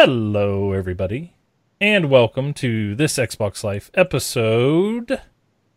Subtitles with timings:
[0.00, 1.34] Hello, everybody,
[1.80, 5.20] and welcome to this Xbox Life episode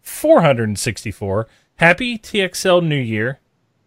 [0.03, 1.47] 464.
[1.77, 3.39] Happy TXL New Year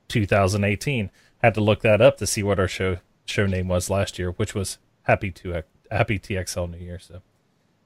[0.09, 1.12] 2018.
[1.39, 4.33] Had to look that up to see what our show show name was last year,
[4.33, 5.62] which was Happy to
[5.93, 6.98] Happy TXL New Year.
[6.98, 7.23] So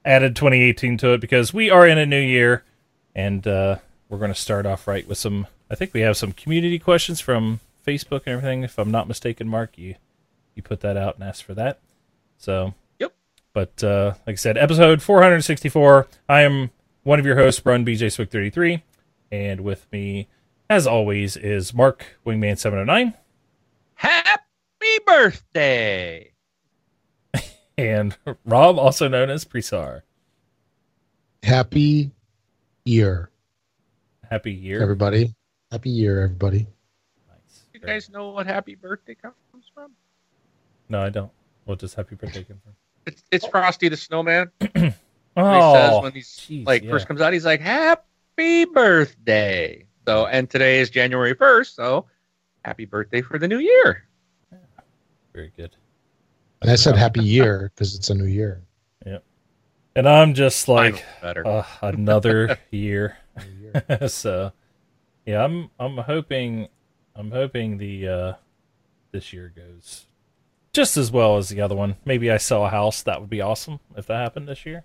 [0.03, 2.63] added 2018 to it because we are in a new year,
[3.13, 3.75] and uh,
[4.09, 5.45] we're going to start off right with some.
[5.69, 8.63] I think we have some community questions from Facebook and everything.
[8.63, 9.93] If I'm not mistaken, Mark, you
[10.55, 11.79] you put that out and asked for that.
[12.39, 13.13] So Yep.
[13.53, 16.07] But uh, like I said, episode 464.
[16.27, 16.71] I am
[17.03, 18.83] one of your hosts, Brun BJ Swick 33,
[19.31, 20.27] and with me,
[20.69, 23.13] as always, is Mark Wingman 709
[23.95, 26.31] Happy birthday!
[27.77, 30.01] and Rob, also known as Presar.
[31.43, 32.11] Happy
[32.85, 33.29] year,
[34.29, 35.33] Happy year, everybody.
[35.71, 36.67] Happy year, everybody.
[37.27, 37.65] Nice.
[37.73, 39.35] You guys know what happy birthday comes
[39.73, 39.91] from?
[40.87, 41.31] No, I don't.
[41.69, 42.73] What does happy birthday come from?
[43.05, 44.49] It's, it's Frosty the Snowman.
[45.37, 46.89] Oh, he says when he's jeez, like yeah.
[46.89, 52.07] first comes out, he's like, "Happy birthday!" So, and today is January first, so
[52.65, 54.05] happy birthday for the new year.
[55.31, 55.75] very good.
[56.61, 58.63] And I said happy year because it's a new year.
[59.05, 59.19] Yeah.
[59.95, 63.17] And I'm just like uh, another year.
[63.61, 64.07] Year.
[64.09, 64.51] so
[65.25, 66.67] yeah, I'm I'm hoping
[67.15, 68.33] I'm hoping the uh
[69.11, 70.07] this year goes
[70.73, 71.95] just as well as the other one.
[72.05, 73.01] Maybe I sell a house.
[73.03, 74.83] That would be awesome if that happened this year.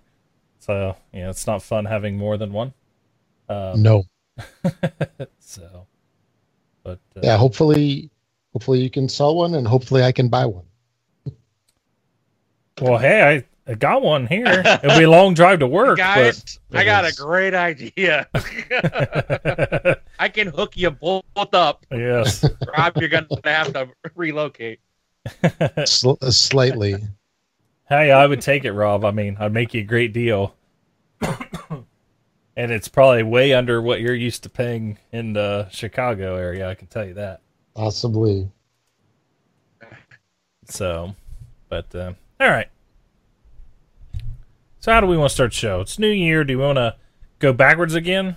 [0.59, 2.73] So yeah, it's not fun having more than one.
[3.49, 4.03] Um, no.
[5.39, 5.85] so,
[6.83, 7.37] but uh, Yeah.
[7.37, 8.09] Hopefully,
[8.53, 10.65] hopefully you can sell one, and hopefully I can buy one.
[12.81, 14.45] well, hey, I, I got one here.
[14.47, 18.27] It'll be a long drive to work, Guys, but- I got a great idea.
[20.19, 21.85] I can hook you both up.
[21.91, 22.43] yes.
[22.77, 24.79] Rob, you're gonna have to relocate.
[25.85, 26.95] Sl- uh, slightly.
[27.87, 29.05] Hey, I would take it, Rob.
[29.05, 30.55] I mean, I'd make you a great deal.
[32.57, 36.75] and it's probably way under what you're used to paying in the Chicago area, I
[36.75, 37.41] can tell you that.
[37.73, 38.49] Possibly.
[40.67, 41.15] So,
[41.69, 42.69] but uh, all right.
[44.79, 45.81] So, how do we want to start the show?
[45.81, 46.43] It's New Year.
[46.43, 46.95] Do we want to
[47.39, 48.35] go backwards again,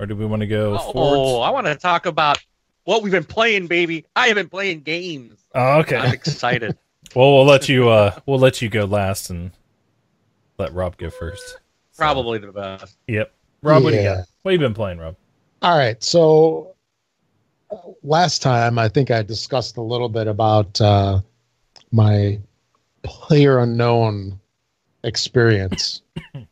[0.00, 0.88] or do we want to go forward?
[0.88, 1.46] Oh, forwards?
[1.46, 2.42] I want to talk about
[2.84, 4.04] what we've been playing, baby.
[4.16, 5.43] I have been playing games.
[5.54, 5.96] Oh, okay.
[5.96, 6.76] I'm excited.
[7.14, 7.88] Well, we'll let you.
[7.90, 9.52] Uh, we'll let you go last, and
[10.58, 11.46] let Rob go first.
[11.48, 11.58] So,
[11.96, 12.96] Probably the best.
[13.06, 13.32] Yep.
[13.62, 14.26] Rob, what do you got?
[14.42, 15.14] What have you been playing, Rob?
[15.62, 16.02] All right.
[16.02, 16.74] So
[17.70, 21.20] uh, last time, I think I discussed a little bit about uh,
[21.92, 22.40] my
[23.04, 24.40] player unknown
[25.04, 26.02] experience.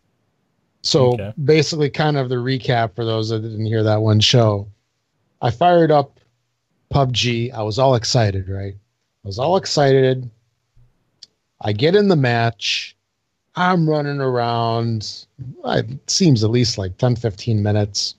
[0.83, 1.33] so Okay.
[1.43, 4.69] basically, kind of the recap for those that didn't hear that one show.
[5.41, 6.21] I fired up
[6.95, 7.53] PUBG.
[7.53, 8.77] I was all excited, right?
[9.25, 10.29] I was all excited.
[11.61, 12.97] I get in the match.
[13.55, 15.27] I'm running around.
[15.65, 18.17] It seems at least like 10, 15 minutes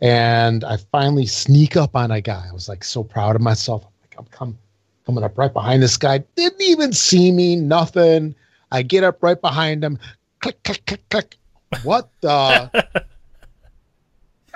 [0.00, 2.46] and I finally sneak up on a guy.
[2.48, 3.84] I was like so proud of myself.
[3.84, 4.58] I'm like, I'm come,
[5.06, 6.18] coming up right behind this guy.
[6.36, 8.34] Didn't even see me, nothing.
[8.70, 9.98] I get up right behind him.
[10.40, 11.36] Click, click, click, click.
[11.82, 12.70] What the?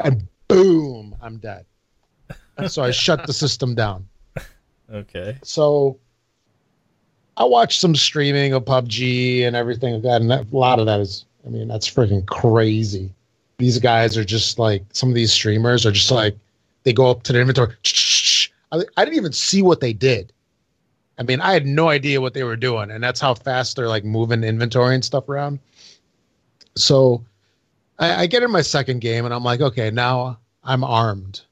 [0.04, 1.66] and boom, I'm dead.
[2.68, 4.06] So I shut the system down.
[4.92, 5.38] Okay.
[5.42, 5.98] So
[7.36, 10.86] I watched some streaming of PUBG and everything like that, and that, a lot of
[10.86, 13.12] that is, I mean, that's freaking crazy.
[13.58, 16.36] These guys are just like some of these streamers are just like
[16.84, 17.74] they go up to the inventory.
[18.72, 20.32] I, I didn't even see what they did.
[21.18, 23.88] I mean, I had no idea what they were doing, and that's how fast they're
[23.88, 25.58] like moving inventory and stuff around.
[26.74, 27.24] So
[27.98, 31.42] I, I get in my second game, and I'm like, okay, now I'm armed.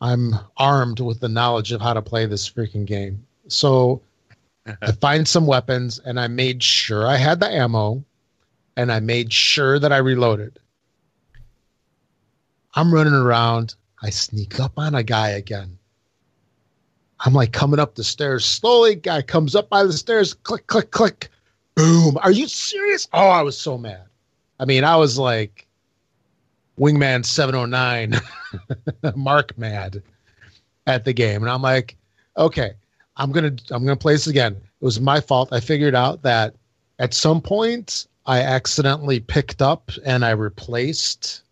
[0.00, 3.24] I'm armed with the knowledge of how to play this freaking game.
[3.48, 4.02] So
[4.82, 8.04] I find some weapons and I made sure I had the ammo
[8.76, 10.58] and I made sure that I reloaded.
[12.74, 13.74] I'm running around.
[14.02, 15.76] I sneak up on a guy again.
[17.20, 18.94] I'm like coming up the stairs slowly.
[18.94, 20.32] Guy comes up by the stairs.
[20.32, 21.28] Click, click, click.
[21.74, 22.16] Boom.
[22.22, 23.06] Are you serious?
[23.12, 24.04] Oh, I was so mad.
[24.58, 25.66] I mean, I was like
[26.80, 28.20] Wingman 709
[29.14, 30.02] Mark mad
[30.86, 31.42] at the game.
[31.42, 31.96] And I'm like,
[32.36, 32.72] okay,
[33.16, 34.54] I'm gonna I'm gonna play this again.
[34.54, 35.52] It was my fault.
[35.52, 36.54] I figured out that
[36.98, 41.42] at some point I accidentally picked up and I replaced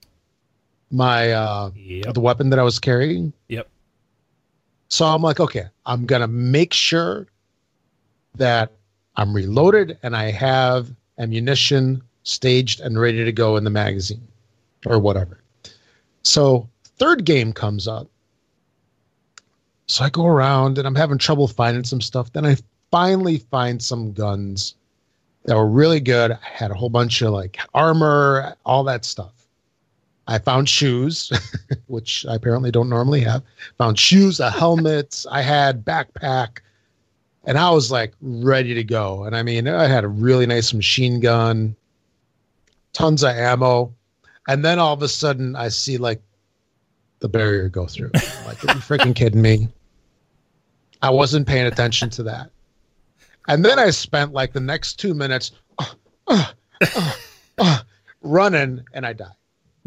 [0.90, 2.14] my uh Yep.
[2.14, 3.32] the weapon that I was carrying.
[3.48, 3.68] Yep.
[4.88, 7.26] So I'm like, okay, I'm gonna make sure
[8.36, 8.72] that
[9.16, 10.88] I'm reloaded and I have
[11.18, 14.27] ammunition staged and ready to go in the magazine
[14.86, 15.42] or whatever.
[16.22, 18.08] So third game comes up.
[19.86, 22.32] So I go around and I'm having trouble finding some stuff.
[22.32, 22.56] Then I
[22.90, 24.74] finally find some guns
[25.44, 26.32] that were really good.
[26.32, 29.32] I had a whole bunch of like armor, all that stuff.
[30.26, 31.32] I found shoes,
[31.86, 33.42] which I apparently don't normally have.
[33.78, 35.24] Found shoes, a helmet.
[35.30, 36.58] I had backpack,
[37.44, 39.24] and I was like ready to go.
[39.24, 41.74] And I mean, I had a really nice machine gun,
[42.92, 43.94] tons of ammo,
[44.48, 46.22] and then all of a sudden, I see like
[47.20, 48.10] the barrier go through.
[48.14, 49.68] I'm like, are you freaking kidding me?
[51.02, 52.50] I wasn't paying attention to that.
[53.46, 55.84] And then I spent like the next two minutes uh,
[56.26, 56.52] uh,
[56.94, 57.12] uh,
[57.58, 57.78] uh
[58.22, 59.36] running, and I died.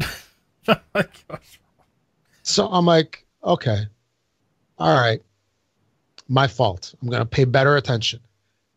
[0.68, 1.60] oh my gosh.
[2.44, 3.86] So I'm like, okay,
[4.78, 5.20] all right,
[6.28, 6.94] my fault.
[7.02, 8.20] I'm going to pay better attention.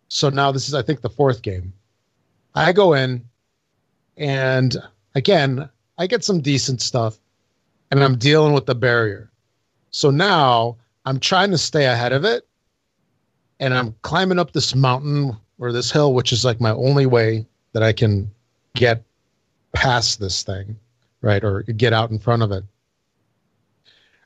[0.07, 1.73] So now this is, I think, the fourth game.
[2.55, 3.23] I go in,
[4.17, 4.75] and
[5.13, 7.17] again, I get some decent stuff,
[7.91, 9.31] and I'm dealing with the barrier.
[9.91, 12.47] So now I'm trying to stay ahead of it,
[13.59, 17.45] and I'm climbing up this mountain or this hill, which is like my only way
[17.73, 18.29] that I can
[18.73, 19.03] get
[19.73, 20.77] past this thing
[21.25, 21.43] right?
[21.43, 22.63] Or get out in front of it.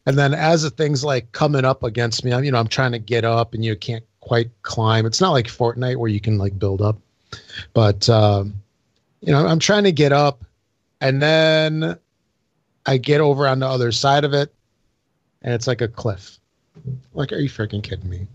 [0.05, 2.91] And then as the thing's like coming up against me, I'm, you know, I'm trying
[2.91, 5.05] to get up and you can't quite climb.
[5.05, 6.97] It's not like Fortnite where you can like build up,
[7.73, 8.53] but, um,
[9.21, 10.43] you know, I'm trying to get up
[11.01, 11.97] and then
[12.85, 14.53] I get over on the other side of it
[15.41, 16.39] and it's like a cliff.
[17.13, 18.27] Like, are you freaking kidding me?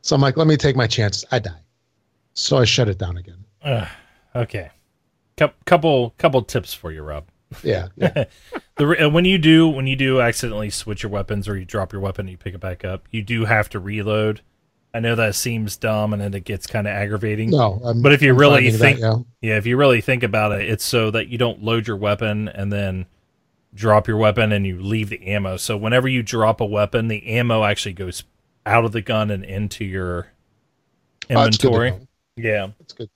[0.00, 1.24] So I'm like, let me take my chances.
[1.30, 1.60] I die.
[2.34, 3.44] So I shut it down again.
[3.62, 3.86] Uh,
[4.34, 4.70] okay
[5.64, 7.26] couple couple tips for you, Rob.
[7.62, 7.88] Yeah.
[7.96, 8.24] yeah.
[8.76, 11.92] the uh, when you do when you do accidentally switch your weapons or you drop
[11.92, 14.42] your weapon and you pick it back up, you do have to reload.
[14.94, 17.50] I know that seems dumb and then it gets kind of aggravating.
[17.50, 19.06] No, I'm, but if you I'm really think, that,
[19.40, 19.50] yeah.
[19.50, 22.48] yeah, if you really think about it, it's so that you don't load your weapon
[22.48, 23.06] and then
[23.74, 25.56] drop your weapon and you leave the ammo.
[25.56, 28.24] So whenever you drop a weapon, the ammo actually goes
[28.66, 30.28] out of the gun and into your
[31.30, 31.92] oh, inventory.
[31.92, 32.06] Oh,
[32.36, 33.10] yeah, that's good.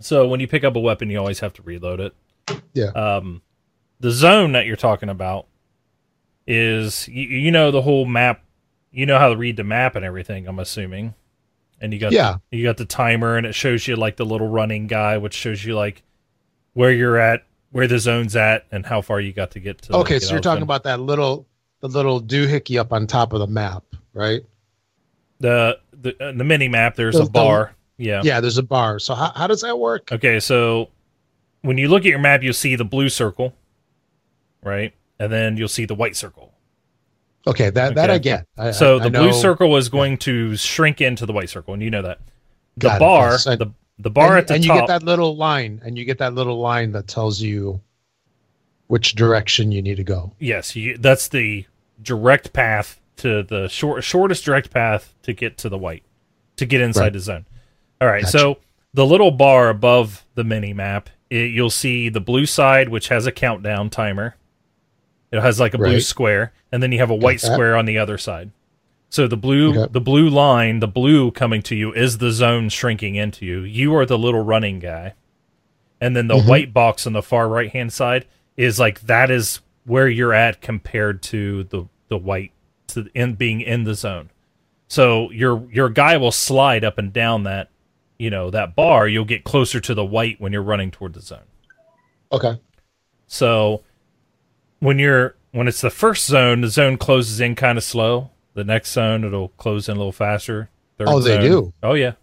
[0.00, 2.14] So when you pick up a weapon, you always have to reload it.
[2.72, 2.86] Yeah.
[2.86, 3.42] Um,
[4.00, 5.46] the zone that you're talking about
[6.46, 8.42] is you, you know the whole map.
[8.90, 10.48] You know how to read the map and everything.
[10.48, 11.14] I'm assuming.
[11.80, 12.36] And you got yeah.
[12.50, 15.34] The, you got the timer, and it shows you like the little running guy, which
[15.34, 16.02] shows you like
[16.74, 19.96] where you're at, where the zone's at, and how far you got to get to.
[19.96, 21.46] Okay, so you're talking about that little
[21.80, 24.42] the little doohickey up on top of the map, right?
[25.40, 26.96] The the uh, the mini map.
[26.96, 27.74] There's the, a bar.
[27.96, 28.22] Yeah.
[28.24, 28.98] Yeah, there's a bar.
[28.98, 30.10] So how, how does that work?
[30.10, 30.88] Okay, so
[31.60, 33.54] when you look at your map, you'll see the blue circle,
[34.62, 34.94] right?
[35.18, 36.54] And then you'll see the white circle.
[37.46, 37.94] Okay, that okay.
[37.94, 38.46] that I get.
[38.58, 41.74] I, so I, the I blue circle is going to shrink into the white circle,
[41.74, 42.20] and you know that.
[42.76, 43.44] The Got bar, yes.
[43.44, 46.04] the the bar and, at the and top, you get that little line, and you
[46.04, 47.80] get that little line that tells you
[48.86, 50.32] which direction you need to go.
[50.38, 51.66] Yes, you, that's the
[52.02, 56.02] direct path to the short shortest direct path to get to the white,
[56.56, 57.12] to get inside right.
[57.12, 57.46] the zone.
[58.00, 58.38] All right, gotcha.
[58.38, 58.58] so
[58.92, 63.26] the little bar above the mini map, it, you'll see the blue side, which has
[63.26, 64.36] a countdown timer.
[65.32, 65.90] It has like a right.
[65.90, 68.50] blue square, and then you have a white square on the other side.
[69.10, 69.92] So the blue, okay.
[69.92, 73.60] the blue line, the blue coming to you is the zone shrinking into you.
[73.60, 75.14] You are the little running guy,
[76.00, 76.48] and then the mm-hmm.
[76.48, 80.60] white box on the far right hand side is like that is where you're at
[80.60, 82.52] compared to the the white
[82.88, 84.30] to in being in the zone.
[84.88, 87.70] So your your guy will slide up and down that
[88.18, 91.20] you know that bar, you'll get closer to the white when you're running toward the
[91.20, 91.48] zone.
[92.30, 92.60] Okay.
[93.26, 93.82] So
[94.80, 98.30] when you're when it's the first zone, the zone closes in kind of slow.
[98.54, 100.68] The next zone it'll close in a little faster.
[100.98, 101.72] Third oh, they zone, do.
[101.82, 102.14] Oh yeah.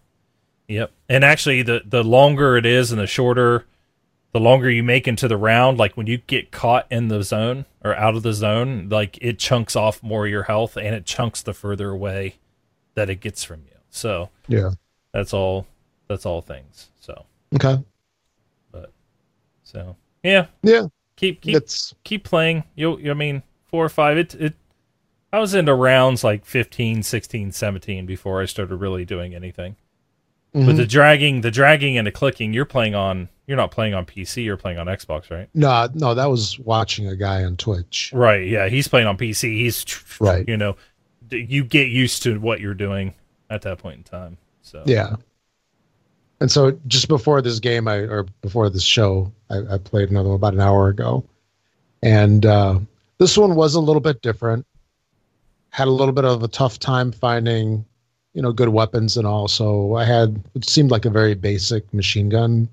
[0.68, 0.92] Yep.
[1.08, 3.64] And actually the the longer it is and the shorter
[4.32, 7.64] the longer you make into the round, like when you get caught in the zone
[7.82, 11.06] or out of the zone, like it chunks off more of your health and it
[11.06, 12.36] chunks the further away
[12.94, 13.76] that it gets from you.
[13.90, 14.72] So Yeah.
[15.12, 15.66] That's all
[16.08, 16.90] that's all things.
[17.00, 17.24] So
[17.54, 17.82] okay,
[18.70, 18.92] but
[19.62, 20.86] so yeah, yeah.
[21.18, 21.94] Keep keep it's...
[22.04, 22.62] keep playing.
[22.76, 24.16] You I mean four or five.
[24.16, 24.54] It it.
[25.30, 29.76] I was into rounds like 15, 16, 17 before I started really doing anything.
[30.54, 30.64] Mm-hmm.
[30.64, 33.28] But the dragging, the dragging and the clicking, you're playing on.
[33.46, 34.44] You're not playing on PC.
[34.44, 35.48] You're playing on Xbox, right?
[35.54, 38.10] No, no, that was watching a guy on Twitch.
[38.14, 38.46] Right.
[38.46, 39.58] Yeah, he's playing on PC.
[39.58, 39.84] He's
[40.20, 40.46] right.
[40.48, 40.76] You know,
[41.30, 43.14] you get used to what you're doing
[43.50, 44.38] at that point in time.
[44.62, 45.16] So yeah,
[46.40, 50.28] and so just before this game, I or before this show, I, I played another
[50.28, 51.24] one about an hour ago,
[52.02, 52.78] and uh,
[53.18, 54.66] this one was a little bit different.
[55.70, 57.84] Had a little bit of a tough time finding,
[58.34, 59.48] you know, good weapons, and all.
[59.48, 62.68] So I had it seemed like a very basic machine gun.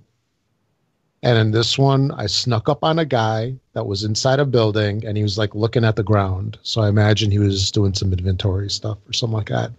[1.23, 5.03] And in this one, I snuck up on a guy that was inside a building,
[5.07, 6.59] and he was like looking at the ground.
[6.61, 9.71] So I imagine he was doing some inventory stuff or something like that.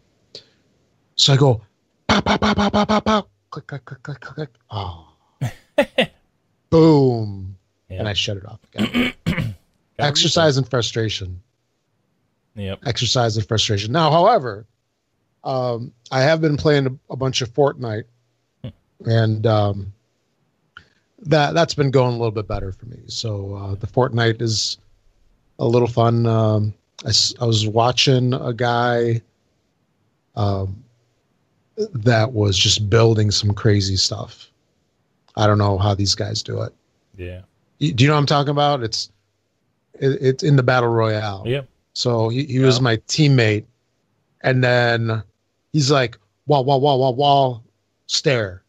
[1.15, 1.63] So I go,
[2.09, 3.27] pow, pow, pow, pow, pow, pow, pow.
[3.57, 4.51] Click, click, click, click, click.
[4.71, 5.09] Oh.
[6.71, 7.57] Boom.
[7.89, 8.01] Yeah.
[8.01, 9.15] And I shut it off again.
[9.99, 11.41] Exercise and frustration.
[12.55, 12.81] Yep.
[12.85, 13.93] Exercise and frustration.
[13.93, 14.67] Now, however,
[15.43, 18.05] um, I have been playing a, a bunch of Fortnite,
[19.07, 19.95] and um,
[21.21, 22.99] that that's been going a little bit better for me.
[23.07, 24.77] So uh, the Fortnite is
[25.59, 26.27] a little fun.
[26.27, 26.75] Um,
[27.07, 29.23] I, I was watching a guy
[30.35, 30.85] um,
[31.77, 34.51] that was just building some crazy stuff.
[35.37, 36.73] I don't know how these guys do it.
[37.17, 37.43] Yeah.
[37.79, 38.83] Do you know what I'm talking about?
[38.83, 39.11] It's
[39.95, 41.43] it, it's in the battle royale.
[41.47, 41.63] Yeah.
[41.93, 43.65] So he, he was my teammate,
[44.43, 45.23] and then
[45.73, 47.65] he's like, "Wall, wall, wall, wall, wall,
[48.07, 48.63] stair."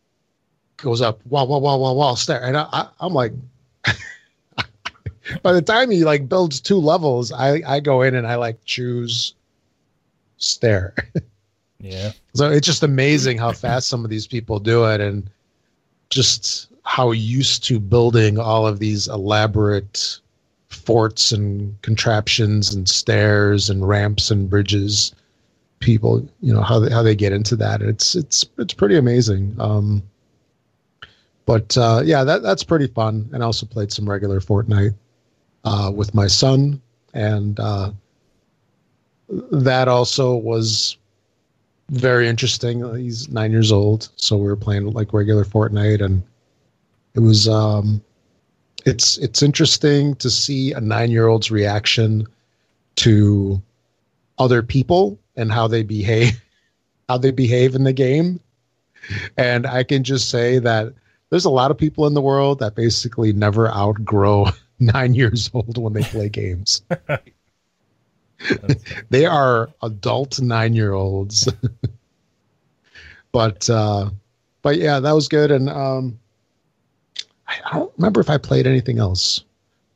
[0.77, 3.33] Goes up, wall, wall, wall, wall, wall, stair, and I, I I'm like,
[5.41, 8.63] by the time he like builds two levels, I I go in and I like
[8.65, 9.33] choose
[10.37, 10.93] stair.
[11.87, 12.11] Yeah.
[12.33, 15.29] So it's just amazing how fast some of these people do it and
[16.09, 20.19] just how used to building all of these elaborate
[20.69, 25.13] forts and contraptions and stairs and ramps and bridges.
[25.79, 27.81] People you know how they, how they get into that.
[27.81, 29.55] It's it's it's pretty amazing.
[29.59, 30.01] Um
[31.45, 33.29] but uh yeah that that's pretty fun.
[33.31, 34.95] And I also played some regular Fortnite
[35.63, 36.81] uh with my son.
[37.13, 37.91] And uh
[39.51, 40.97] that also was
[41.89, 42.83] very interesting.
[42.95, 46.23] He's nine years old, so we were playing like regular Fortnite, and
[47.15, 48.01] it was um,
[48.85, 52.27] it's it's interesting to see a nine year old's reaction
[52.97, 53.61] to
[54.37, 56.41] other people and how they behave,
[57.09, 58.39] how they behave in the game,
[59.37, 60.93] and I can just say that
[61.29, 64.47] there's a lot of people in the world that basically never outgrow
[64.79, 66.81] nine years old when they play games.
[69.09, 71.49] they are adult nine year olds
[73.31, 74.09] but uh
[74.61, 75.51] but yeah that was good.
[75.51, 76.19] And um
[77.47, 79.43] I, don't remember if i played anything else.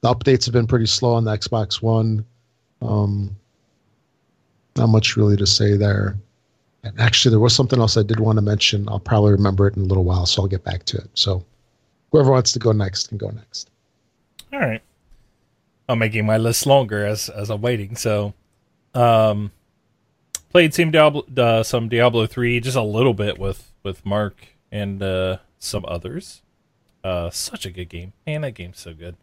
[0.01, 2.25] The updates have been pretty slow on the xbox one.
[2.81, 3.35] Um
[4.75, 6.17] not much really to say there.
[6.83, 8.87] And actually there was something else i did want to mention.
[8.89, 11.09] I'll probably remember it in a little while so i'll get back to it.
[11.13, 11.43] So
[12.11, 13.69] whoever wants to go next can go next.
[14.53, 14.81] All right.
[15.91, 17.95] I'm making my list longer as as I'm waiting.
[17.97, 18.33] So,
[18.93, 19.51] um,
[20.49, 25.03] played some Diablo, uh, some Diablo three, just a little bit with with Mark and
[25.03, 26.41] uh, some others.
[27.03, 28.41] Uh, such a good game, man.
[28.41, 29.17] That game's so good.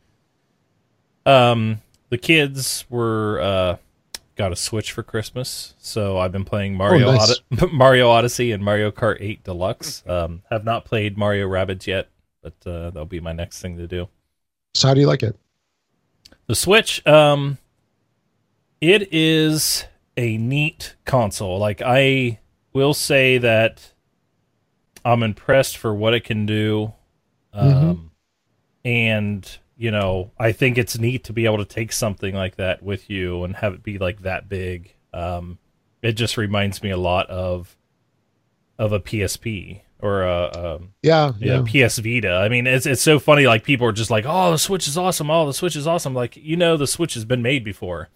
[1.25, 3.77] Um, the kids were uh
[4.37, 7.41] got a Switch for Christmas, so I've been playing Mario nice.
[7.63, 10.03] Od- Mario Odyssey and Mario Kart Eight Deluxe.
[10.07, 12.09] Um, have not played Mario Rabbids yet,
[12.43, 14.09] but uh, that'll be my next thing to do.
[14.75, 15.35] so how do you like it
[16.49, 17.59] The Switch, um,
[18.81, 19.85] it is
[20.17, 21.59] a neat console.
[21.59, 22.41] Like I
[22.73, 23.93] will say that
[25.05, 26.95] I'm impressed for what it can do,
[27.53, 28.13] um,
[28.83, 32.83] and you know I think it's neat to be able to take something like that
[32.83, 34.95] with you and have it be like that big.
[35.13, 35.59] Um,
[36.01, 37.77] it just reminds me a lot of
[38.79, 42.33] of a PSP or a um, yeah yeah, yeah PS Vita.
[42.33, 43.47] I mean, it's it's so funny.
[43.47, 45.31] Like people are just like, "Oh, the Switch is awesome!
[45.31, 48.09] Oh, the Switch is awesome!" Like you know, the Switch has been made before.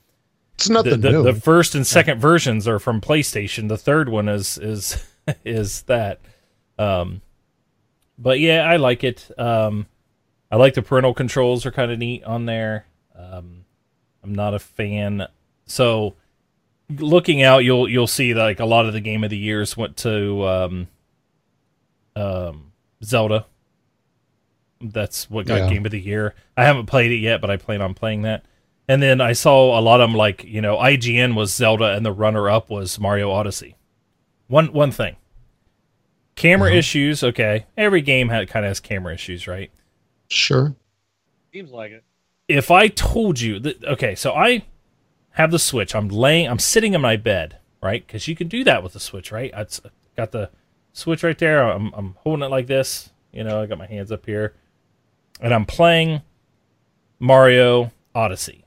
[0.55, 3.69] it's The, nothing the, new the first and second versions are from PlayStation.
[3.69, 5.05] The third one is is
[5.45, 6.21] is that.
[6.79, 7.23] Um,
[8.19, 9.31] but yeah, I like it.
[9.39, 9.87] Um,
[10.51, 12.87] I like the parental controls are kind of neat on there.
[13.17, 13.65] Um,
[14.23, 15.27] I'm not a fan.
[15.67, 16.15] So
[16.89, 19.97] looking out, you'll you'll see like a lot of the game of the years went
[19.99, 20.89] to um,
[22.16, 22.73] um,
[23.04, 23.47] Zelda.
[24.81, 25.69] That's what got Yeah.
[25.69, 26.35] game of the year.
[26.57, 28.45] I haven't played it yet, but I plan on playing that.
[28.88, 32.04] And then I saw a lot of them like you know IGN was Zelda and
[32.04, 33.76] the runner up was Mario Odyssey.
[34.49, 35.16] One one thing.
[36.35, 36.78] Camera Uh-huh.
[36.78, 37.66] issues, okay.
[37.76, 39.71] Every game had kind of has camera issues, right?
[40.28, 40.75] sure
[41.52, 42.04] Seems like it.
[42.49, 44.64] if I told you that, okay, so I
[45.33, 45.95] have the Switch.
[45.95, 48.04] I'm laying, I'm sitting in my bed, right?
[48.07, 49.52] Because you can do that with the Switch, right?
[49.54, 49.66] I
[50.16, 50.49] got the
[50.93, 51.63] Switch right there.
[51.63, 53.11] I'm, I'm holding it like this.
[53.33, 54.55] You know, I got my hands up here,
[55.41, 56.21] and I'm playing
[57.19, 58.65] Mario Odyssey,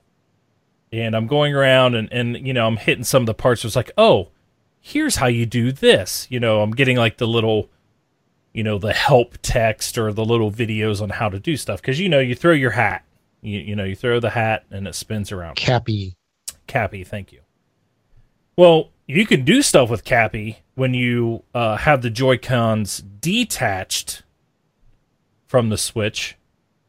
[0.90, 3.62] and I'm going around and and you know I'm hitting some of the parts.
[3.62, 4.30] Where it's like, oh,
[4.80, 6.26] here's how you do this.
[6.30, 7.70] You know, I'm getting like the little
[8.56, 12.00] you know the help text or the little videos on how to do stuff because
[12.00, 13.04] you know you throw your hat
[13.42, 16.16] you, you know you throw the hat and it spins around cappy
[16.66, 17.40] cappy thank you
[18.56, 24.22] well you can do stuff with cappy when you uh, have the joy cons detached
[25.46, 26.36] from the switch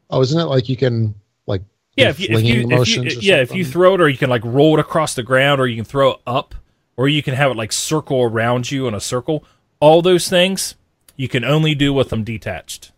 [0.09, 1.15] Oh, isn't it like you can
[1.47, 1.63] like
[1.95, 4.29] yeah if you, if you, if you yeah if you throw it or you can
[4.29, 6.55] like roll it across the ground or you can throw it up
[6.95, 9.43] or you can have it like circle around you in a circle
[9.79, 10.75] all those things
[11.17, 12.91] you can only do with them detached.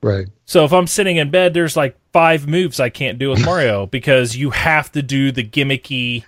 [0.00, 0.28] Right.
[0.46, 3.86] So if I'm sitting in bed, there's like five moves I can't do with Mario
[3.90, 6.24] because you have to do the gimmicky.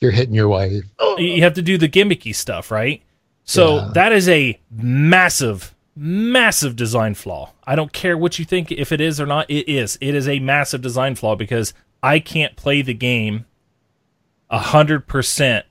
[0.00, 0.84] You're hitting your wife.
[0.98, 1.18] Oh.
[1.18, 3.02] You have to do the gimmicky stuff, right?
[3.44, 3.90] So Yeah.
[3.94, 7.52] that is a massive, massive design flaw.
[7.64, 9.50] I don't care what you think if it is or not.
[9.50, 9.98] It is.
[10.00, 13.46] It is a massive design flaw because I can't play the game
[14.48, 15.66] a hundred percent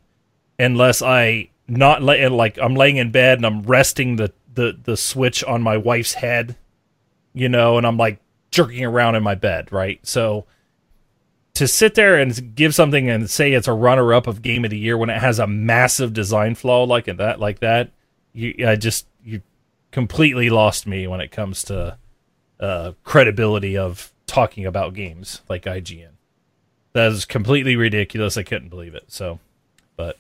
[0.59, 4.97] unless I not lay, like I'm laying in bed and I'm resting the the the
[4.97, 6.55] switch on my wife's head,
[7.33, 8.19] you know, and I'm like
[8.51, 9.99] jerking around in my bed, right?
[10.05, 10.45] So
[11.59, 14.71] to sit there and give something and say it's a runner up of game of
[14.71, 17.91] the year when it has a massive design flaw like that like that,
[18.33, 19.41] you I just you
[19.91, 21.97] completely lost me when it comes to
[22.59, 26.11] uh, credibility of talking about games like IGN.
[26.93, 28.37] That is completely ridiculous.
[28.37, 29.03] I couldn't believe it.
[29.07, 29.39] So,
[29.97, 30.17] but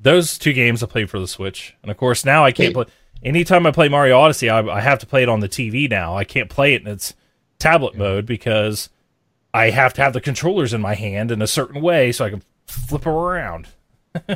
[0.00, 2.74] those two games I played for the Switch, and of course now I can't Hey.
[2.74, 2.84] play.
[3.24, 6.16] Anytime I play Mario Odyssey, I, I have to play it on the TV now.
[6.16, 7.14] I can't play it in its
[7.58, 8.88] tablet mode because
[9.54, 12.30] I have to have the controllers in my hand in a certain way so I
[12.30, 13.68] can flip them around.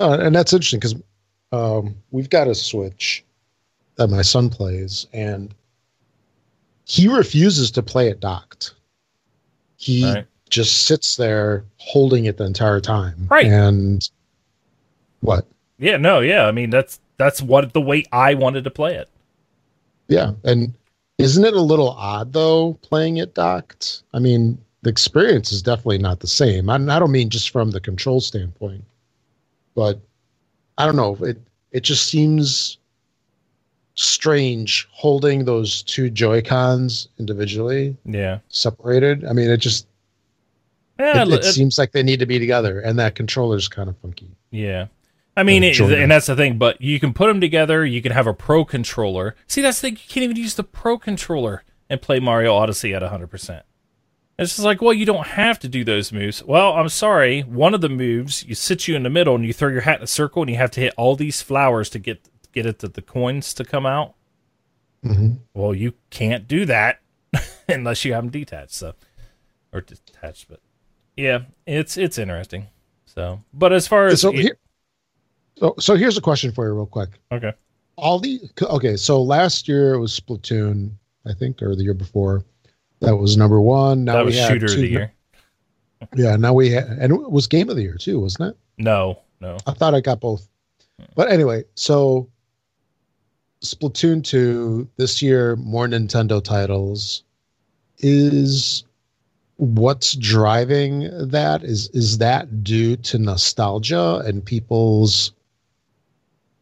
[0.00, 0.94] Uh, and that's interesting because
[1.52, 3.22] um, we've got a Switch
[3.96, 5.54] that my son plays, and
[6.86, 8.72] he refuses to play it docked.
[9.76, 10.26] He Right.
[10.48, 13.26] just sits there holding it the entire time.
[13.28, 13.44] Right.
[13.44, 14.08] And
[15.20, 15.46] what?
[15.78, 16.46] Yeah, no, yeah.
[16.46, 19.10] I mean, that's that's what the way I wanted to play it.
[20.08, 20.32] Yeah.
[20.44, 20.72] And
[21.20, 24.02] isn't it a little odd though playing it docked?
[24.14, 26.68] I mean, the experience is definitely not the same.
[26.70, 28.84] I, I don't mean just from the control standpoint,
[29.74, 30.00] but
[30.78, 31.16] I don't know.
[31.24, 31.38] It
[31.72, 32.78] it just seems
[33.94, 39.24] strange holding those two Joy Cons individually Yeah, separated.
[39.26, 39.86] I mean, it just
[40.98, 43.88] yeah, it, it- it seems like they need to be together, and that controller's kind
[43.88, 44.28] of funky.
[44.50, 44.86] yeah.
[45.36, 46.58] I mean, it, and that's the thing.
[46.58, 47.84] But you can put them together.
[47.84, 49.36] You can have a pro controller.
[49.46, 49.94] See, that's the thing.
[49.94, 53.64] You can't even use the pro controller and play Mario Odyssey at hundred percent.
[54.38, 56.42] It's just like, well, you don't have to do those moves.
[56.42, 57.42] Well, I'm sorry.
[57.42, 59.98] One of the moves, you sit you in the middle and you throw your hat
[59.98, 62.78] in a circle, and you have to hit all these flowers to get get it
[62.80, 64.14] to the coins to come out.
[65.02, 67.00] hmm Well, you can't do that
[67.68, 68.94] unless you have them detached, so
[69.72, 70.48] or detached.
[70.48, 70.60] But
[71.16, 72.68] yeah, it's it's interesting.
[73.04, 74.56] So, but as far as So here,
[75.60, 77.10] so so here's a question for you, real quick.
[77.30, 77.52] okay,
[77.96, 80.90] all the okay so last year it was splatoon
[81.26, 82.42] i think or the year before
[83.00, 85.12] that was number one now that was shooter of the year.
[86.16, 89.18] yeah now we ha- and it was game of the year too wasn't it No,
[89.40, 89.58] no.
[89.66, 90.48] i thought i got both
[91.14, 92.26] but anyway so
[93.62, 97.22] splatoon 2 this year more nintendo titles
[97.98, 98.84] is
[99.56, 105.32] what's driving that is is that due to nostalgia and people's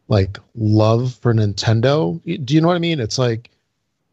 [0.09, 2.21] like love for Nintendo.
[2.45, 2.99] Do you know what I mean?
[2.99, 3.49] It's like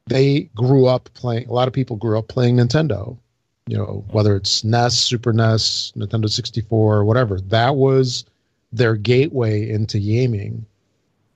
[0.06, 1.48] they grew up playing.
[1.48, 3.18] A lot of people grew up playing Nintendo.
[3.66, 7.40] You know, whether it's NES, Super NES, Nintendo 64, whatever.
[7.40, 8.24] That was
[8.72, 10.64] their gateway into gaming.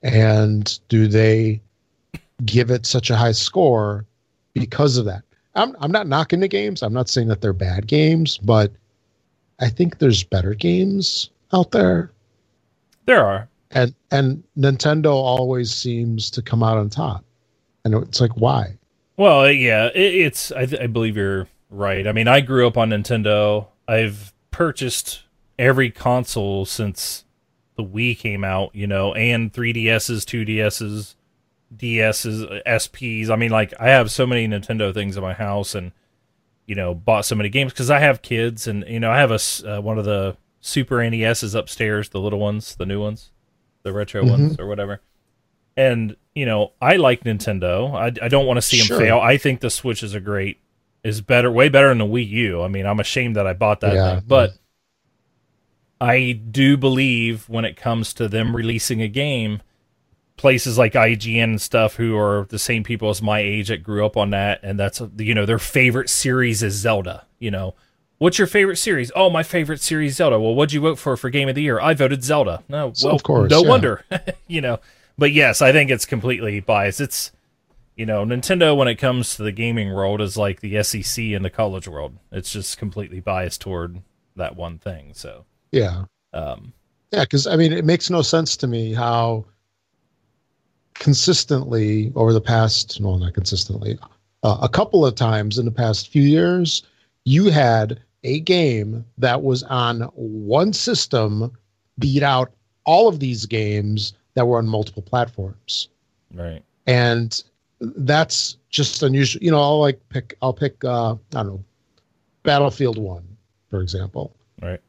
[0.03, 1.61] And do they
[2.45, 4.07] give it such a high score
[4.55, 5.25] because of that?
[5.57, 6.83] I'm I'm not knocking the games.
[6.83, 8.71] I'm not saying that they're bad games, but
[9.59, 12.13] I think there's better games out there
[13.07, 13.49] There are.
[13.71, 17.25] And and Nintendo always seems to come out on top.
[17.85, 18.79] And it's like, why?
[19.17, 20.53] Well, yeah, it, it's.
[20.53, 22.07] I, I believe you're right.
[22.07, 23.67] I mean, I grew up on Nintendo.
[23.87, 25.23] I've purchased
[25.59, 27.25] every console since
[27.77, 28.75] the Wii came out.
[28.75, 31.15] You know, and 3DSs, 2DSs,
[31.77, 33.31] DSs, SPs.
[33.31, 35.93] I mean, like I have so many Nintendo things in my house, and
[36.67, 39.31] you know, bought so many games because I have kids, and you know, I have
[39.31, 43.31] a uh, one of the Super NESs upstairs, the little ones, the new ones,
[43.83, 44.31] the retro Mhm.
[44.31, 45.01] ones, or whatever.
[45.77, 47.95] And you know, I like Nintendo.
[47.95, 48.99] I, I don't want to see them Sure.
[48.99, 49.19] fail.
[49.19, 50.59] I think the Switch is a great,
[51.03, 52.63] is better, way better than the Wii U.
[52.63, 54.15] I mean, I'm ashamed that I bought that Yeah.
[54.17, 54.53] thing, but
[56.01, 59.61] I do believe when it comes to them releasing a game,
[60.37, 64.07] places like IGN and stuff, who are the same people as my age that grew
[64.07, 67.27] up on that, and that's you know their favorite series is Zelda.
[67.39, 67.75] You know,
[68.21, 69.11] what's your favorite series?
[69.17, 70.39] Oh, my favorite series Zelda.
[70.39, 71.81] Well, what'd you vote for for Game of the Year?
[71.81, 72.63] I voted Zelda.
[72.69, 73.69] No, well, of course, no yeah.
[73.69, 74.05] wonder.
[74.47, 74.79] you know,
[75.19, 77.01] but yes, I think it's completely biased.
[77.01, 77.33] It's
[77.97, 81.43] you know, Nintendo when it comes to the gaming world is like the SEC in
[81.43, 82.17] the college world.
[82.33, 84.01] It's just completely biased toward
[84.37, 85.11] that one thing.
[85.13, 86.05] So, Yeah.
[86.33, 86.73] um,
[87.13, 89.45] Yeah, because I mean, it makes no sense to me how
[90.95, 93.99] consistently over the past, well, not consistently,
[94.43, 96.83] uh, a couple of times in the past few years,
[97.25, 101.51] you had a game that was on one system
[101.99, 102.53] beat out
[102.85, 105.89] all of these games that were on multiple platforms.
[106.33, 106.63] Right.
[106.87, 107.43] And
[107.81, 109.43] that's just unusual.
[109.43, 111.65] You know, I'll like pick I'll pick uh I don't know,
[112.43, 113.23] Battlefield 1,
[113.71, 114.35] for example.
[114.61, 114.81] Right.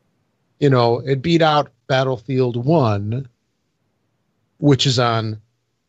[0.60, 3.28] You know, it beat out Battlefield 1
[4.60, 5.42] which is on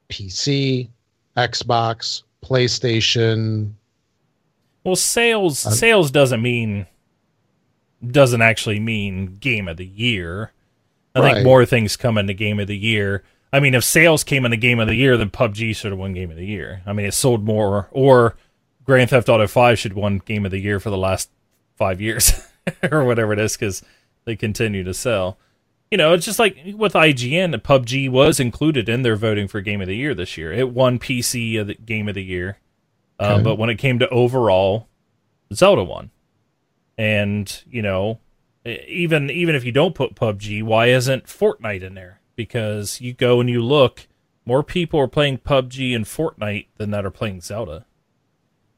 [0.09, 0.89] PC,
[1.37, 3.73] Xbox, PlayStation.
[4.83, 6.87] Well, sales Uh, sales doesn't mean
[8.07, 10.53] doesn't actually mean game of the year.
[11.15, 11.35] I Right.
[11.35, 13.23] think more things come into game of the year.
[13.53, 15.99] I mean, if sales came in the game of the year, then PUBG should have
[15.99, 16.81] won game of the year.
[16.87, 18.35] I mean, it sold more, or
[18.85, 21.31] Grand Theft Auto Five should won game of the year for the last
[21.77, 22.33] five years,
[22.91, 23.83] or whatever it is, because
[24.25, 25.37] they continue to sell.
[25.91, 29.83] You know, it's just like with IGN, PUBG was included in their voting for game
[29.83, 30.51] of the year this year.
[30.51, 32.57] It won PC of the game of the year,
[33.19, 34.89] uh, but when it came to overall,
[35.53, 36.11] Zelda won.
[36.99, 38.21] And you know,
[38.65, 42.21] even even if you don't put PUBG, why isn't Fortnite in there?
[42.37, 44.07] Because you go and you look,
[44.45, 47.87] more people are playing PUBG and Fortnite than that are playing Zelda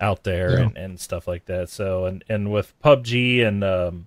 [0.00, 0.64] out there Yeah.
[0.66, 1.68] and, and stuff like that.
[1.70, 4.06] So and and with PUBG and um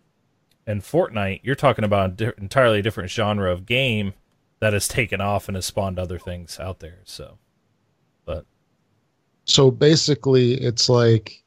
[0.66, 4.14] and Fortnite, you're talking about a di- entirely different genre of game
[4.60, 7.00] that has taken off and has spawned other things out there.
[7.06, 7.38] So,
[8.26, 8.46] but
[9.46, 11.44] So basically, it's like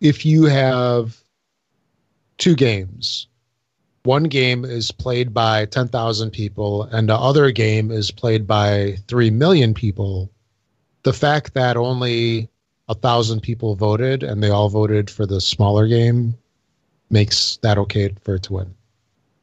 [0.00, 1.16] if you have
[2.38, 3.28] two games,
[4.04, 9.30] one game is played by 10,000 people and the other game is played by 3
[9.30, 10.30] million people,
[11.02, 12.48] the fact that only
[12.88, 16.34] a thousand people voted and they all voted for the smaller game
[17.10, 18.74] makes that okay for it to win.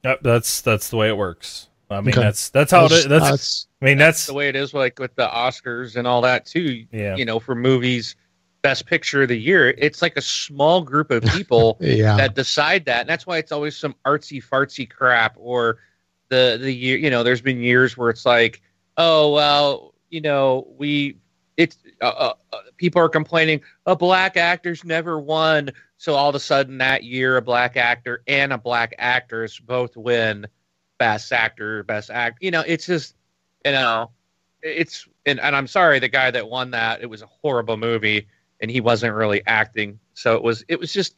[0.06, 1.68] Yep, that's that's the way it works.
[1.90, 2.22] I mean, Okay.
[2.22, 3.08] that's that's how it is.
[3.08, 6.22] That's, that's- I mean, that's the way it is like with the Oscars and all
[6.22, 6.86] that too.
[6.94, 8.16] yeah, You know, for movies,
[8.64, 12.18] best picture of the year, it's like a small group of people yeah.
[12.18, 13.02] that decide that.
[13.02, 15.78] And that's why it's always some artsy fartsy crap or
[16.30, 18.62] the the year you know, there's been years where it's like,
[18.98, 21.18] oh well, you know, we
[21.58, 26.36] it's uh, uh, uh, people are complaining a black actor's never won, so all of
[26.36, 30.48] a sudden that year a black actor and a black actress both win
[30.98, 32.42] best actor, best act.
[32.42, 33.16] You know, it's just
[33.66, 34.10] you know,
[34.62, 38.28] it's and, and I'm sorry the guy that won that, it was a horrible movie
[38.62, 40.00] and he wasn't really acting.
[40.14, 41.16] So it was it was just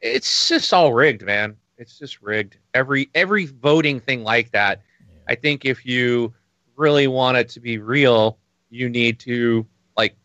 [0.00, 1.56] it's just all rigged, man.
[1.76, 2.56] It's just rigged.
[2.74, 4.82] Every every voting thing like that.
[5.28, 6.34] I think if you
[6.76, 8.38] really want it to be real,
[8.70, 10.16] you need to like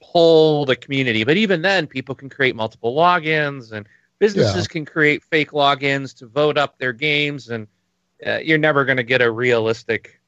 [0.00, 1.24] pull the community.
[1.24, 3.86] But even then, people can create multiple logins, and
[4.18, 7.66] businesses can create fake logins to vote up their games, and
[8.26, 10.20] uh, you're never going to get a realistic,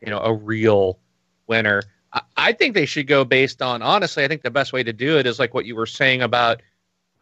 [0.00, 0.98] you know, a real
[1.46, 1.82] winner.
[2.36, 4.24] I, think they should go based on honestly.
[4.24, 6.60] I think the best way to do it is like what you were saying about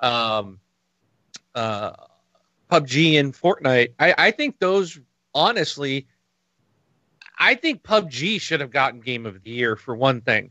[0.00, 0.60] um,
[1.54, 1.92] uh,
[2.70, 3.92] PUBG and Fortnite.
[3.98, 4.98] I, I think those
[5.34, 6.06] honestly.
[7.38, 10.50] I think PUBG should have gotten Game of the Year for one thing.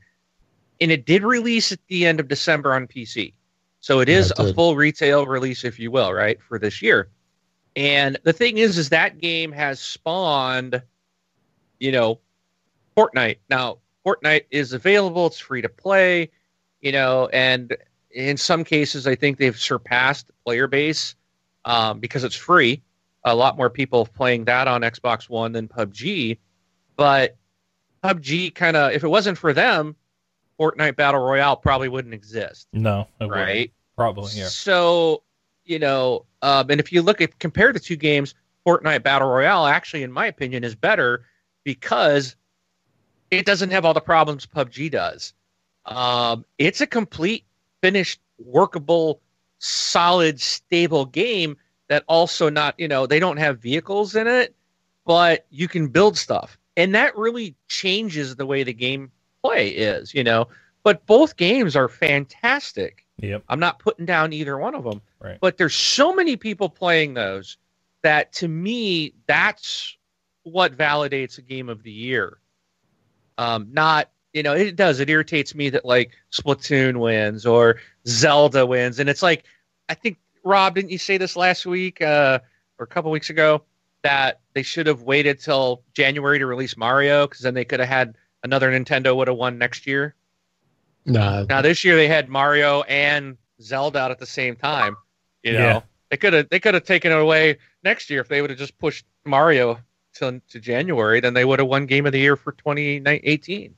[0.79, 3.33] And it did release at the end of December on PC.
[3.81, 6.81] So it is Yeah, it a full retail release, if you will, right, for this
[6.81, 7.09] year.
[7.75, 10.81] And the thing is, is that game has spawned,
[11.79, 12.19] you know,
[12.95, 13.37] Fortnite.
[13.49, 16.29] Now, Fortnite is available, it's free to play,
[16.79, 17.75] you know, and
[18.11, 21.15] in some cases, I think they've surpassed the player base
[21.65, 22.81] um, because it's free.
[23.25, 26.37] A lot more people playing that on Xbox One than PUBG.
[26.95, 27.35] But
[28.01, 29.95] PUBG kind of, if it wasn't for them,
[30.57, 33.31] Fortnite Battle Royale probably wouldn't exist, no, it wouldn't.
[33.31, 33.73] right?
[33.95, 34.47] Probably, yeah.
[34.47, 35.23] So,
[35.65, 38.33] you know, um, and if you look at compare the two games,
[38.65, 41.25] Fortnite Battle Royale actually, in my opinion, is better
[41.63, 42.37] because
[43.31, 45.33] it doesn't have all the problems PUBG does.
[45.85, 47.45] Um, it's a complete,
[47.81, 49.21] finished, workable,
[49.59, 54.55] solid, stable game that also not, you know, they don't have vehicles in it,
[55.05, 56.57] but you can build stuff.
[56.75, 59.11] And that really changes the way the game
[59.41, 60.47] play is, you know.
[60.83, 63.05] But both games are fantastic.
[63.19, 63.43] Yep.
[63.49, 65.01] I'm not putting down either one of them.
[65.19, 65.37] Right.
[65.41, 67.57] But there's so many people playing those
[68.03, 69.97] that to me, that's
[70.43, 72.37] what validates a game of the year.
[73.37, 74.99] Um, not, you know, it does.
[74.99, 78.99] It irritates me that like Splatoon wins or Zelda wins.
[78.99, 79.43] And it's like,
[79.89, 82.39] I think, Rob, didn't you say this last week uh,
[82.79, 83.63] or a couple weeks ago
[84.03, 87.89] that they should have waited till January to release Mario because then they could have
[87.89, 90.15] had another Nintendo would have won next year?
[91.05, 94.95] Nah, Now this year they had Mario and Zelda out at the same time.
[95.43, 95.81] You know, Yeah.
[96.09, 98.59] they could have they could have taken it away next year if they would have
[98.59, 99.79] just pushed Mario
[100.19, 101.19] to, to January.
[101.19, 103.75] Then they would have won Game of the Year for 2018.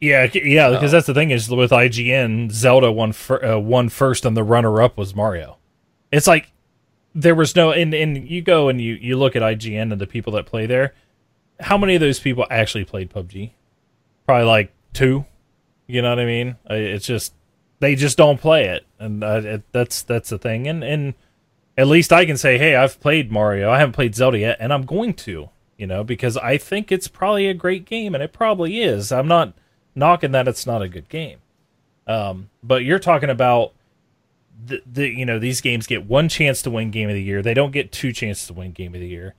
[0.00, 4.26] Yeah, yeah, because that's the thing is with IGN, Zelda won fir- uh, won first,
[4.26, 5.56] and the runner up was Mario.
[6.12, 6.52] It's like
[7.14, 10.06] there was no, and and you go and you you look at IGN and the
[10.06, 10.94] people that play there.
[11.60, 13.52] how many of those people actually played PUBG?
[14.26, 15.24] Probably like two.
[15.86, 16.56] You know what I mean?
[16.68, 17.32] It's just
[17.80, 20.66] they just don't play it, and uh, it, that's that's the thing.
[20.66, 21.14] And and
[21.76, 23.70] at least I can say, hey, I've played Mario.
[23.70, 25.50] I haven't played Zelda yet, and I'm going to.
[25.76, 29.10] You know, because I think it's probably a great game, and it probably is.
[29.10, 29.54] I'm not
[29.94, 31.38] knocking that it's not a good game.
[32.06, 33.72] Um, but you're talking about
[34.66, 37.42] the, the you know these games get one chance to win game of the year.
[37.42, 39.34] They don't get two chances to win game of the year.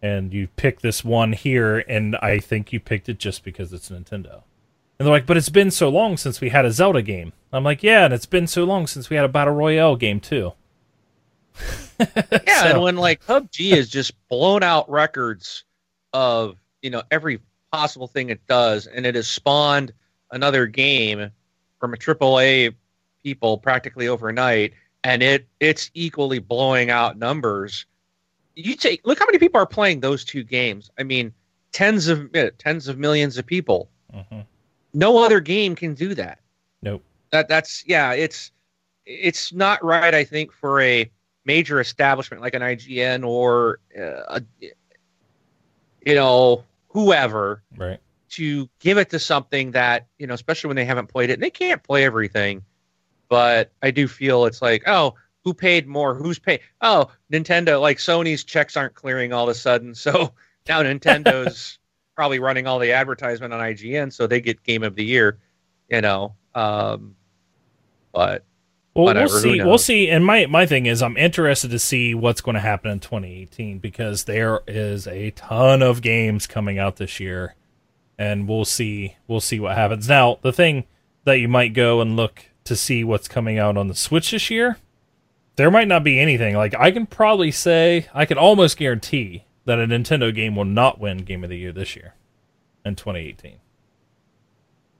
[0.00, 3.90] And you pick this one here, and I think you picked it just because it's
[3.90, 4.42] Nintendo.
[4.98, 7.32] And they're like, but it's been so long since we had a Zelda game.
[7.52, 10.20] I'm like, yeah, and it's been so long since we had a Battle Royale game
[10.20, 10.52] too.
[11.98, 15.64] Yeah, So- and when like PUBG is just blown out records
[16.12, 17.40] of you know every
[17.72, 19.92] possible thing it does, and it has spawned
[20.30, 21.30] another game
[21.80, 22.74] from a AAA
[23.22, 24.72] people practically overnight,
[25.04, 27.86] and it it's equally blowing out numbers.
[28.54, 30.90] You take look how many people are playing those two games.
[30.98, 31.32] I mean,
[31.72, 33.88] tens of tens of millions of people.
[34.14, 34.44] Mhm.
[34.94, 36.40] No other game can do that.
[36.82, 37.02] Nope.
[37.32, 38.12] That that's yeah.
[38.12, 38.50] It's
[39.04, 40.14] it's not right.
[40.14, 41.10] I think for a
[41.46, 44.42] major establishment like an IGN or uh, a,
[46.04, 48.00] you know whoever Right.
[48.30, 51.42] to give it to something that you know, especially when they haven't played it, and
[51.42, 52.62] they can't play everything.
[53.28, 56.14] But I do feel it's like, oh, who paid more?
[56.14, 56.60] Who's paid?
[56.80, 57.80] Oh, Nintendo.
[57.80, 60.32] Like Sony's checks aren't clearing all of a sudden, so
[60.68, 61.78] now Nintendo's
[62.16, 65.38] probably running all the advertisement on IGN, so they get Game of the Year.
[65.88, 67.14] You know, um,
[68.12, 68.44] but
[68.96, 69.62] Well, Whatever, we'll see.
[69.62, 70.08] We'll see.
[70.08, 73.78] And my my thing is, I'm interested to see what's going to happen in 2018
[73.78, 77.56] because there is a ton of games coming out this year,
[78.16, 79.16] and we'll see.
[79.28, 80.08] We'll see what happens.
[80.08, 80.84] Now, the thing
[81.24, 84.48] that you might go and look to see what's coming out on the Switch this
[84.48, 84.78] year,
[85.56, 86.56] there might not be anything.
[86.56, 90.98] Like I can probably say, I can almost guarantee that a Nintendo game will not
[90.98, 92.14] win Game of the Year this year
[92.82, 93.58] in 2018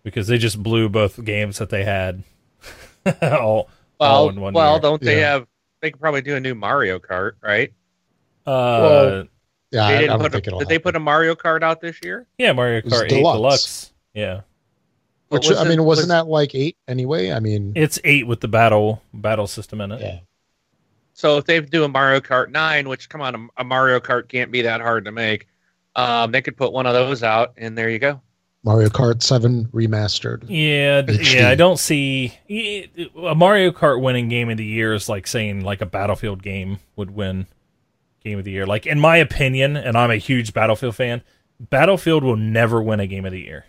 [0.02, 2.24] because they just blew both games that they had.
[3.22, 4.80] all all well, in one well, year.
[4.80, 5.32] don't they Yeah.
[5.32, 5.46] have?
[5.80, 7.72] They could probably do a new Mario Kart, right?
[8.46, 9.24] Uh, Well,
[9.72, 10.58] Yeah, They I, I didn't don't put a, think it'll.
[10.60, 12.26] did they put a Mario Kart out this year?
[12.38, 13.36] yeah, Mario was Kart 8 deluxe.
[13.38, 13.92] Deluxe.
[14.14, 14.40] Yeah,
[15.28, 17.32] But Which was I it- mean, wasn't was- that like eight anyway?
[17.32, 20.00] I mean, it's eight with the battle battle system in it.
[20.00, 20.18] yeah.
[21.14, 24.28] So if they do a Mario Kart nine, which come on, a, a Mario Kart
[24.28, 25.48] can't be that hard to make.
[25.96, 28.20] Um, they could put one of those out, and there you go.
[28.66, 30.42] Mario Kart Seven remastered.
[30.48, 31.34] Yeah, HD.
[31.34, 31.48] yeah.
[31.48, 35.80] I don't see a Mario Kart winning game of the year is like saying like
[35.80, 37.46] a Battlefield game would win
[38.24, 38.66] game of the year.
[38.66, 41.22] Like in my opinion, and I'm a huge Battlefield fan,
[41.60, 43.66] Battlefield will never win a game of the year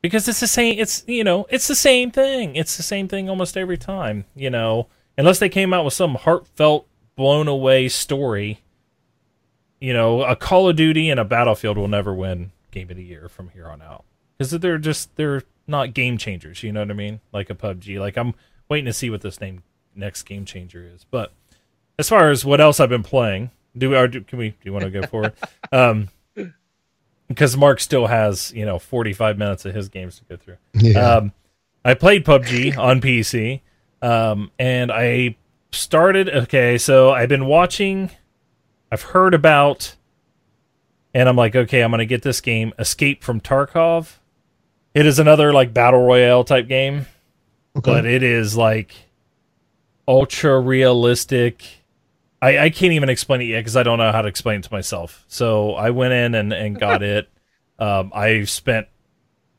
[0.00, 0.78] because it's the same.
[0.78, 2.56] It's you know it's the same thing.
[2.56, 4.24] It's the same thing almost every time.
[4.34, 8.62] You know, unless they came out with some heartfelt, blown away story.
[9.82, 13.04] You know, a Call of Duty and a Battlefield will never win game of the
[13.04, 14.06] year from here on out
[14.44, 16.62] because they're just they're not game changers.
[16.62, 17.20] You know what I mean?
[17.32, 17.98] Like a PUBG.
[17.98, 18.34] Like I'm
[18.68, 19.62] waiting to see what this name
[19.94, 21.04] next game changer is.
[21.10, 21.32] But
[21.98, 23.96] as far as what else I've been playing, do we?
[23.96, 24.50] Or do, can we?
[24.50, 25.32] Do you want to go forward?
[25.72, 26.10] Um,
[27.26, 30.58] because Mark still has you know 45 minutes of his games to go through.
[30.74, 31.16] Yeah.
[31.16, 31.32] Um,
[31.84, 33.60] I played PUBG on PC,
[34.02, 35.36] um, and I
[35.72, 36.28] started.
[36.28, 38.10] Okay, so I've been watching.
[38.92, 39.96] I've heard about,
[41.12, 44.18] and I'm like, okay, I'm gonna get this game, Escape from Tarkov.
[44.94, 47.06] It is another like battle royale type game,
[47.76, 47.92] okay.
[47.92, 48.94] but it is like
[50.06, 51.64] ultra realistic.
[52.40, 54.64] I, I can't even explain it yet because I don't know how to explain it
[54.64, 55.24] to myself.
[55.28, 57.28] So I went in and, and got it.
[57.78, 58.86] Um, I spent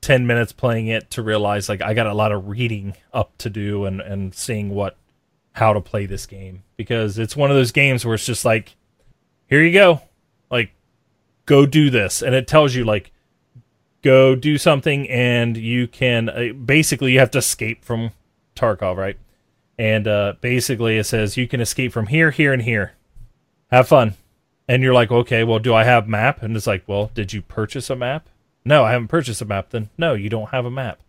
[0.05, 3.49] 10 minutes playing it to realize like I got a lot of reading up to
[3.49, 4.97] do and, and seeing what
[5.53, 8.75] how to play this game because it's one of those games where it's just like
[9.47, 10.01] here you go
[10.51, 10.71] like
[11.47, 13.11] go do this and it tells you like
[14.05, 18.11] go do something and you can uh, basically you have to escape from
[18.55, 19.17] Tarkov right
[19.77, 22.93] and uh, basically it says you can escape from here here and here
[23.71, 24.13] have fun
[24.67, 27.41] and you're like okay well do I have map and it's like well did you
[27.41, 28.29] purchase a map
[28.65, 29.69] no, I haven't purchased a map.
[29.69, 30.99] Then no, you don't have a map.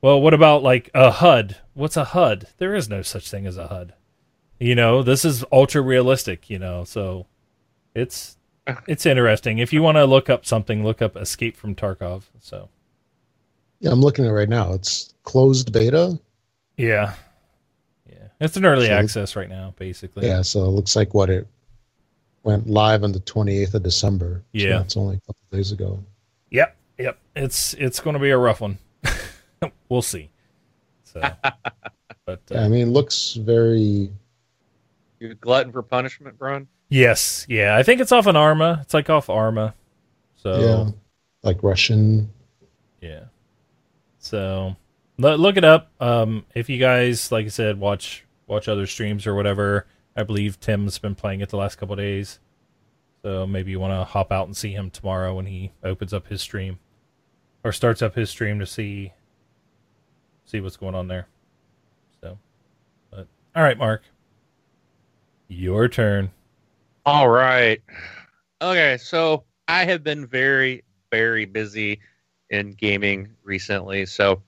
[0.00, 1.56] Well, what about like a HUD?
[1.74, 2.46] What's a HUD?
[2.58, 3.94] There is no such thing as a HUD.
[4.60, 6.48] You know, this is ultra realistic.
[6.48, 7.26] You know, so
[7.94, 8.36] it's
[8.88, 9.58] it's interesting.
[9.58, 12.22] If you want to look up something, look up Escape from Tarkov.
[12.40, 12.68] So
[13.80, 14.72] yeah, I'm looking at it right now.
[14.72, 16.18] It's closed beta.
[16.76, 17.14] yeah,
[18.08, 20.26] yeah, it's an early So- access right now, basically.
[20.26, 21.46] Yeah, so it looks like what it
[22.44, 24.42] went live on the 28th of December.
[24.54, 24.80] So Yeah.
[24.80, 26.02] it's only a couple days ago.
[26.50, 27.18] Yep, yep.
[27.36, 28.78] It's it's going to be a rough one.
[29.88, 30.28] we'll see.
[31.04, 31.20] So,
[32.24, 34.10] but uh, Yeah, I mean, it looks very.
[35.20, 36.66] You glutton for punishment, Bron.
[36.92, 37.74] Yes, yeah.
[37.74, 38.80] I think it's off an Arma.
[38.82, 39.74] It's like off Arma.
[40.36, 40.90] So yeah,
[41.42, 42.30] like Russian.
[43.00, 43.24] Yeah.
[44.18, 44.76] So
[45.16, 45.90] lo- look it up.
[46.00, 49.86] Um, if you guys, like I said, watch watch other streams or whatever.
[50.14, 52.38] I believe Tim's been playing it the last couple days.
[53.22, 56.26] So maybe you want to hop out and see him tomorrow when he opens up
[56.26, 56.78] his stream
[57.64, 59.14] or starts up his stream to see
[60.44, 61.26] see what's going on there.
[62.20, 62.36] So,
[63.10, 64.02] but all right, Mark,
[65.48, 66.32] your turn.
[67.04, 67.82] All right.
[68.60, 71.98] Okay, so I have been very, very busy
[72.50, 74.06] in gaming recently.
[74.06, 74.42] So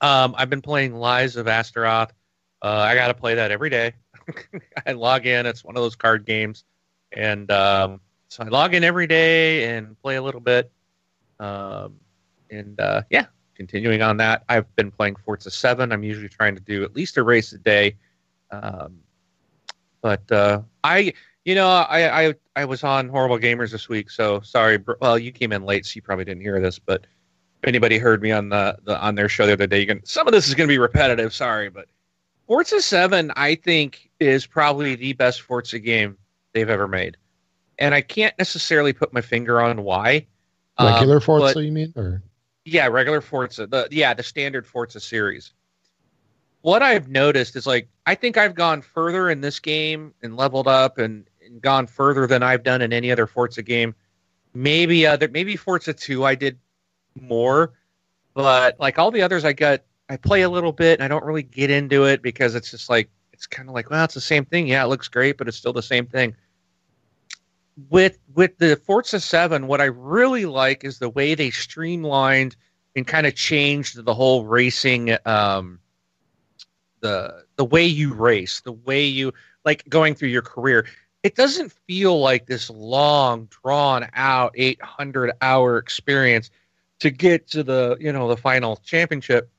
[0.00, 2.14] um, I've been playing Lies of Astaroth.
[2.62, 3.92] Uh, I got to play that every day.
[4.86, 5.44] I log in.
[5.44, 6.64] It's one of those card games,
[7.12, 10.72] and um, so I log in every day and play a little bit.
[11.38, 11.96] Um,
[12.50, 15.92] and uh, yeah, continuing on that, I've been playing Forza Seven.
[15.92, 17.96] I'm usually trying to do at least a race a day.
[18.50, 19.00] Um,
[20.00, 21.12] but uh, I,
[21.48, 24.78] you know, I, I I was on Horrible Gamers this week, so sorry.
[25.00, 26.78] Well, you came in late, so you probably didn't hear this.
[26.78, 27.06] But
[27.62, 30.04] if anybody heard me on the, the on their show the other day, can.
[30.04, 31.32] Some of this is going to be repetitive.
[31.32, 31.86] Sorry, but
[32.46, 36.18] Forza Seven, I think, is probably the best Forza game
[36.52, 37.16] they've ever made,
[37.78, 40.26] and I can't necessarily put my finger on why.
[40.78, 41.94] Regular Um, Forza, but- you mean?
[41.96, 42.22] Or
[42.66, 43.66] yeah, regular Forza.
[43.66, 45.54] The yeah, the standard Forza series.
[46.60, 50.68] What I've noticed is like I think I've gone further in this game and leveled
[50.68, 53.94] up and, and gone further than I've done in any other Forza game.
[54.54, 56.58] Maybe other maybe Forza 2 I did
[57.20, 57.72] more,
[58.34, 61.24] but like all the others I got I play a little bit and I don't
[61.24, 64.20] really get into it because it's just like it's kind of like well it's the
[64.20, 64.68] same thing.
[64.68, 66.34] Yeah, it looks great, but it's still the same thing
[67.90, 72.56] with with the Forza 7 what I really like is the way they streamlined
[72.96, 75.78] and kind of changed the whole racing um
[77.00, 79.32] the the way you race the way you
[79.64, 80.86] like going through your career
[81.22, 86.50] it doesn't feel like this long drawn out 800 hour experience
[87.00, 89.50] to get to the you know the final championship.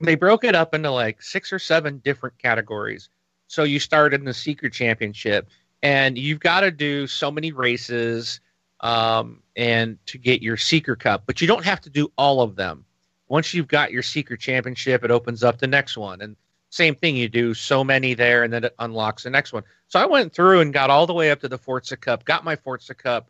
[0.00, 3.08] They broke it up into like six or seven different categories.
[3.48, 5.48] So you start in the Seeker championship
[5.82, 8.40] and you've got to do so many races
[8.80, 12.56] um, and to get your seeker cup but you don't have to do all of
[12.56, 12.84] them.
[13.28, 16.36] Once you've got your Seeker championship it opens up the next one and
[16.70, 19.98] same thing you do so many there and then it unlocks the next one so
[19.98, 22.56] i went through and got all the way up to the forza cup got my
[22.56, 23.28] forza cup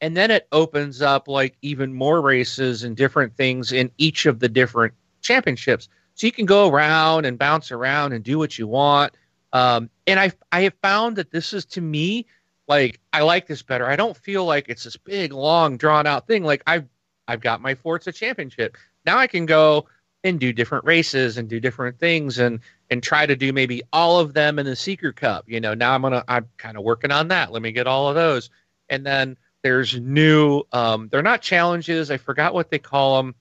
[0.00, 4.40] and then it opens up like even more races and different things in each of
[4.40, 8.66] the different championships so you can go around and bounce around and do what you
[8.66, 9.12] want
[9.52, 12.26] um, and I I have found that this is to me
[12.68, 13.86] like I like this better.
[13.86, 16.44] I don't feel like it's this big, long, drawn out thing.
[16.44, 16.86] Like I've
[17.26, 18.76] I've got my Forza Championship.
[19.04, 19.86] Now I can go
[20.22, 24.18] and do different races and do different things and and try to do maybe all
[24.18, 25.44] of them in the Seeker Cup.
[25.48, 27.52] You know, now I'm gonna I'm kind of working on that.
[27.52, 28.50] Let me get all of those.
[28.88, 30.62] And then there's new.
[30.72, 32.10] Um, they're not challenges.
[32.10, 33.34] I forgot what they call them,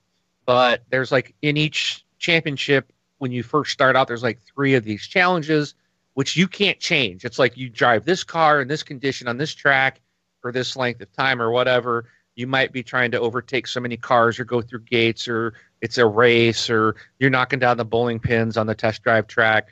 [0.45, 4.83] but there's like in each championship when you first start out, there's like three of
[4.83, 5.75] these challenges
[6.19, 7.23] which you can't change.
[7.23, 10.01] It's like you drive this car in this condition on this track
[10.41, 12.09] for this length of time or whatever.
[12.35, 15.97] You might be trying to overtake so many cars or go through gates or it's
[15.97, 19.69] a race or you're knocking down the bowling pins on the test drive track.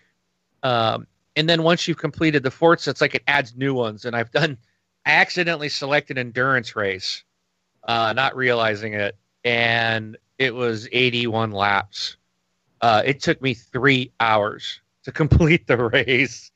[0.63, 4.05] Um, and then once you've completed the forts, it's like it adds new ones.
[4.05, 4.57] And I've done,
[5.05, 7.23] I accidentally selected endurance race,
[7.87, 9.15] uh, not realizing it.
[9.43, 12.17] And it was 81 laps.
[12.81, 16.51] Uh, it took me three hours to complete the race.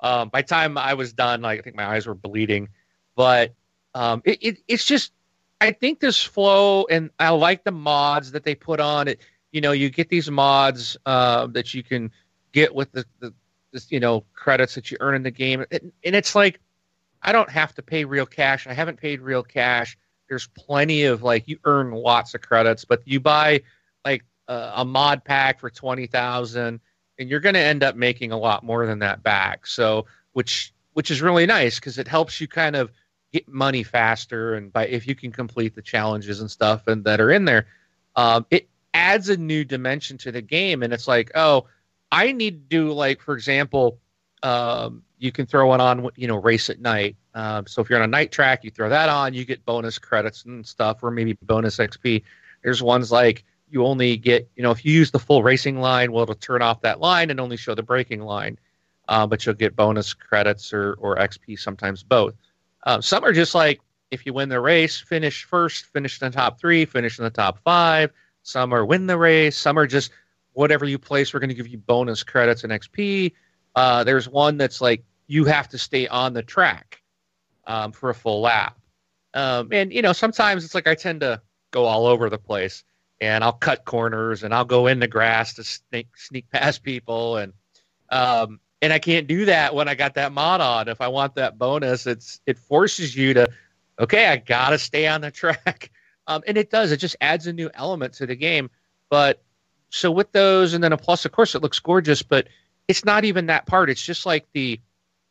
[0.00, 2.68] Um, by time I was done, like I think my eyes were bleeding,
[3.16, 3.54] but
[3.94, 5.12] um, it, it, it's just
[5.62, 9.20] I think this flow and I like the mods that they put on it.
[9.52, 12.10] You know, you get these mods uh, that you can
[12.50, 13.32] get with the, the
[13.88, 16.58] you know credits that you earn in the game, and, and it's like
[17.22, 18.66] I don't have to pay real cash.
[18.66, 19.96] I haven't paid real cash.
[20.28, 23.62] There's plenty of like you earn lots of credits, but you buy
[24.04, 26.80] like uh, a mod pack for twenty thousand
[27.20, 29.66] and you're going to end up making a lot more than that back.
[29.66, 32.90] So, which which is really nice because it helps you kind of
[33.32, 37.20] get money faster, and by if you can complete the challenges and stuff and that
[37.20, 37.66] are in there,
[38.16, 40.82] um, it adds a new dimension to the game.
[40.82, 41.66] And it's like, oh,
[42.10, 43.98] I need to do like, for example,
[44.42, 47.16] um, you can throw one on, you know, race at night.
[47.34, 49.98] Um, so if you're on a night track, you throw that on, you get bonus
[49.98, 52.22] credits and stuff, or maybe bonus XP.
[52.62, 56.12] There's ones like you only get, you know, if you use the full racing line,
[56.12, 58.58] well, it'll turn off that line and only show the braking line,
[59.08, 62.34] uh, but you'll get bonus credits or, or XP, sometimes both.
[62.84, 63.80] Uh, some are just like
[64.10, 67.30] if you win the race, finish first, finish in the top three, finish in the
[67.30, 68.10] top five.
[68.42, 69.56] Some are win the race.
[69.56, 70.10] Some are just
[70.52, 73.32] whatever you place, we're going to give you bonus credits and XP.
[73.74, 77.02] Uh, there's one that's like you have to stay on the track
[77.66, 78.78] um, for a full lap.
[79.34, 82.84] Um, and you know, sometimes it's like I tend to go all over the place,
[83.20, 87.38] and I'll cut corners and I'll go in the grass to sneak sneak past people,
[87.38, 87.54] and
[88.10, 90.88] um, and I can't do that when I got that mod on.
[90.88, 93.48] If I want that bonus, it's it forces you to,
[94.00, 95.90] okay, I gotta stay on the track,
[96.26, 96.92] um, and it does.
[96.92, 98.68] It just adds a new element to the game.
[99.08, 99.42] But
[99.90, 102.48] so with those, and then a plus, of course, it looks gorgeous, but
[102.88, 103.88] it's not even that part.
[103.88, 104.80] It's just like the,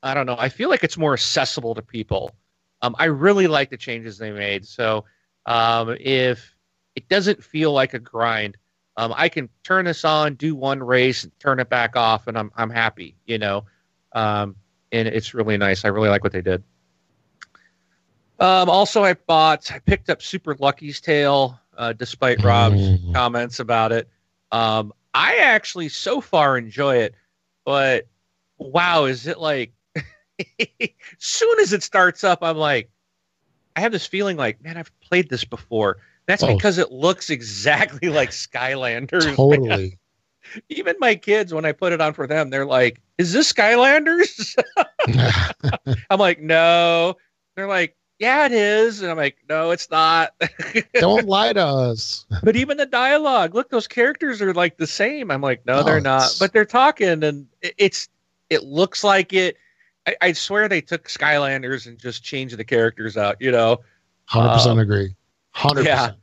[0.02, 0.38] I don't know.
[0.40, 2.32] I feel like it's more accessible to people.
[2.82, 4.66] Um, I really like the changes they made.
[4.66, 5.06] So
[5.46, 6.56] um, if
[6.96, 8.58] it doesn't feel like a grind,
[9.02, 12.38] um, I can turn this on, do one race, and turn it back off, and
[12.38, 13.16] I'm I'm happy.
[13.26, 13.66] You know,
[14.14, 14.56] um,
[14.92, 15.84] and it's really nice.
[15.84, 16.64] I really like what they did.
[18.40, 23.14] Um, also, I bought, I picked up Super Lucky's Tale, uh, despite Rob's Mm.
[23.14, 24.08] comments about it.
[24.52, 27.16] Um, I actually so far enjoy it,
[27.66, 28.08] but
[28.58, 29.74] wow, is it like?
[31.18, 32.90] soon as it starts up, I'm like,
[33.76, 35.98] I have this feeling like, man, I've played this before.
[36.32, 36.56] That's Oh.
[36.56, 39.36] because it looks exactly like Skylanders.
[39.36, 40.00] Totally.
[40.70, 44.56] Even my kids, when I put it on for them, they're like, "Is this Skylanders?"
[46.10, 47.16] I'm like, "No."
[47.56, 50.34] They're like, "Yeah, it is," and I'm like, "No, it's not."
[50.96, 52.26] Don't lie to us.
[52.44, 55.32] but even the dialogue, look, those characters are like the same.
[55.32, 56.36] I'm like, no, Oh, they're not.
[56.40, 58.10] But they're talking, and it- it's
[58.50, 59.58] it looks like it.
[60.08, 63.36] I, I swear they took Skylanders and just changed the characters out.
[63.40, 63.82] You know,
[64.26, 65.16] Hundred percent Um, agree.
[65.52, 65.98] Hundred yeah.
[66.08, 66.18] percent.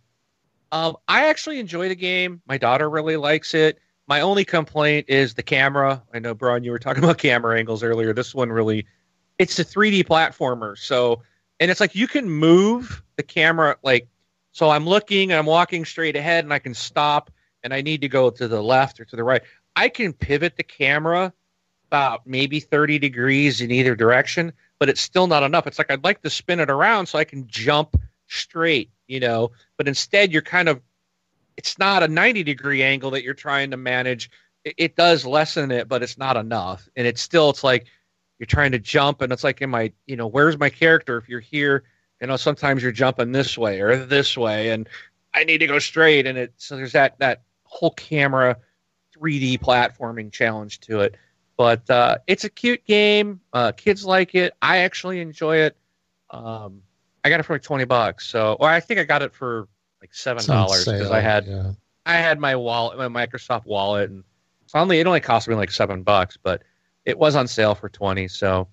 [0.72, 2.42] Um, I actually enjoy the game.
[2.46, 3.78] My daughter really likes it.
[4.06, 6.02] My only complaint is the camera.
[6.12, 8.12] I know, Braun, you were talking about camera angles earlier.
[8.12, 8.86] This one really,
[9.38, 10.76] it's a 3D platformer.
[10.76, 11.22] So,
[11.60, 14.08] and it's like you can move the camera, like,
[14.52, 17.30] so I'm looking, and I'm walking straight ahead, and I can stop,
[17.62, 19.42] and I need to go to the left or to the right.
[19.76, 21.32] I can pivot the camera
[21.86, 25.66] about maybe 30 degrees in either direction, but it's still not enough.
[25.66, 27.96] It's like I'd like to spin it around so I can jump
[28.26, 30.80] straight, you know, but instead you're kind of
[31.56, 34.30] it's not a 90 degree angle that you're trying to manage.
[34.64, 36.88] It, it does lessen it but it's not enough.
[36.94, 37.86] And it's still it's like
[38.38, 41.16] you're trying to jump and it's like am i you know where's my character?
[41.18, 41.84] If you're here
[42.20, 44.88] you know sometimes you're jumping this way or this way and
[45.34, 46.26] i need to go straight.
[46.26, 48.56] And it so there's that that whole camera
[49.16, 51.16] 3d platforming challenge to it.
[51.56, 53.40] But uh, it's a cute game.
[53.52, 54.54] Uh, kids like it.
[54.62, 55.76] I actually enjoy it.
[56.30, 56.82] Um,
[57.24, 59.68] i got it for like 20 bucks so or i think i got it for
[60.00, 61.72] like seven dollars because i had yeah.
[62.08, 64.24] I had my wallet, my Microsoft wallet, and
[64.62, 66.62] it's only it only cost me like seven bucks, but
[67.04, 68.28] it was on sale for twenty.
[68.28, 68.66] So,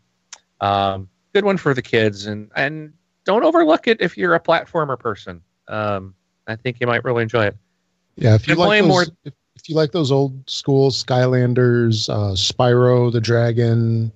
[0.61, 2.93] um, good one for the kids, and and
[3.25, 5.41] don't overlook it if you're a platformer person.
[5.67, 6.15] Um,
[6.47, 7.57] I think you might really enjoy it.
[8.15, 12.35] Yeah, if you like those, more- if, if you like those old school Skylanders, uh,
[12.35, 14.13] Spyro the Dragon,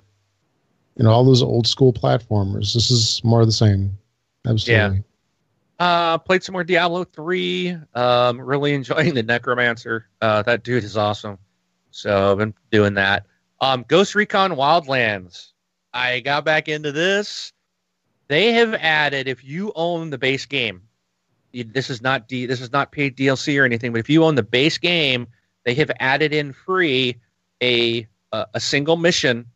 [0.95, 3.97] you know all those old school platformers, this is more of the same.
[4.47, 5.03] Absolutely.
[5.79, 7.75] Uh, played some more Diablo three.
[7.95, 10.07] Um, really enjoying the Necromancer.
[10.21, 11.37] Uh, that dude is awesome.
[11.91, 13.25] So I've been doing that.
[13.61, 15.51] Um, Ghost Recon Wildlands.
[15.93, 17.51] I got back into this.
[18.27, 20.83] They have added if you own the base game.
[21.51, 24.23] you- This is not D, this is not paid DLC or anything, but if you
[24.23, 25.27] own the base game,
[25.65, 27.15] they have added in free
[27.63, 29.47] a a, a single mission,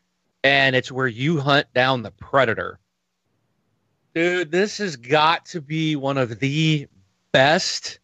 [0.44, 2.80] and it's where you hunt down the predator.
[4.14, 6.88] Dude, this has got to be one of the
[7.32, 8.00] best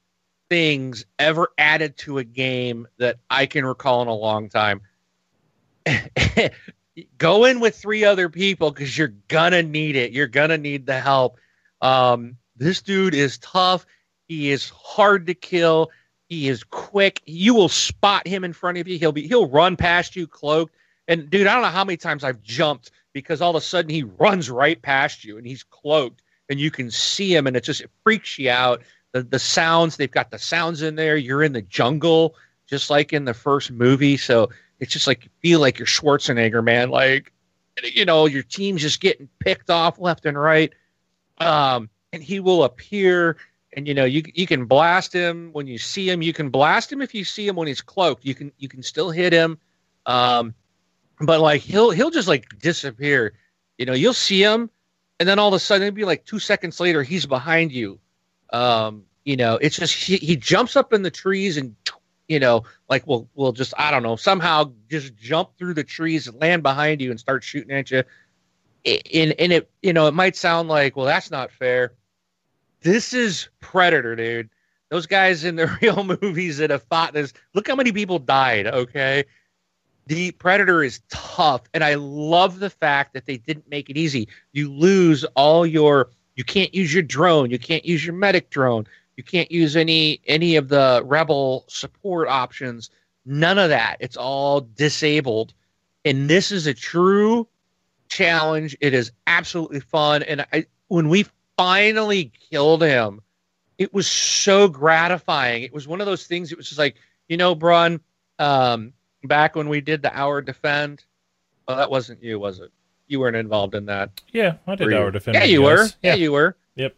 [0.50, 4.82] things ever added to a game that I can recall in a long time.
[7.18, 10.12] Go in with three other people because you're gonna need it.
[10.12, 11.38] You're gonna need the help.
[11.82, 13.86] Um, this dude is tough.
[14.28, 15.92] He is hard to kill.
[16.28, 17.22] He is quick.
[17.26, 18.98] You will spot him in front of you.
[18.98, 20.76] He'll be he'll run past you cloaked.
[21.08, 23.90] And dude, I don't know how many times I've jumped because all of a sudden
[23.90, 27.64] he runs right past you and he's cloaked and you can see him and it
[27.64, 28.82] just it freaks you out.
[29.12, 31.18] The the sounds, they've got the sounds in there.
[31.18, 32.36] You're in the jungle,
[32.68, 34.18] just like in the first movie.
[34.18, 34.50] So
[34.80, 36.90] it's just like you feel like you're Schwarzenegger, man.
[36.90, 37.32] Like
[37.84, 40.74] you know, your team's just getting picked off left and right.
[41.40, 43.38] Um, and he will appear
[43.74, 46.22] and you know you you can blast him when you see him.
[46.22, 48.26] You can blast him if you see him when he's cloaked.
[48.26, 49.60] You can you can still hit him.
[50.06, 50.54] Um,
[51.22, 53.34] but like he'll he'll just like disappear.
[53.78, 54.70] You know, you'll see him,
[55.20, 58.00] and then all of a sudden it'll be like two seconds later he's behind you.
[58.52, 61.76] Um, you know, it's just he, he jumps up in the trees and
[62.28, 66.28] you know, like we'll we'll just I don't know somehow just jump through the trees
[66.28, 68.04] and land behind you and start shooting at you.
[68.86, 71.94] And and it you know it might sound like well that's not fair.
[72.82, 74.50] This is Predator, dude.
[74.90, 77.34] Those guys in the real movies that have fought this.
[77.54, 78.68] Look how many people died.
[78.68, 79.26] Okay,
[80.10, 84.28] the Predator is tough, and I love the fact that they didn't make it easy.
[84.52, 87.52] You lose all your You can't use your drone.
[87.52, 88.88] You can't use your medic drone.
[89.18, 92.90] You can't use any any of the rebel support options.
[93.26, 93.98] None of that.
[94.00, 95.54] It's all disabled.
[96.06, 97.48] And this is a true
[98.08, 98.76] challenge.
[98.82, 100.24] It is absolutely fun.
[100.24, 101.26] And I, when we
[101.58, 103.22] finally killed him,
[103.78, 105.64] it was so gratifying.
[105.64, 106.52] It was one of those things.
[106.52, 106.96] It was just like,
[107.28, 108.00] you know, Brun,
[108.40, 108.94] um,
[109.24, 111.04] back when we did the hour defend.
[111.68, 112.72] Oh, that wasn't you, was it?
[113.08, 114.12] You weren't involved in that.
[114.32, 115.36] Yeah, I did hour defend.
[115.36, 115.88] Yeah, you were.
[116.02, 116.56] Yeah, you were.
[116.76, 116.96] Yep.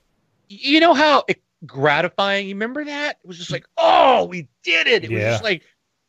[0.49, 2.47] You know how it gratifying?
[2.47, 3.17] You remember that?
[3.23, 5.05] It was just like, oh, we did it.
[5.05, 5.63] It was just like,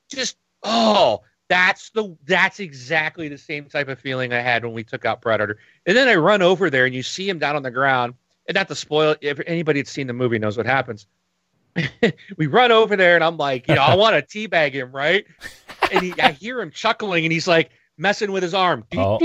[0.08, 4.84] just oh, that's the that's exactly the same type of feeling I had when we
[4.84, 5.58] took out Predator.
[5.86, 8.14] And then I run over there and you see him down on the ground.
[8.48, 11.06] And not to spoil, if anybody had seen the movie knows what happens.
[12.36, 15.24] we run over there and I'm like, you know, I want to teabag him, right?
[15.92, 18.84] And he, I hear him chuckling and he's like messing with his arm.
[18.96, 19.18] Oh.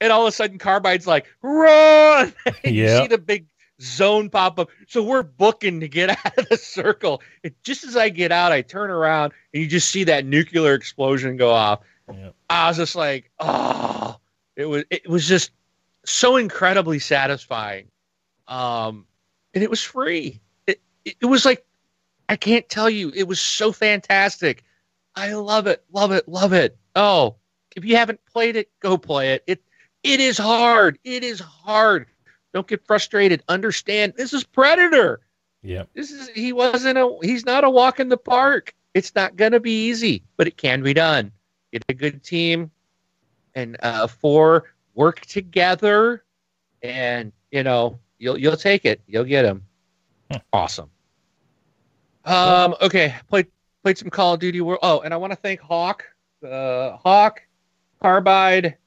[0.00, 2.34] And all of a sudden, Carbide's like, run!
[2.64, 3.02] and you Yeah.
[3.02, 3.46] see the big
[3.80, 4.68] zone pop up.
[4.86, 7.22] So we're booking to get out of the circle.
[7.42, 10.74] And just as I get out, I turn around and you just see that nuclear
[10.74, 11.80] explosion go off.
[12.12, 12.34] Yep.
[12.50, 14.18] I was just like, oh,
[14.56, 15.52] it was it was just
[16.04, 17.86] so incredibly satisfying.
[18.46, 19.06] Um,
[19.54, 20.40] and it was free.
[20.66, 21.64] It, it it was like
[22.28, 24.64] I can't tell you, it was so fantastic.
[25.16, 26.76] I love it, love it, love it.
[26.96, 27.36] Oh,
[27.76, 29.44] if you haven't played it, go play it.
[29.46, 29.62] It
[30.02, 30.98] it is hard.
[31.04, 32.06] It is hard.
[32.52, 33.42] Don't get frustrated.
[33.48, 35.20] Understand this is Predator.
[35.62, 35.84] Yeah.
[35.94, 38.74] This is he wasn't a he's not a walk in the park.
[38.92, 41.32] It's not gonna be easy, but it can be done.
[41.72, 42.70] Get a good team
[43.54, 46.22] and uh four work together
[46.82, 49.00] and you know you'll you'll take it.
[49.06, 49.64] You'll get him.
[50.52, 50.90] Awesome.
[52.24, 53.46] Um okay, played
[53.84, 54.80] played some Call of Duty World.
[54.82, 56.04] Oh, and I want to thank Hawk,
[56.42, 57.42] uh Hawk,
[58.00, 58.78] Carbide,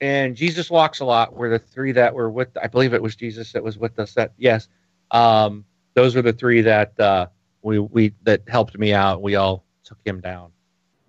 [0.00, 3.16] and Jesus Walks a Lot were the three that were with I believe it was
[3.16, 4.68] Jesus that was with us that yes.
[5.10, 5.64] Um
[5.94, 7.26] those were the three that uh
[7.62, 9.22] we we that helped me out.
[9.22, 10.52] We all took him down.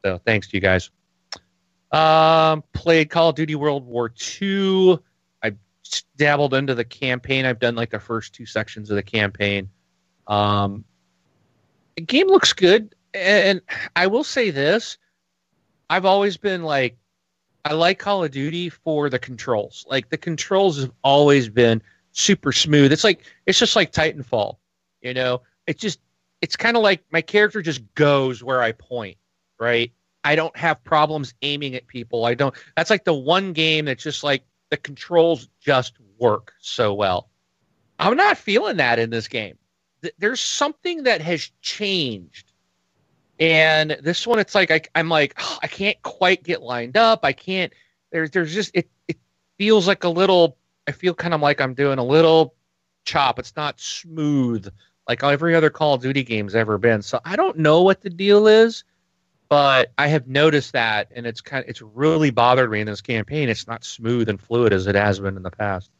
[0.03, 0.89] So thanks to you guys.
[1.91, 4.11] Um, played Call of Duty World War
[4.41, 4.97] II.
[5.43, 5.53] I
[6.17, 7.45] dabbled into the campaign.
[7.45, 9.69] I've done like the first two sections of the campaign.
[10.25, 10.83] Um,
[11.95, 13.61] the game looks good, and
[13.95, 14.97] I will say this:
[15.89, 16.97] I've always been like,
[17.65, 19.85] I like Call of Duty for the controls.
[19.89, 22.91] Like the controls have always been super smooth.
[22.91, 24.57] It's like it's just like Titanfall.
[25.01, 25.99] You know, it's just
[26.41, 29.17] it's kind of like my character just goes where I point,
[29.59, 29.91] right?
[30.23, 32.25] I don't have problems aiming at people.
[32.25, 32.55] I don't.
[32.77, 37.29] That's like the one game that's just like the controls just work so well.
[37.99, 39.57] I'm not feeling that in this game.
[40.17, 42.52] There's something that has changed,
[43.39, 47.21] and this one, it's like I, I'm like "Oh, I can't quite get lined up.
[47.23, 47.73] I can't.
[48.11, 48.89] There's there's just it.
[49.07, 49.17] It
[49.57, 50.57] feels like a little.
[50.87, 52.55] I feel kind of like I'm doing a little
[53.05, 53.39] chop.
[53.39, 54.67] It's not smooth
[55.07, 57.01] like every other Call of Duty game's ever been.
[57.01, 58.83] So I don't know what the deal is,
[59.49, 63.01] but I have noticed that, and it's kind of it's really bothered me in this
[63.01, 63.49] campaign.
[63.49, 65.91] It's not smooth and fluid as it has been in the past.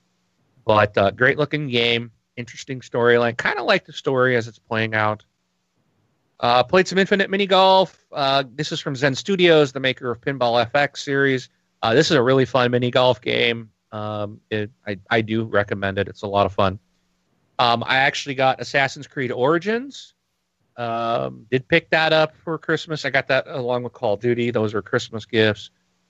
[0.66, 3.36] But uh, great looking game, interesting storyline.
[3.36, 5.26] Kind of like the story as it's playing out.
[6.44, 8.06] Uh, played some Infinite Mini Golf.
[8.12, 11.48] Uh, this is from Zen Studios, the maker of Pinball FX series.
[11.82, 13.70] Uh, this is a really fun mini golf game.
[13.94, 16.10] Um, it, I, I do recommend it.
[16.10, 16.80] It's a lot of fun.
[17.60, 20.16] Um, I actually got Assassin's Creed Origins.
[20.76, 23.06] Um, did pick that up for Christmas.
[23.06, 24.52] I got that along with Call of Duty.
[24.52, 25.70] Those are Christmas gifts.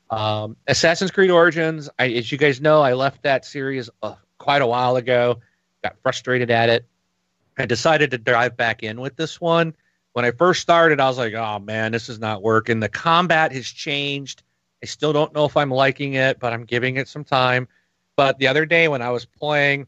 [0.09, 1.91] Um, Assassin's Creed Origins.
[1.99, 5.41] I, as you guys know, I left that series uh, quite a while ago.
[5.83, 6.87] Got frustrated at it.
[7.55, 9.75] I decided to dive back in with this one.
[10.13, 13.51] When I first started, I was like, "Oh man, this is not working." The combat
[13.51, 14.43] has changed.
[14.81, 17.67] I still don't know if I'm liking it, but I'm giving it some time.
[18.15, 19.87] But the other day when I was playing,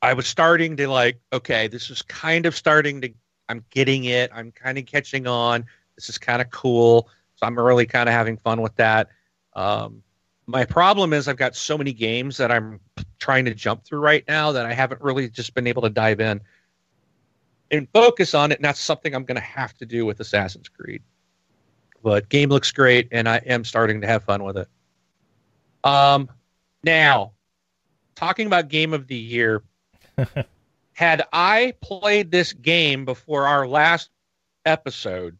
[0.00, 3.12] I was starting to like, okay, this is kind of starting to,
[3.48, 4.30] I'm getting it.
[4.34, 5.66] I'm kind of catching on.
[5.96, 7.08] This is kind of cool.
[7.36, 9.08] So I'm really kind of having fun with that.
[9.54, 10.02] Um,
[10.46, 12.80] my problem is I've got so many games that I'm
[13.18, 16.20] trying to jump through right now that I haven't really just been able to dive
[16.20, 16.40] in
[17.70, 18.58] and focus on it.
[18.58, 21.02] And that's something I'm going to have to do with Assassin's Creed.
[22.02, 24.68] But game looks great, and I am starting to have fun with it.
[25.84, 26.28] Um,
[26.84, 27.32] now,
[28.14, 29.62] talking about game of the year,
[30.92, 34.10] had I played this game before our last
[34.64, 35.36] episode,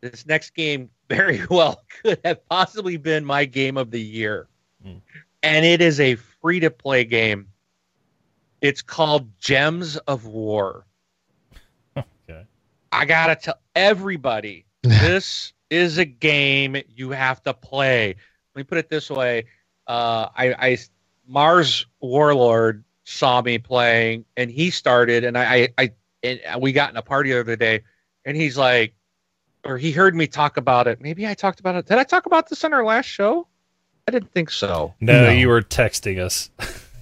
[0.00, 4.48] this next game very well could have possibly been my game of the year.
[4.86, 5.00] Mm.
[5.42, 7.48] And it is a free to play game.
[8.60, 10.86] It's called Gems of War.
[12.92, 13.02] Okay.
[13.02, 18.08] I got to tell everybody this is a game you have to play.
[18.54, 19.44] Let me put it this way.
[19.86, 20.78] Uh, I, I
[21.26, 26.90] Mars Warlord saw me playing, and he started, and I, I, I and we got
[26.90, 27.82] in a party the other day,
[28.24, 28.94] and he's like,
[29.64, 31.00] or he heard me talk about it.
[31.00, 31.86] Maybe I talked about it.
[31.86, 33.46] Did I talk about this on our last show?
[34.06, 34.94] I didn't think so.
[35.00, 35.30] No, No.
[35.30, 36.50] you were texting us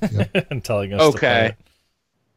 [0.51, 1.12] and telling us.
[1.12, 1.57] to play Okay.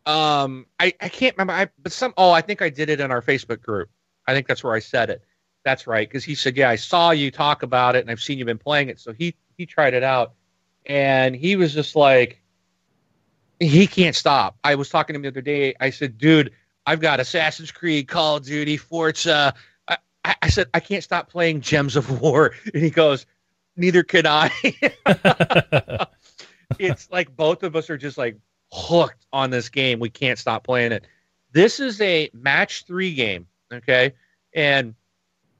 [0.06, 1.54] Um, I, I can't remember.
[1.54, 2.14] I but some.
[2.18, 3.90] Oh, I think I did it in our Facebook group.
[4.28, 5.24] I think that's where I said it.
[5.64, 8.38] That's right, because he said, "Yeah, I saw you talk about it, and I've seen
[8.38, 10.34] you've been playing it." So he he tried it out,
[10.86, 12.42] and he was just like,
[13.60, 14.58] he can't stop.
[14.64, 15.74] I was talking to him the other day.
[15.80, 16.52] I said, "Dude,
[16.86, 19.54] I've got Assassin's Creed, Call of Duty, Forza."
[19.88, 23.26] I, I, I said, "I can't stop playing Gems of War," and he goes,
[23.78, 24.52] "Neither can I."
[26.80, 28.38] it's like both of us are just like
[28.74, 30.00] hooked on this game.
[30.00, 31.06] We can't stop playing it.
[31.52, 34.14] This is a match three game, okay?
[34.56, 34.96] And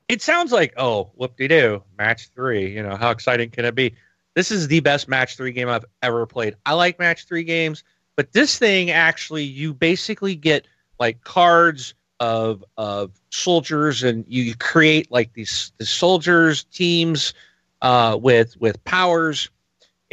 [0.10, 2.74] it sounds like, oh, whoop de doo, match three.
[2.74, 3.96] You know, how exciting can it be?
[4.36, 6.56] This is the best match three game I've ever played.
[6.66, 7.84] I like match three games,
[8.16, 10.68] but this thing actually, you basically get
[11.00, 17.36] like cards of of soldiers, and you create like these the soldiers teams
[17.84, 19.50] uh, with with powers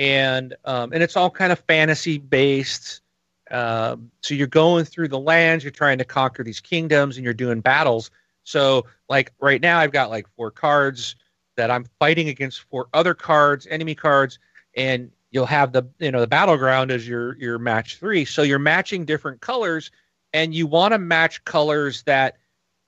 [0.00, 3.02] and um, and it's all kind of fantasy based.
[3.50, 7.34] Um, so you're going through the lands, you're trying to conquer these kingdoms, and you're
[7.34, 8.10] doing battles.
[8.42, 11.16] So like right now, I've got like four cards
[11.56, 14.38] that I'm fighting against four other cards, enemy cards,
[14.74, 18.24] and you'll have the you know the battleground as your your match three.
[18.24, 19.90] So you're matching different colors,
[20.32, 22.38] and you want to match colors that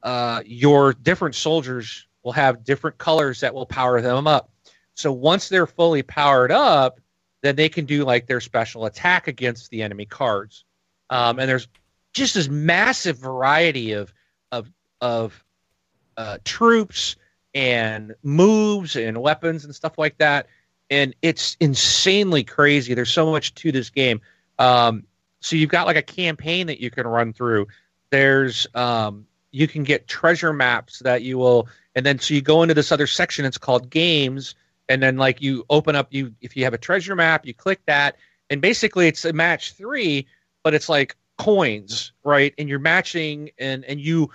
[0.02, 4.48] uh, your different soldiers will have different colors that will power them up.
[4.94, 7.00] So once they're fully powered up,
[7.43, 10.64] then they can do like their special attack against the enemy cards.
[11.11, 11.68] Um, and there's
[12.12, 14.12] just this massive variety of
[14.51, 14.70] of
[15.01, 15.45] of
[16.16, 17.16] uh, troops
[17.55, 20.47] and moves and weapons and stuff like that.
[20.90, 22.95] And it's insanely crazy.
[22.95, 24.20] There's so much to this game.
[24.59, 25.05] Um,
[25.40, 27.66] so you've got like a campaign that you can run through.
[28.11, 32.62] There's um, you can get treasure maps that you will, and then so you go
[32.62, 33.45] into this other section.
[33.45, 34.55] It's called games,
[34.89, 37.80] and then like you open up you if you have a treasure map, you click
[37.87, 38.16] that,
[38.51, 40.26] and basically it's a match three,
[40.62, 42.55] but it's like coins, right?
[42.59, 44.30] And you're matching, and and you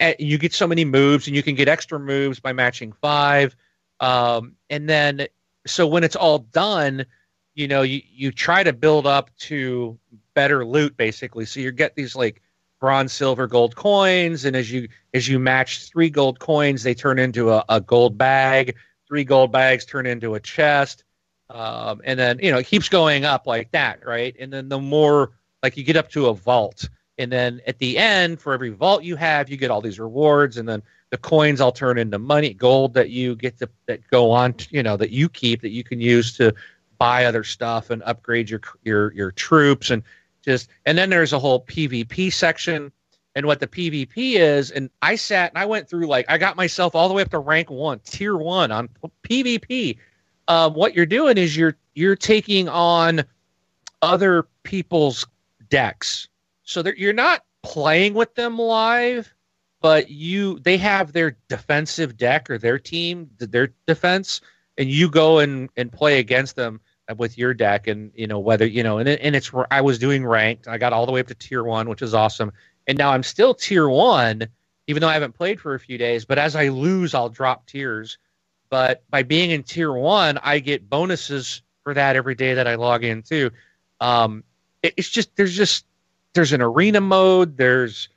[0.00, 3.56] eh, you get so many moves, and you can get extra moves by matching five,
[4.00, 5.26] um, and then
[5.66, 7.06] so when it's all done,
[7.54, 9.98] you know you you try to build up to
[10.34, 11.44] better loot basically.
[11.44, 12.42] So you get these like
[12.80, 17.18] bronze, silver, gold coins, and as you as you match three gold coins, they turn
[17.18, 18.76] into a, a gold bag.
[19.14, 21.04] Three gold bags turn into a chest,
[21.48, 24.34] um, and then you know it keeps going up like that, right?
[24.40, 25.30] And then the more
[25.62, 29.04] like you get up to a vault, and then at the end, for every vault
[29.04, 32.54] you have, you get all these rewards, and then the coins all turn into money,
[32.54, 35.70] gold that you get to that go on, to, you know, that you keep that
[35.70, 36.52] you can use to
[36.98, 40.02] buy other stuff and upgrade your your your troops and
[40.44, 42.90] just and then there's a whole PvP section
[43.34, 46.56] and what the PvP is and I sat and I went through like I got
[46.56, 48.88] myself all the way up to rank 1 tier 1 on
[49.22, 49.98] PvP
[50.48, 53.24] um, what you're doing is you're you're taking on
[54.02, 55.26] other people's
[55.70, 56.28] decks.
[56.64, 59.32] So that you're not playing with them live
[59.80, 64.40] but you they have their defensive deck or their team their defense
[64.78, 66.80] and you go and and play against them
[67.16, 70.26] with your deck and you know whether you know and, and it's i was doing
[70.26, 70.68] ranked.
[70.68, 72.52] I got all the way up to tier one which is awesome
[72.86, 74.46] and now i'm still tier one
[74.86, 77.66] even though i haven't played for a few days but as i lose i'll drop
[77.66, 78.18] tiers.
[78.70, 82.74] But by being in tier one i get bonuses for that every day that i
[82.74, 83.50] log in too.
[84.00, 84.42] Um,
[84.82, 85.86] it, it's just there's just
[86.32, 87.56] there's an arena mode.
[87.56, 88.08] There's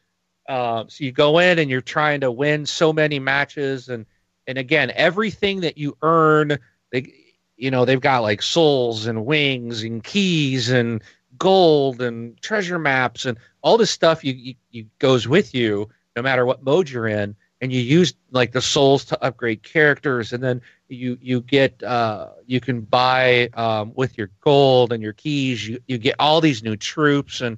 [0.49, 3.89] uh, so you go in and you're trying to win so many matches.
[3.89, 4.05] And
[4.47, 6.57] and again everything that you earn
[6.91, 7.13] they
[7.57, 11.03] you know they've got like souls and wings and keys and
[11.38, 16.22] gold and treasure maps and all this stuff you, you, you goes with you no
[16.22, 20.44] matter what mode you're in and you use like the souls to upgrade characters and
[20.44, 25.68] then you you get uh, you can buy um, with your gold and your keys
[25.68, 27.58] you, you get all these new troops and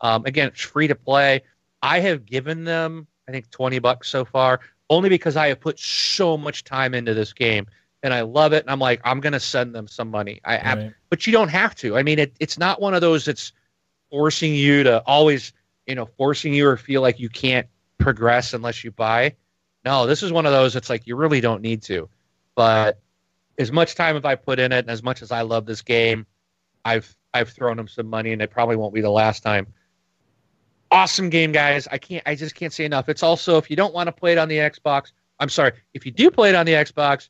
[0.00, 1.42] um, again it's free to play.
[1.82, 5.78] I have given them i think 20 bucks so far only because i have put
[5.78, 7.66] so much time into this game
[8.02, 8.62] and I love it.
[8.64, 10.40] And I'm like, I'm going to send them some money.
[10.44, 10.92] I, Right.
[11.08, 11.96] but you don't have to.
[11.96, 13.52] I mean, it, it's not one of those that's
[14.10, 15.52] forcing you to always,
[15.86, 17.66] you know, forcing you or feel like you can't
[17.98, 19.34] progress unless you buy.
[19.84, 22.08] No, this is one of those that's like you really don't need to.
[22.54, 23.00] But
[23.58, 25.82] as much time as I put in it, and as much as I love this
[25.82, 26.26] game,
[26.84, 29.66] I've I've thrown them some money, and it probably won't be the last time.
[30.90, 31.86] Awesome game, guys!
[31.90, 33.08] I can't, I just can't say enough.
[33.08, 36.04] It's also if you don't want to play it on the Xbox, I'm sorry, if
[36.04, 37.28] you do play it on the Xbox,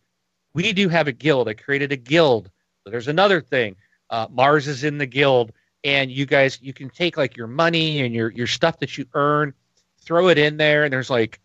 [0.54, 1.48] we do have a guild.
[1.48, 2.50] I created a guild.
[2.86, 3.76] There's another thing.
[4.10, 5.52] uh, Mars is in the guild,
[5.84, 9.06] and you guys you can take like your money and your your stuff that you
[9.14, 9.54] earn,
[10.00, 11.40] throw it in there, and there's like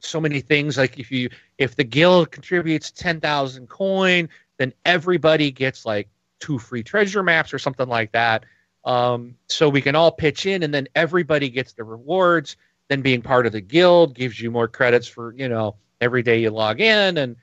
[0.00, 0.78] so many things.
[0.78, 1.28] Like if you
[1.58, 4.28] if the guild contributes ten thousand coin,
[4.58, 6.08] then everybody gets like
[6.40, 8.44] two free treasure maps or something like that.
[8.84, 12.56] Um, so we can all pitch in, and then everybody gets the rewards.
[12.88, 16.40] Then being part of the guild gives you more credits for you know every day
[16.40, 17.36] you log in, and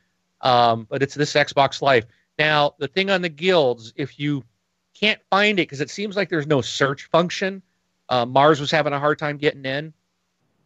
[0.43, 2.05] um, but it's this Xbox Live.
[2.37, 4.43] Now the thing on the guilds, if you
[4.93, 7.63] can't find it because it seems like there's no search function.
[8.09, 9.93] Uh, Mars was having a hard time getting in,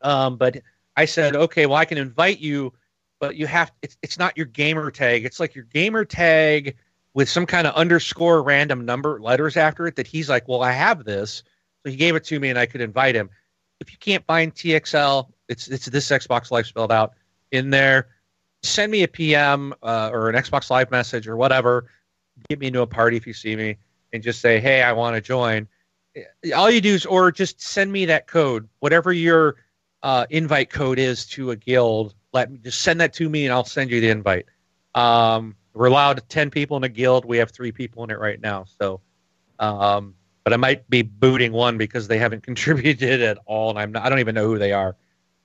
[0.02, 0.58] um, but
[0.98, 2.74] I said, okay, well I can invite you,
[3.20, 5.24] but you have it's it's not your gamer tag.
[5.24, 6.76] It's like your gamer tag
[7.14, 10.72] with some kind of underscore random number letters after it that he's like, well, I
[10.72, 11.44] have this.
[11.84, 13.30] So he gave it to me and I could invite him.
[13.80, 17.14] If you can't find TXL, it's it's this Xbox Live spelled out
[17.52, 18.10] in there.
[18.68, 21.90] Send me a PM uh, or an Xbox Live message or whatever.
[22.50, 23.78] Get me into a party if you see me
[24.14, 25.68] and just say, hey, I want to join.
[26.56, 29.58] All you do is, or just send me that code, whatever your
[30.04, 32.16] uh, invite code is to a guild.
[32.34, 34.46] Let me just send that to me and I'll send you the invite.
[34.96, 37.26] Um, we're allowed 10 people in a guild.
[37.26, 38.66] We have three people in it right now.
[38.80, 39.02] So,
[39.60, 43.70] um, but I might be booting one because they haven't contributed at all.
[43.70, 44.96] And I'm not, I don't even know who they are.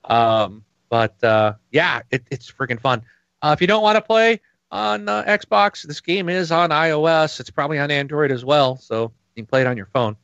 [0.05, 0.63] Um,
[0.93, 3.01] but, uh, yeah, it, it's freaking fun.
[3.41, 4.39] Uh, if you don't want to play
[4.69, 7.39] on uh, Xbox, this game is on iOS.
[7.39, 8.77] It's probably on Android as well.
[8.77, 10.15] So you can play it on your phone.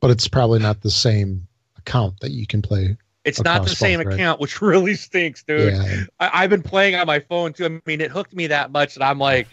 [0.00, 1.46] But it's probably not the same
[1.78, 4.40] account that you can play it's not the same both, account, right?
[4.40, 5.74] which really stinks, dude.
[5.74, 6.04] Yeah.
[6.18, 7.66] I, have been playing on my phone too.
[7.66, 9.46] I mean, it hooked me that much that I'm like,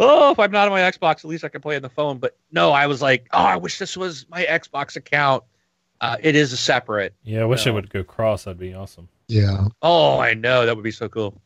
[0.00, 2.18] oh, if I'm not on my Xbox, at least I can play on the phone.
[2.18, 5.44] But no, I was like, oh, I wish this was my Xbox account.
[6.00, 7.14] Uh, it is a separate.
[7.22, 8.44] Yeah, I wish it would go cross.
[8.44, 9.08] That'd be awesome.
[9.28, 9.66] Yeah.
[9.82, 11.40] Oh, I know that would be so cool.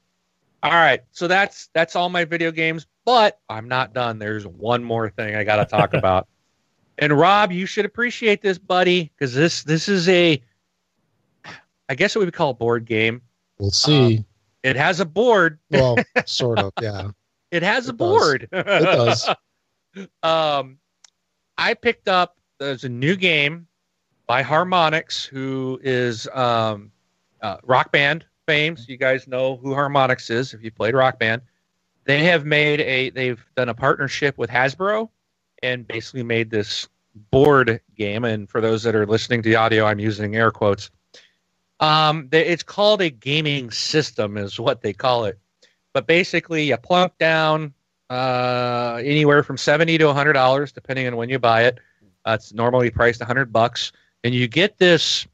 [0.62, 4.18] All right, so that's that's all my video games, but I'm not done.
[4.18, 6.28] There's one more thing I got to talk about.
[6.98, 10.42] And Rob, you should appreciate this, buddy, because this this is a
[11.88, 13.22] I guess it would be called a board game.
[13.58, 14.18] We'll see.
[14.18, 14.24] Um,
[14.62, 15.58] it has a board.
[15.70, 17.10] Well, sort of, yeah.
[17.50, 18.48] it has it a board.
[18.52, 19.28] It does.
[20.22, 20.78] um,
[21.58, 22.36] I picked up.
[22.58, 23.66] There's a new game
[24.26, 26.92] by Harmonix, who is um,
[27.42, 28.76] uh, rock band fame.
[28.76, 31.42] So you guys know who Harmonix is if you played rock band.
[32.04, 33.10] They have made a.
[33.10, 35.10] They've done a partnership with Hasbro,
[35.62, 36.88] and basically made this
[37.30, 38.24] board game.
[38.24, 40.90] And for those that are listening to the audio, I'm using air quotes.
[41.78, 45.38] Um, it's called a gaming system, is what they call it.
[45.92, 47.74] But basically, you plunk down
[48.10, 51.78] uh, anywhere from seventy to hundred dollars, depending on when you buy it.
[52.24, 53.92] Uh, it's normally priced hundred bucks,
[54.24, 55.26] and you get this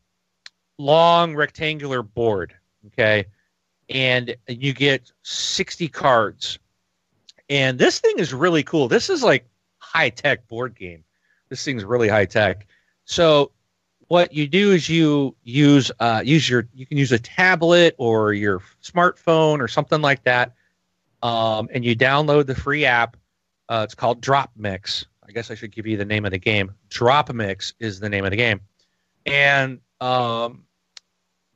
[0.79, 2.55] long rectangular board.
[2.89, 3.27] Okay,
[3.89, 6.59] and you get sixty cards.
[7.49, 8.89] And this thing is really cool.
[8.89, 9.47] This is like
[9.79, 11.05] high tech board game.
[11.49, 12.67] This thing's really high tech.
[13.05, 13.53] So
[14.09, 18.33] what you do is you use uh, use your you can use a tablet or
[18.33, 20.55] your smartphone or something like that,
[21.23, 23.17] um, and you download the free app.
[23.69, 25.07] Uh, it's called DropMix.
[25.29, 26.73] I guess I should give you the name of the game.
[26.89, 28.61] DropMix is the name of the game,
[29.25, 30.65] and um,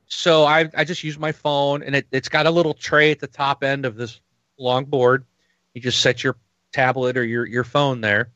[0.07, 3.19] so I I just use my phone, and it, it's got a little tray at
[3.19, 4.19] the top end of this
[4.57, 5.25] long board.
[5.73, 6.37] You just set your
[6.73, 8.31] tablet or your your phone there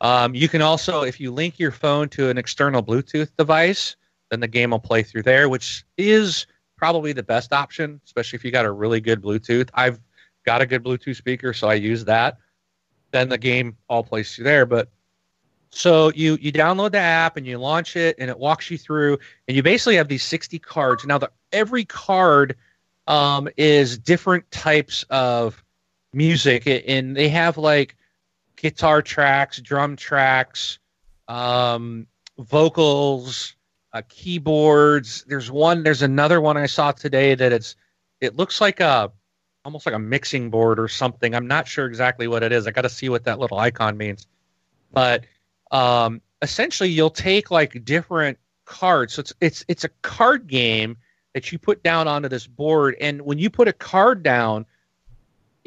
[0.00, 3.96] um, you can also, if you link your phone to an external Bluetooth device,
[4.30, 6.46] then the game will play through there, which is
[6.76, 9.68] probably the best option, especially if you got a really good Bluetooth.
[9.74, 9.98] I've
[10.44, 12.38] got a good Bluetooth speaker, so I use that.
[13.10, 14.66] Then the game all plays through there.
[14.66, 14.90] But
[15.70, 19.18] so you you download the app and you launch it, and it walks you through,
[19.46, 21.04] and you basically have these sixty cards.
[21.04, 22.56] Now, the every card
[23.06, 25.62] um, is different types of
[26.12, 27.96] music, and they have like
[28.56, 30.78] guitar tracks, drum tracks,
[31.28, 32.06] um,
[32.38, 33.54] vocals,
[33.92, 35.24] uh, keyboards.
[35.28, 35.82] There's one.
[35.82, 37.76] There's another one I saw today that it's.
[38.20, 39.12] It looks like a
[39.64, 41.34] almost like a mixing board or something.
[41.34, 42.66] I'm not sure exactly what it is.
[42.66, 44.26] I got to see what that little icon means.
[44.92, 45.26] But
[45.70, 49.14] um, essentially, you'll take like different cards.
[49.14, 50.96] So it's it's it's a card game
[51.34, 54.66] that you put down onto this board, and when you put a card down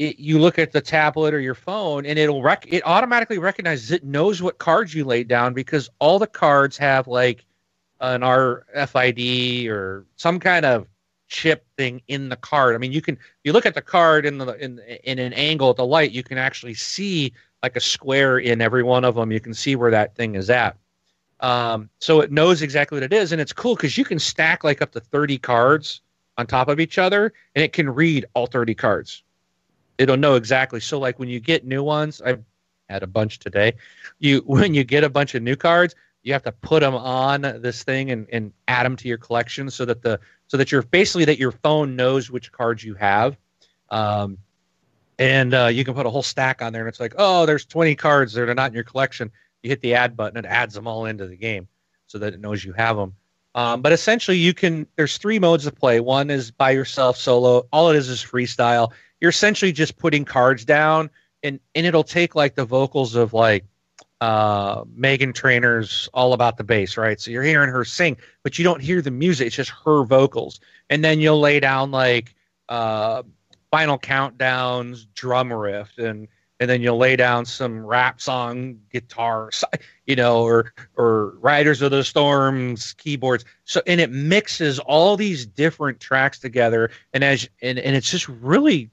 [0.02, 3.91] it, you look at the tablet or your phone and it'll rec- it automatically recognizes
[3.91, 7.45] it knows what cards you laid down because all the cards have like
[7.99, 10.88] an RFID or some kind of
[11.28, 12.74] chip thing in the card.
[12.74, 15.70] I mean, you can you look at the card in the in in an angle
[15.70, 17.34] at the light, you can actually see
[17.64, 19.32] like a square in every one of them.
[19.32, 20.78] You can see where that thing is at.
[21.39, 24.64] Um, so it knows exactly what it is, and it's cool because you can stack
[24.64, 26.01] like up to thirty cards
[26.38, 29.24] on top of each other, and it can read all thirty cards
[30.01, 30.80] it'll know exactly.
[30.80, 32.38] So like when you get new ones, I
[32.89, 33.74] had a bunch today.
[34.20, 37.41] You when you get a bunch of new cards, you have to put them on
[37.41, 40.82] this thing and, and add them to your collection so that the so that you're
[40.82, 43.38] basically that your phone knows which cards you have.
[43.89, 44.38] Um,
[45.22, 47.63] and uh, you can put a whole stack on there, and it's like, oh, there's
[47.65, 49.32] 20 cards that are not in your collection.
[49.61, 51.67] You hit the add button, it adds them all into the game
[52.07, 53.13] so that it knows you have them.
[53.53, 54.88] Um, but essentially, you can.
[54.95, 55.99] There's three modes of play.
[55.99, 57.67] One is by yourself, solo.
[57.72, 58.91] All it is is freestyle.
[59.19, 61.11] You're essentially just putting cards down,
[61.43, 63.65] and and it'll take like the vocals of like
[64.22, 67.19] uh, Meghan Trainor's "All About the Bass," right?
[67.19, 69.47] So you're hearing her sing, but you don't hear the music.
[69.47, 72.34] It's just her vocals, and then you'll lay down like
[72.69, 73.24] uh,
[73.72, 76.28] Final Countdown's drum riff, and
[76.59, 79.49] and then you'll lay down some rap song guitar,
[80.05, 83.45] you know, or or Riders of the Storms keyboards.
[83.65, 88.28] So and it mixes all these different tracks together, and as and and it's just
[88.28, 88.91] really,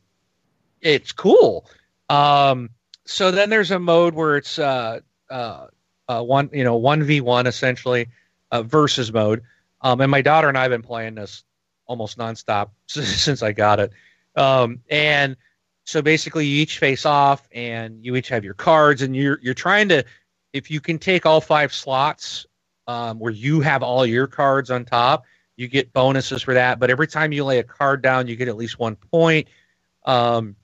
[0.81, 1.69] it's cool.
[2.09, 2.71] Um,
[3.05, 5.67] so then there's a mode where it's uh uh,
[6.09, 8.09] uh one you know one v one essentially
[8.51, 9.43] uh, versus mode.
[9.83, 11.45] Um, and my daughter and I have been playing this
[11.87, 13.93] almost nonstop since I got it.
[14.39, 15.37] Um, and
[15.85, 19.55] so basically, you each face off, and you each have your cards, and you're you're
[19.55, 20.05] trying to,
[20.53, 22.47] if you can take all five slots
[22.87, 25.25] um, where you have all your cards on top,
[25.57, 26.79] you get bonuses for that.
[26.79, 29.49] But every time you lay a card down, you get at least one point.
[30.05, 30.57] Um,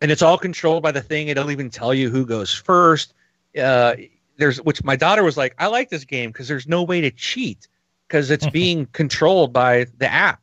[0.00, 1.28] and it's all controlled by the thing.
[1.28, 3.14] It'll even tell you who goes first.
[3.56, 3.94] Uh,
[4.38, 7.10] there's which my daughter was like, I like this game because there's no way to
[7.10, 7.68] cheat
[8.08, 10.42] because it's being controlled by the app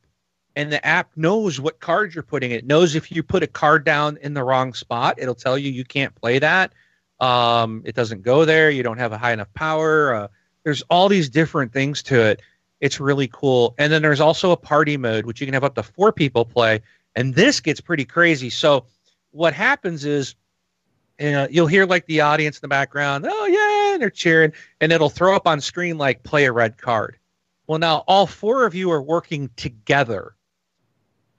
[0.60, 2.52] and the app knows what cards you're putting.
[2.52, 5.72] It knows if you put a card down in the wrong spot, it'll tell you
[5.72, 6.74] you can't play that.
[7.22, 8.70] Um, it doesn't go there.
[8.70, 10.14] You don't have a high enough power.
[10.14, 10.28] Uh,
[10.66, 12.42] there's all these different things to it.
[12.82, 13.74] It's really cool.
[13.78, 16.44] And then there's also a party mode, which you can have up to four people
[16.44, 16.82] play.
[17.16, 18.50] And this gets pretty crazy.
[18.50, 18.86] So
[19.32, 20.36] what happens is
[21.22, 24.52] uh, you'll hear like the audience in the background, oh yeah, and they're cheering,
[24.82, 27.18] and it'll throw up on screen like play a red card.
[27.66, 30.36] Well, now all four of you are working together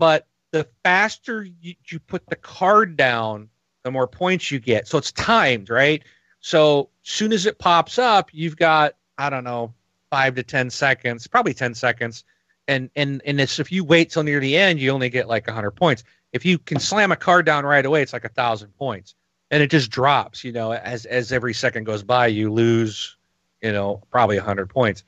[0.01, 3.51] but the faster you, you put the card down,
[3.85, 4.89] the more points you get.
[4.89, 6.03] So it's timed, right?
[6.41, 9.75] So soon as it pops up, you've got I don't know
[10.11, 12.25] five to ten seconds, probably ten seconds,
[12.67, 15.47] and and and it's if you wait till near the end, you only get like
[15.47, 16.03] hundred points.
[16.33, 19.15] If you can slam a card down right away, it's like a thousand points,
[19.51, 20.43] and it just drops.
[20.45, 23.19] You know, as as every second goes by, you lose,
[23.61, 25.05] you know, probably hundred points.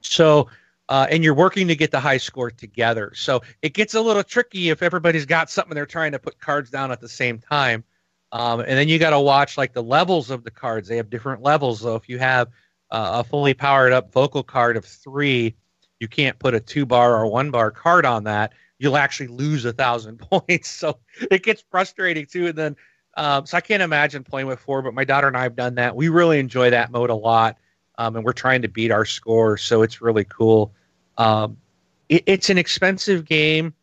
[0.00, 0.48] So
[0.90, 3.12] uh, and you're working to get the high score together.
[3.14, 6.68] So it gets a little tricky if everybody's got something they're trying to put cards
[6.68, 7.84] down at the same time.
[8.32, 10.88] Um, and then you got to watch like the levels of the cards.
[10.88, 11.80] They have different levels.
[11.80, 12.48] So if you have
[12.90, 15.54] uh, a fully powered up vocal card of three,
[16.00, 18.52] you can't put a two bar or one bar card on that.
[18.80, 20.68] You'll actually lose a thousand points.
[20.68, 20.98] So
[21.30, 22.48] it gets frustrating too.
[22.48, 22.76] And then,
[23.16, 25.76] um, so I can't imagine playing with four, but my daughter and I have done
[25.76, 25.94] that.
[25.94, 27.58] We really enjoy that mode a lot.
[28.00, 29.58] Um, and we're trying to beat our score.
[29.58, 30.72] So it's really cool.
[31.18, 31.58] Um,
[32.08, 33.74] it, it's an expensive game.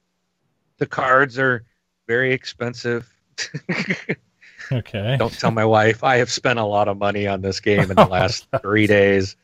[0.80, 1.64] The cards are
[2.08, 3.08] very expensive.
[4.72, 5.18] okay.
[5.20, 6.04] Don't tell my wife.
[6.04, 9.36] I have spent a lot of money on this game in the last three days.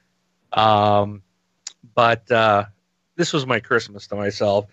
[0.52, 1.22] Um,
[1.94, 2.66] but uh,
[3.16, 4.66] this was my Christmas to myself.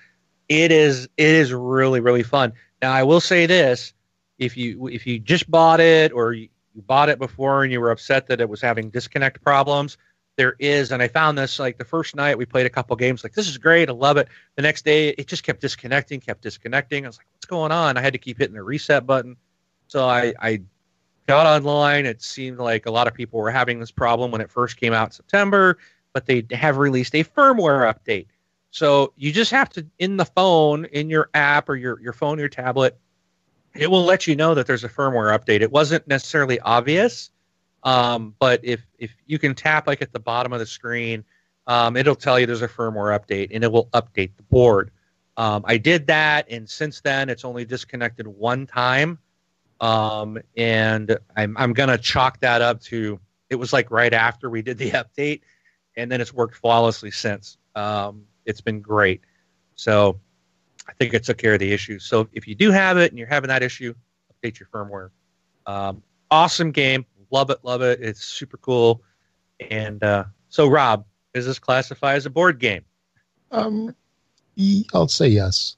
[0.49, 2.55] It is it is really really fun.
[2.81, 3.93] Now I will say this:
[4.39, 7.81] if you if you just bought it or you, you bought it before and you
[7.81, 9.99] were upset that it was having disconnect problems,
[10.37, 13.23] there is, and I found this like the first night we played a couple games,
[13.23, 14.29] like this is great, I love it.
[14.57, 17.05] The next day it just kept disconnecting, kept disconnecting.
[17.05, 17.97] I was like, what's going on?
[17.97, 19.37] I had to keep hitting the reset button.
[19.89, 20.63] So I, I
[21.27, 22.07] got online.
[22.07, 24.93] It seemed like a lot of people were having this problem when it first came
[24.93, 25.79] out in September,
[26.13, 28.27] but they have released a firmware update.
[28.71, 32.39] So you just have to in the phone, in your app or your, your phone,
[32.39, 32.97] your tablet,
[33.75, 35.61] it will let you know that there's a firmware update.
[35.61, 37.31] It wasn't necessarily obvious
[37.83, 41.25] um, but if if you can tap like at the bottom of the screen,
[41.67, 44.91] um, it'll tell you there's a firmware update and it will update the board.
[45.37, 49.19] Um, I did that, and since then it's only disconnected one time.
[49.81, 53.19] Um, and I'm I'm gonna chalk that up to
[53.49, 55.41] it was like right after we did the update,
[55.97, 57.57] and then it's worked flawlessly since.
[57.75, 59.23] Um, it's been great.
[59.75, 60.21] So
[60.91, 61.99] I think it took care of the issue.
[61.99, 63.95] So if you do have it and you're having that issue,
[64.35, 65.11] update your firmware.
[65.67, 68.01] Um, awesome game love it, love it.
[68.01, 69.03] It's super cool.
[69.71, 72.85] And uh, so, Rob, is this classified as a board game?
[73.51, 73.95] Um,
[74.93, 75.77] I'll say yes.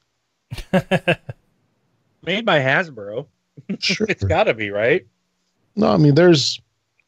[2.23, 3.27] Made by Hasbro.
[3.79, 4.07] Sure.
[4.11, 5.07] it's got to be right.
[5.75, 6.61] No, I mean there's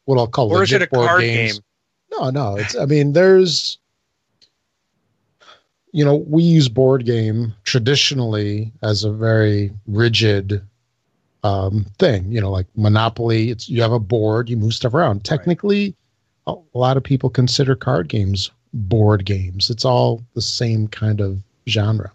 [0.05, 1.53] what I'll call or is it a board card games.
[1.53, 1.61] game?
[2.11, 2.57] No, no.
[2.57, 3.77] It's I mean there's
[5.95, 10.61] you know we use board game traditionally as a very rigid
[11.43, 12.29] um, thing.
[12.29, 13.49] You know, like Monopoly.
[13.49, 15.23] It's you have a board, you move stuff around.
[15.23, 15.95] Technically,
[16.47, 19.69] a lot of people consider card games board games.
[19.69, 22.11] It's all the same kind of genre.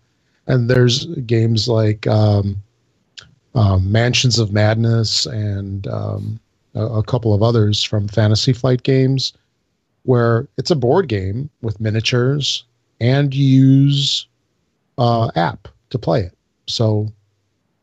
[0.47, 2.63] And there's games like um,
[3.55, 6.39] um, Mansions of Madness and um,
[6.75, 9.33] a, a couple of others from Fantasy Flight games
[10.03, 12.65] where it's a board game with miniatures
[13.01, 14.27] and use
[14.99, 16.37] uh, app to play it.
[16.67, 17.11] So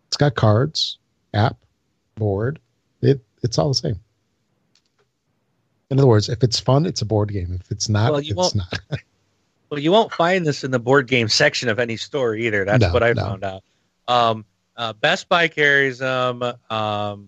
[0.08, 0.98] it's got cards,
[1.34, 1.58] app,
[2.16, 2.60] board.
[3.02, 4.00] It it's all the same.
[5.90, 7.58] In other words, if it's fun, it's a board game.
[7.62, 8.80] If it's not, Well, you it's won't- not.
[9.70, 12.64] Well, you won't find this in the board game section of any store either.
[12.64, 13.22] That's No, what I no.
[13.22, 13.64] found out.
[14.08, 14.46] Um,
[14.78, 16.42] uh, Best Buy carries them.
[16.70, 17.28] Um,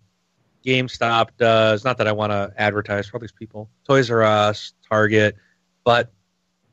[0.65, 1.83] GameStop does.
[1.83, 3.69] Not that I want to advertise for all these people.
[3.85, 5.35] Toys R Us, Target,
[5.83, 6.13] but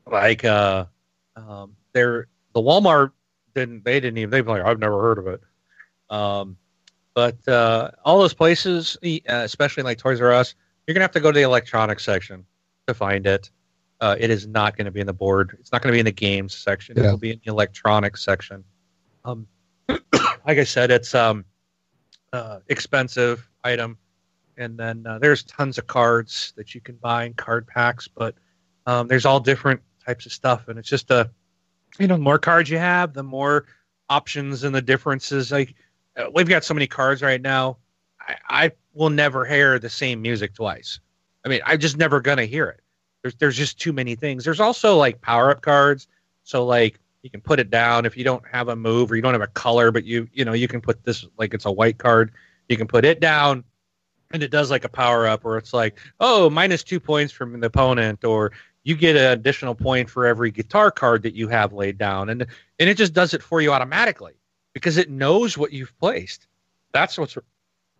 [0.06, 0.84] like uh,
[1.36, 3.12] um, they're the Walmart
[3.54, 3.84] didn't.
[3.84, 4.30] They didn't even.
[4.30, 5.40] They were like, I've never heard of it.
[6.10, 6.56] Um,
[7.14, 10.54] but uh, all those places, uh, especially like Toys R Us,
[10.86, 12.44] you're gonna have to go to the electronics section
[12.86, 13.50] to find it.
[14.00, 15.56] Uh, it is not going to be in the board.
[15.58, 16.96] It's not going to be in the games section.
[16.98, 17.04] Yeah.
[17.04, 18.62] It'll be in the electronics section.
[19.24, 19.46] Um,
[19.88, 21.46] like I said, it's um,
[22.34, 23.96] uh, expensive item,
[24.58, 28.06] and then uh, there's tons of cards that you can buy in card packs.
[28.06, 28.34] But
[28.84, 31.30] um, there's all different types of stuff, and it's just a,
[31.98, 33.66] you know, the more cards you have, the more
[34.08, 35.50] options and the differences.
[35.50, 35.74] Like
[36.16, 37.78] uh, we've got so many cards right now,
[38.20, 41.00] I, I will never hear the same music twice.
[41.44, 42.80] I mean, I'm just never gonna hear it.
[43.22, 44.44] There's there's just too many things.
[44.44, 46.08] There's also like power up cards.
[46.44, 49.22] So like you can put it down if you don't have a move or you
[49.22, 51.72] don't have a color, but you you know you can put this like it's a
[51.72, 52.32] white card.
[52.68, 53.64] You can put it down,
[54.32, 57.58] and it does like a power up where it's like oh minus two points from
[57.58, 58.52] the opponent, or
[58.86, 62.46] you get an additional point for every guitar card that you have laid down, and
[62.78, 64.34] and it just does it for you automatically
[64.74, 66.46] because it knows what you've placed.
[66.92, 67.36] That's what's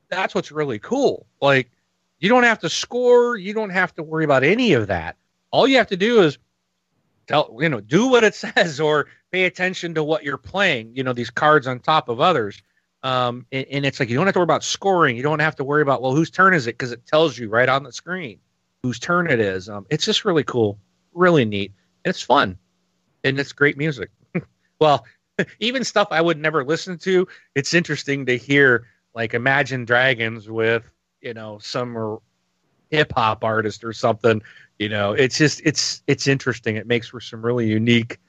[0.09, 1.27] that's what's really cool.
[1.43, 1.73] Like
[2.21, 3.37] you don't have to score.
[3.37, 5.17] You don't have to worry about any of that.
[5.51, 6.39] All you have to do is
[7.27, 10.95] tell, you know, do what it says or pay attention to what you're playing.
[10.95, 12.63] You know, these cards on top of others.
[13.03, 15.17] Um, and, and it's like you don't have to worry about scoring.
[15.17, 17.49] You don't have to worry about well, whose turn is it because it tells you
[17.49, 18.39] right on the screen
[18.87, 19.69] whose turn it is.
[19.69, 20.79] Um, it's just really cool,
[21.13, 21.73] really neat.
[22.05, 22.57] And it's fun,
[23.25, 24.11] and it's great music.
[24.81, 25.05] well,
[25.59, 27.27] even stuff I would never listen to.
[27.57, 30.89] It's interesting to hear like Imagine Dragons with
[31.21, 32.19] you know some
[32.91, 34.41] hip hop artist or something.
[34.79, 36.77] You know, it's just it's it's interesting.
[36.77, 38.21] It makes for some really unique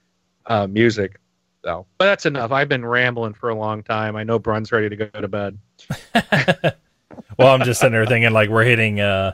[0.48, 1.20] uh, music.
[1.64, 2.52] So, but that's enough.
[2.52, 4.16] I've been rambling for a long time.
[4.16, 5.60] I know Brun's ready to go to bed.
[7.38, 9.34] well, I'm just sitting there thinking like we're hitting uh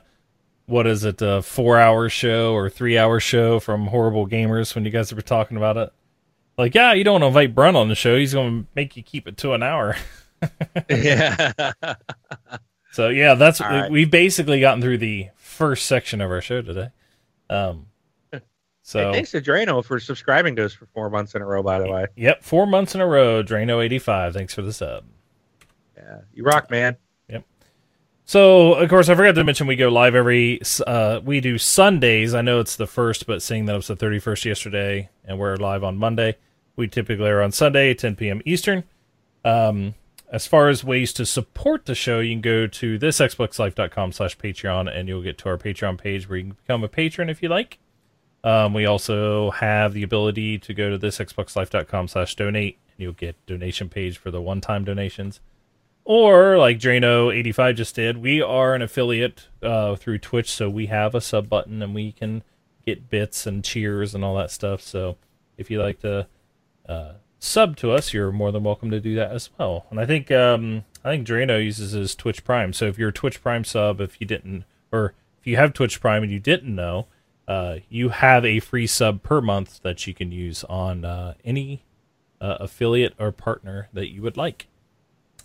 [0.66, 4.86] what is it, a four hour show or three hour show from Horrible Gamers when
[4.86, 5.92] you guys were talking about it.
[6.58, 8.18] Like, yeah, you don't want to invite Brun on the show.
[8.18, 9.96] He's going to make you keep it to an hour.
[10.90, 11.74] yeah.
[12.94, 13.90] So yeah, that's right.
[13.90, 16.90] we've basically gotten through the first section of our show today.
[17.50, 17.88] Um,
[18.84, 21.64] so Hey, thanks to Drano for subscribing to us for four months in a row.
[21.64, 23.42] By the way, yep, four months in a row.
[23.42, 24.34] Drano eighty five.
[24.34, 25.06] Thanks for the sub.
[25.98, 26.96] yeah, you rock, man.
[28.26, 32.34] So of course I forgot to mention we go live every uh we do Sundays.
[32.34, 35.38] I know it's the first, but seeing that it was the thirty first yesterday and
[35.38, 36.38] we're live on Monday,
[36.76, 38.86] we typically are on Sunday, ten PM Eastern.
[39.44, 39.96] Um
[40.32, 44.92] as far as ways to support the show, you can go to thisxboxlife.com slash Patreon
[44.92, 47.50] and you'll get to our Patreon page where you can become a patron if you
[47.50, 47.78] like.
[48.44, 53.46] Um, we also have the ability to go to thisxboxlife.com slash donate and you'll get
[53.46, 55.40] donation page for the one time donations.
[56.06, 61.16] Or like Drano85 just did, we are an affiliate uh, through Twitch, so we have
[61.16, 62.44] a sub button and we can
[62.86, 64.82] get bits and cheers and all that stuff.
[64.82, 65.16] So
[65.58, 66.28] if you like to
[66.88, 69.86] uh, sub to us, you're more than welcome to do that as well.
[69.90, 72.74] And I think um, I think Drano uses his Twitch Prime.
[72.74, 76.02] So if you're a Twitch Prime sub, if you didn't, or if you have Twitch
[76.02, 77.08] Prime and you didn't know,
[77.48, 81.84] uh, you have a free sub per month that you can use on uh, any
[82.42, 84.68] uh, affiliate or partner that you would like.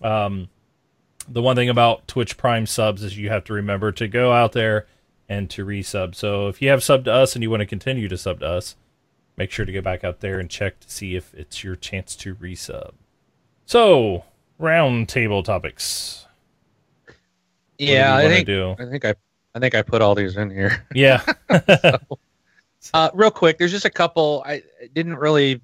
[0.03, 0.49] Um,
[1.29, 4.53] the one thing about Twitch Prime subs is you have to remember to go out
[4.53, 4.87] there
[5.29, 6.15] and to resub.
[6.15, 8.47] So if you have subbed to us and you want to continue to sub to
[8.47, 8.77] us,
[9.37, 12.17] make sure to go back out there and check to see if it's your chance
[12.17, 12.93] to resub.
[13.67, 14.25] So,
[14.59, 16.27] round table topics.
[17.79, 18.75] Yeah, I think do?
[18.79, 19.15] I think I
[19.55, 20.87] I think I put all these in here.
[20.95, 21.23] Yeah.
[22.95, 24.43] Uh, real quick, there's just a couple.
[24.47, 24.63] I
[24.95, 25.61] didn't really.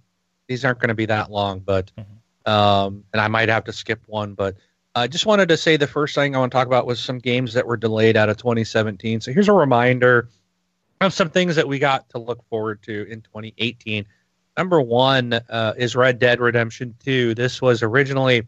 [0.46, 2.04] These aren't going to be that long, but Mhm.
[2.46, 4.34] Um, and I might have to skip one.
[4.34, 4.56] But
[4.94, 7.18] I just wanted to say the first thing I want to talk about was some
[7.18, 9.20] games that were delayed out of 2017.
[9.20, 10.28] So here's a reminder
[11.00, 14.06] of some things that we got to look forward to in 2018.
[14.56, 17.34] Number one uh, is Red Dead Redemption 2.
[17.34, 18.46] This was originally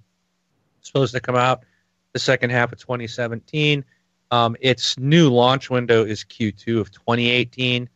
[0.81, 1.65] supposed to come out
[2.13, 3.85] the second half of 2017.
[4.31, 7.89] Um, its new launch window is Q2 of 2018,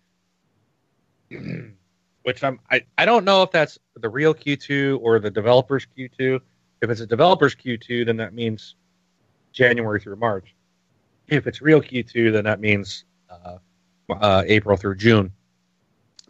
[2.22, 6.40] which I'm I, I don't know if that's the real Q2 or the developers Q2.
[6.82, 8.76] If it's a developers Q2, then that means
[9.52, 10.54] January through March.
[11.28, 13.58] If it's real Q2, then that means uh,
[14.10, 15.32] uh, April through June.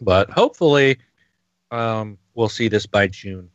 [0.00, 0.98] But hopefully,
[1.70, 3.50] um, we'll see this by June.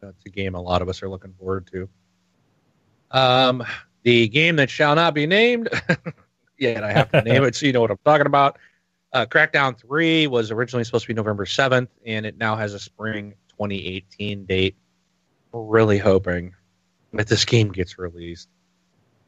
[0.00, 1.88] That's a game a lot of us are looking forward to.
[3.10, 3.64] Um,
[4.02, 5.68] the game that shall not be named,
[6.58, 8.58] yet I have to name it so you know what I'm talking about.
[9.12, 12.78] Uh, Crackdown 3 was originally supposed to be November 7th, and it now has a
[12.78, 14.76] spring 2018 date.
[15.52, 16.54] Really hoping
[17.12, 18.48] that this game gets released.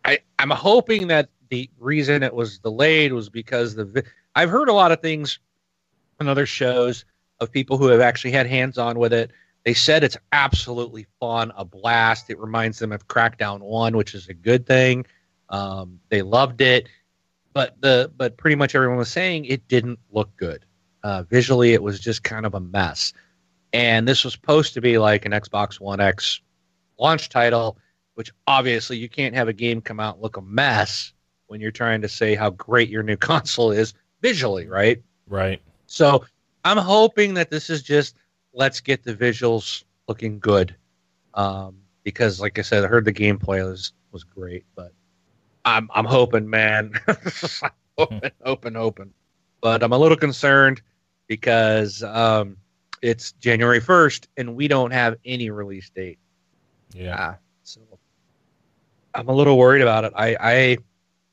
[0.04, 4.04] I, I'm hoping that the reason it was delayed was because the
[4.34, 5.38] I've heard a lot of things
[6.20, 7.04] on other shows
[7.40, 9.32] of people who have actually had hands on with it.
[9.64, 12.30] They said it's absolutely fun, a blast.
[12.30, 15.06] It reminds them of Crackdown One, which is a good thing.
[15.50, 16.88] Um, they loved it,
[17.52, 20.64] but the but pretty much everyone was saying it didn't look good.
[21.02, 23.12] Uh, visually, it was just kind of a mess.
[23.72, 26.40] And this was supposed to be like an Xbox One X
[26.98, 27.78] launch title,
[28.14, 31.12] which obviously you can't have a game come out and look a mess
[31.46, 35.02] when you're trying to say how great your new console is visually, right?
[35.26, 35.60] Right.
[35.86, 36.24] So
[36.64, 38.16] I'm hoping that this is just
[38.52, 40.76] let's get the visuals looking good.
[41.34, 44.92] Um, because like I said, I heard the gameplay was was great, but
[45.64, 46.92] I'm I'm hoping, man,
[47.98, 49.14] open, open, open.
[49.60, 50.82] But I'm a little concerned
[51.28, 52.56] because um,
[53.00, 56.18] it's January 1st and we don't have any release date.
[56.92, 57.16] Yeah.
[57.18, 57.80] Ah, so
[59.14, 60.12] I'm a little worried about it.
[60.16, 60.78] I, I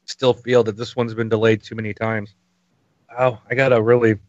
[0.06, 2.36] still feel that this one's been delayed too many times.
[3.18, 4.20] Oh, I got a really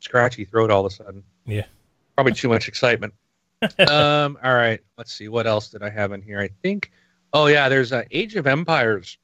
[0.00, 1.22] scratchy throat all of a sudden.
[1.46, 1.66] Yeah.
[2.14, 3.14] Probably too much excitement.
[3.88, 4.80] um, all right.
[4.96, 5.28] Let's see.
[5.28, 6.40] What else did I have in here?
[6.40, 6.90] I think.
[7.32, 9.18] Oh yeah, there's a Age of Empires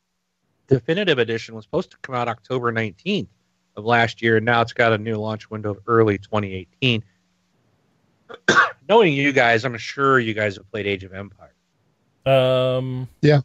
[0.68, 3.28] definitive edition was supposed to come out October 19th
[3.76, 7.02] of last year, and now it's got a new launch window of early 2018.
[8.88, 11.52] Knowing you guys, I'm sure you guys have played Age of Empires.
[12.24, 13.08] Um.
[13.22, 13.40] Yeah.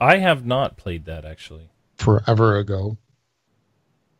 [0.00, 1.68] I have not played that actually.
[1.96, 2.96] forever ago.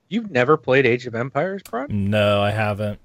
[0.08, 1.86] You've never played Age of Empires, Bron?
[2.10, 3.00] No, I haven't.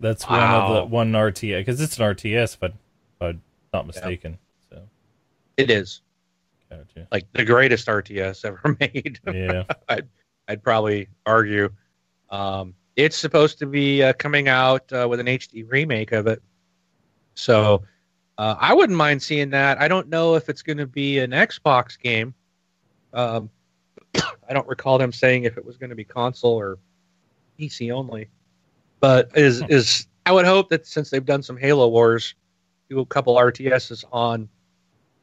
[0.00, 0.84] That's one of the Wow.
[0.86, 3.42] one RTS because it's an RTS, but if I'm
[3.72, 4.38] not mistaken.
[4.70, 4.82] So
[5.56, 6.00] It is
[6.78, 7.08] gotcha.
[7.12, 9.20] like the greatest RTS ever made.
[9.26, 9.64] Yeah.
[9.88, 10.08] I'd,
[10.48, 11.70] I'd probably argue.
[12.30, 16.42] Um, it's supposed to be uh, coming out uh, with an HD remake of it.
[17.34, 17.82] So
[18.38, 19.80] uh, I wouldn't mind seeing that.
[19.80, 22.34] I don't know if it's going to be an Xbox game.
[23.12, 23.50] Um,
[24.14, 26.78] I don't recall them saying if it was going to be console or
[27.58, 28.28] PC only.
[29.00, 32.34] But is is I would hope that since they've done some Halo Wars,
[32.88, 34.48] do a couple RTSs on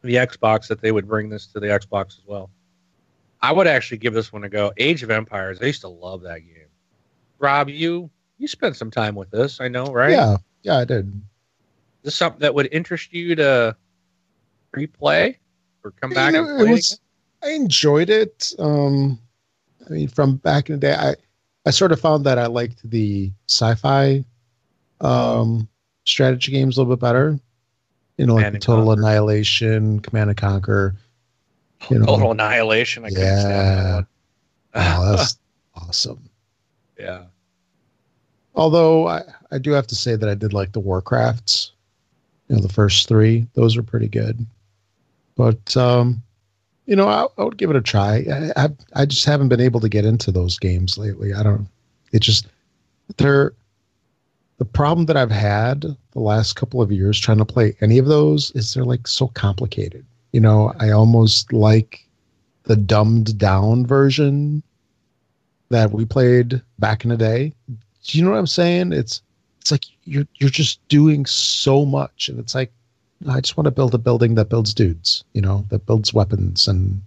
[0.01, 2.49] the Xbox, that they would bring this to the Xbox as well.
[3.41, 4.71] I would actually give this one a go.
[4.77, 5.59] Age of Empires.
[5.61, 6.67] I used to love that game.
[7.39, 10.11] Rob, you you spent some time with this, I know, right?
[10.11, 11.07] Yeah, yeah, I did.
[11.07, 11.13] Is
[12.03, 13.75] this something that would interest you to
[14.75, 15.37] replay
[15.83, 16.69] or come back You and know, play?
[16.69, 16.99] it was,
[17.43, 18.53] I enjoyed it.
[18.59, 19.19] Um,
[19.87, 21.15] I mean, from back in the day, I
[21.65, 24.23] I sort of found that I liked the sci-fi
[25.01, 25.67] um,
[26.05, 27.39] strategy games a little bit better.
[28.21, 29.01] You know, like Command the and Total Conquer.
[29.01, 30.95] Annihilation, Command and Conquer.
[31.89, 32.05] you know.
[32.05, 33.03] Total Annihilation.
[33.03, 34.01] I Yeah.
[34.73, 35.37] Oh, that's
[35.75, 36.29] awesome.
[36.97, 37.23] yeah.
[38.55, 41.71] Although I, I do have to say that I did like the Warcrafts.
[42.47, 44.45] You know, the first three; those are pretty good.
[45.35, 46.23] But um,
[46.85, 48.23] you know, I, I would give it a try.
[48.55, 51.33] I, I I just haven't been able to get into those games lately.
[51.33, 51.67] I don't.
[52.13, 52.47] It just
[53.17, 53.53] they're
[54.61, 55.81] the problem that I've had
[56.11, 59.29] the last couple of years trying to play any of those is they're like so
[59.29, 60.05] complicated.
[60.33, 62.05] You know, I almost like
[62.65, 64.61] the dumbed down version
[65.69, 67.55] that we played back in the day.
[68.03, 68.93] Do you know what I'm saying?
[68.93, 69.23] It's
[69.59, 72.71] it's like you're you're just doing so much, and it's like
[73.27, 76.67] I just want to build a building that builds dudes, you know, that builds weapons,
[76.67, 77.01] and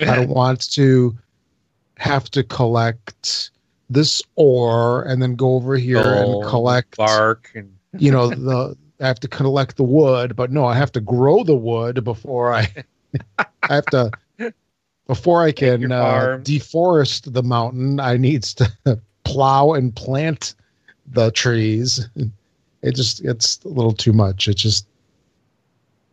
[0.00, 1.14] I don't want to
[1.98, 3.50] have to collect
[3.88, 9.06] this ore and then go over here and collect bark and you know the I
[9.06, 12.72] have to collect the wood, but no, I have to grow the wood before I
[13.38, 14.10] I have to
[15.06, 18.00] before I can uh, deforest the mountain.
[18.00, 18.70] I needs to
[19.24, 20.54] plow and plant
[21.06, 22.08] the trees.
[22.82, 24.48] It just it's a little too much.
[24.48, 24.86] It just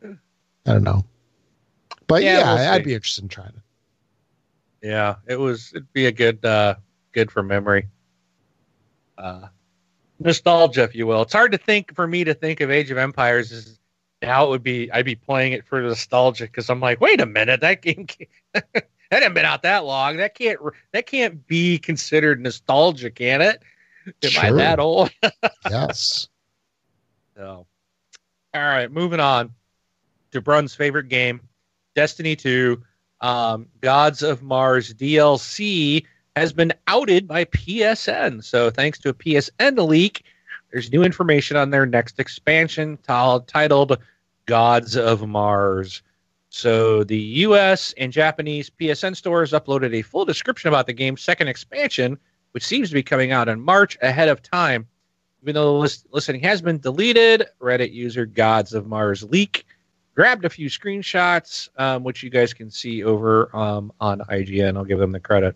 [0.04, 1.06] I don't know,
[2.08, 4.88] but Yeah, yeah, we'll I'd be interested in trying it.
[4.88, 5.72] Yeah, it was.
[5.74, 6.76] It'd be a good, uh,
[7.14, 7.88] good for memory.
[9.18, 9.48] Uh,
[10.20, 11.22] nostalgia, if you will.
[11.22, 13.80] It's hard to think for me to think of Age of Empires as
[14.22, 17.26] now it would be I'd be playing it for nostalgia because I'm like, wait a
[17.26, 18.08] minute, that game
[18.54, 20.18] that hasn't been out that long.
[20.18, 20.60] That can't
[20.92, 23.62] that can't be considered nostalgia, can it?
[24.24, 24.44] Am sure.
[24.44, 25.12] I that old?
[25.70, 26.28] yes.
[27.36, 27.66] So,
[28.54, 29.54] all right, moving on
[30.32, 31.42] to Brun's favorite game,
[31.96, 32.82] Destiny 2.
[33.22, 36.06] Um, Gods of Mars DLC
[36.36, 38.44] has been outed by PSN.
[38.44, 40.24] So, thanks to a PSN leak,
[40.72, 43.98] there's new information on their next expansion t- titled
[44.46, 46.02] Gods of Mars.
[46.50, 51.48] So, the US and Japanese PSN stores uploaded a full description about the game's second
[51.48, 52.18] expansion,
[52.52, 54.88] which seems to be coming out in March ahead of time.
[55.44, 59.66] Even though the list- listing has been deleted, Reddit user Gods of Mars leak
[60.16, 64.78] grabbed a few screenshots, um, which you guys can see over um, on IGN.
[64.78, 65.56] I'll give them the credit.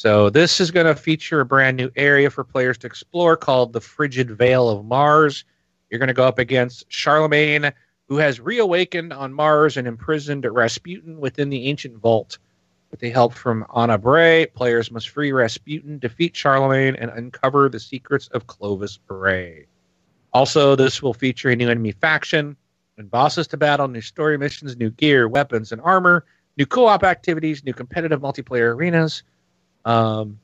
[0.00, 3.74] So this is going to feature a brand new area for players to explore called
[3.74, 5.44] the Frigid Vale of Mars.
[5.90, 7.70] You're going to go up against Charlemagne,
[8.08, 12.38] who has reawakened on Mars and imprisoned Rasputin within the ancient vault.
[12.90, 17.78] With the help from Anna Bray, players must free Rasputin, defeat Charlemagne, and uncover the
[17.78, 19.66] secrets of Clovis Bray.
[20.32, 22.56] Also, this will feature a new enemy faction,
[22.96, 26.24] and bosses to battle, new story missions, new gear, weapons, and armor,
[26.56, 29.24] new co-op activities, new competitive multiplayer arenas.
[29.84, 30.38] Um,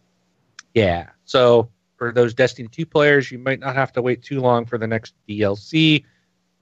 [0.75, 1.09] yeah.
[1.25, 4.79] So for those Destiny 2 players, you might not have to wait too long for
[4.79, 6.05] the next DLC.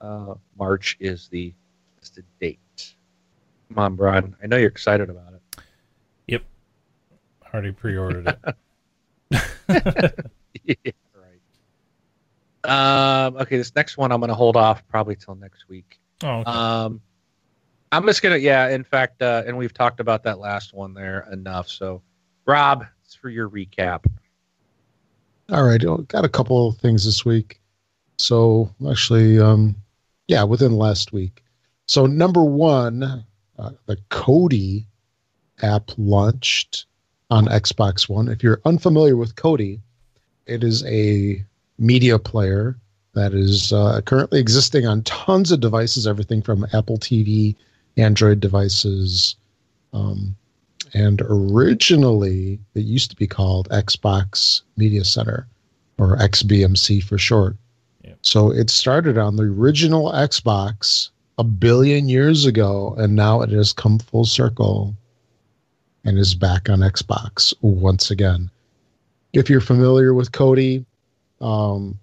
[0.00, 1.52] Uh, March is the,
[2.02, 2.94] is the date.
[3.68, 4.36] Come on, Brian.
[4.42, 5.62] I know you're excited about it.
[6.28, 6.42] Yep.
[7.52, 8.38] Already pre-ordered it.
[10.64, 10.92] yeah,
[12.64, 13.26] right.
[13.26, 15.98] Um, okay, this next one I'm going to hold off probably till next week.
[16.22, 16.50] Oh, okay.
[16.50, 17.00] Um,
[17.90, 18.68] I'm just gonna, yeah.
[18.70, 21.68] In fact, uh, and we've talked about that last one there enough.
[21.68, 22.02] So
[22.46, 24.04] Rob, it's for your recap.
[25.50, 27.60] All right, got a couple of things this week.
[28.18, 29.76] So actually, um,
[30.28, 31.42] yeah, within last week.
[31.86, 33.24] So number one,
[33.58, 34.86] uh, the Kodi
[35.62, 36.86] app launched
[37.30, 38.28] on Xbox One.
[38.28, 39.80] If you're unfamiliar with Kodi,
[40.46, 41.44] it is a
[41.78, 42.76] media player
[43.14, 47.54] that is uh, currently existing on tons of devices, everything from Apple TV,
[47.96, 49.36] Android devices,
[49.92, 50.34] um,
[50.94, 55.46] and originally it used to be called Xbox Media Center
[55.98, 57.56] or XBMC for short.
[58.04, 58.18] Yep.
[58.22, 63.72] So it started on the original Xbox a billion years ago, and now it has
[63.72, 64.94] come full circle
[66.04, 68.50] and is back on Xbox once again.
[69.32, 70.84] If you're familiar with Kodi,
[71.40, 71.98] um,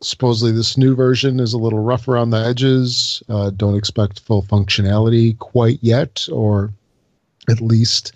[0.00, 3.22] supposedly this new version is a little rough around the edges.
[3.28, 6.72] Uh, don't expect full functionality quite yet, or
[7.50, 8.12] at least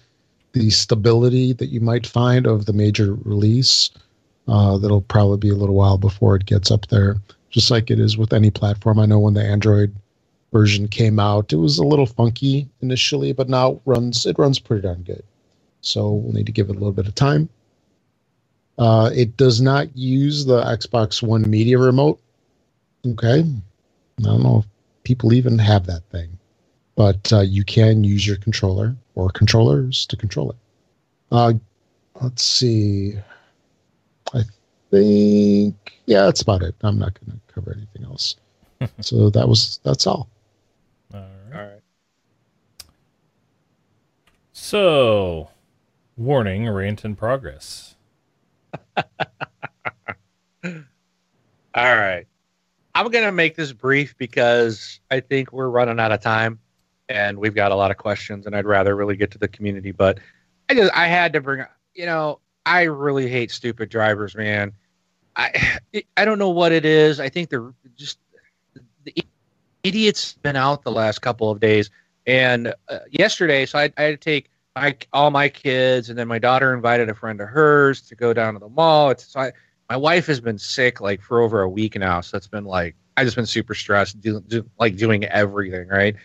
[0.53, 3.91] the stability that you might find of the major release.
[4.49, 7.17] Uh, that'll probably be a little while before it gets up there,
[7.51, 8.99] just like it is with any platform.
[9.01, 9.95] I know when the Android
[10.53, 14.59] version came out, it was a little funky initially, but now it runs it runs
[14.59, 15.25] pretty darn good.
[15.83, 17.49] So we'll need to give it a little bit of time.
[18.79, 22.21] Uh, it does not use the Xbox One media remote.
[23.07, 23.41] Okay.
[23.41, 24.67] I don't know if
[25.05, 26.31] people even have that thing
[26.97, 30.57] but uh, you can use your controller or controllers to control it.
[31.31, 31.53] Uh,
[32.21, 33.15] let's see.
[34.33, 34.43] I
[34.91, 35.77] think
[36.07, 36.75] yeah, that's about it.
[36.83, 38.37] I'm not going to cover anything else.
[39.01, 40.29] so that was that's all.
[41.13, 41.59] All right.
[41.59, 41.81] All right.
[44.53, 45.51] So,
[46.17, 47.97] warning: rant in progress.
[48.97, 49.05] all
[51.75, 52.27] right.
[52.97, 56.61] I'm going to make this brief because I think we're running out of time
[57.09, 59.93] and we've got a lot of questions, and I'd rather really get to the community.
[59.93, 60.21] But
[60.69, 61.65] I just I had to bring,
[61.95, 64.73] you know, I really hate stupid drivers, man.
[65.37, 65.79] I
[66.17, 67.21] I don't know what it is.
[67.21, 68.19] I think they're just
[69.05, 69.15] the
[69.83, 71.91] idiots been out the last couple of days,
[72.27, 76.29] and uh, yesterday, so I, I had to take my all my kids, and then
[76.29, 79.11] my daughter invited a friend of hers to go down to the mall.
[79.11, 79.53] It's so I,
[79.91, 82.97] my wife has been sick like for over a week now, so it's been like
[83.17, 86.17] I just been super stressed, do, do, like doing everything right.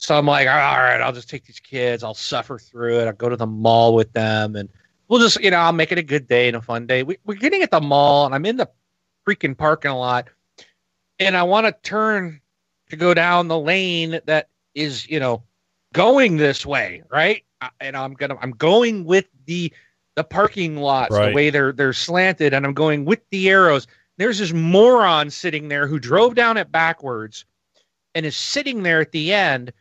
[0.00, 2.02] So I'm like, all right, I'll just take these kids.
[2.02, 3.06] I'll suffer through it.
[3.06, 4.70] I'll go to the mall with them, and
[5.08, 7.02] we'll just, you know, I'll make it a good day and a fun day.
[7.02, 8.68] We, we're getting at the mall, and I'm in the
[9.28, 10.28] freaking parking lot,
[11.18, 12.40] and I want to turn
[12.88, 15.42] to go down the lane that is, you know,
[15.92, 17.44] going this way, right?
[17.78, 19.70] And I'm gonna, I'm going with the
[20.16, 21.28] the parking lots right.
[21.28, 23.86] the way they're they're slanted, and I'm going with the arrows.
[24.16, 27.44] There's this moron sitting there who drove down it backwards
[28.14, 29.74] and is sitting there at the end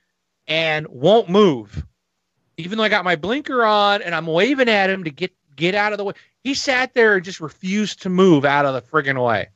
[0.50, 1.86] and won't move.
[2.58, 5.76] Even though I got my blinker on and I'm waving at him to get get
[5.76, 6.14] out of the way,
[6.44, 9.48] he sat there and just refused to move out of the friggin' way.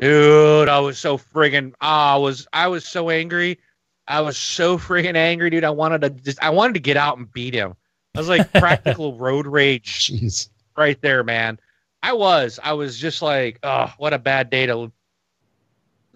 [0.00, 3.58] dude, I was so friggin' ah, I was I was so angry.
[4.06, 5.64] I was so friggin' angry, dude.
[5.64, 7.74] I wanted to just I wanted to get out and beat him.
[8.14, 10.48] I was like practical road rage Jeez.
[10.76, 11.58] right there, man.
[12.02, 12.60] I was.
[12.62, 14.92] I was just like, oh, what a bad day to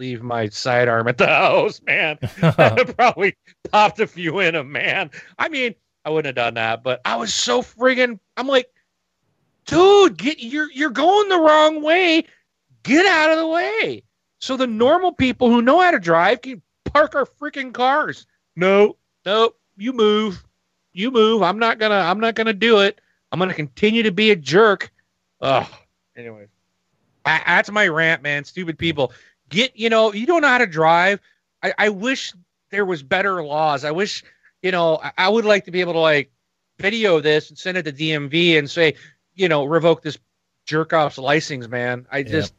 [0.03, 2.19] leave my sidearm at the house, man.
[2.43, 3.37] I'd probably
[3.71, 5.11] popped a few in him, man.
[5.39, 8.67] I mean, I wouldn't have done that, but I was so friggin' I'm like,
[9.67, 12.25] dude, get you're you're going the wrong way.
[12.83, 14.03] Get out of the way.
[14.41, 18.27] So the normal people who know how to drive can park our freaking cars.
[18.57, 20.45] No, no, you move.
[20.93, 21.43] You move.
[21.43, 23.01] I'm not gonna I'm not gonna do it.
[23.31, 24.91] I'm gonna continue to be a jerk.
[25.41, 25.69] Ugh.
[26.17, 26.49] Anyways.
[27.25, 28.45] I, that's my rant, man.
[28.45, 29.13] Stupid people.
[29.53, 31.21] Get you know, you don't know how to drive.
[31.63, 32.33] I, I wish
[32.71, 33.85] there was better laws.
[33.85, 34.25] I wish,
[34.63, 36.31] you know, I, I would like to be able to like
[36.79, 38.95] video this and send it to DMV and say,
[39.35, 40.19] you know, revoke this
[40.65, 42.07] jerk off's license, man.
[42.11, 42.55] I just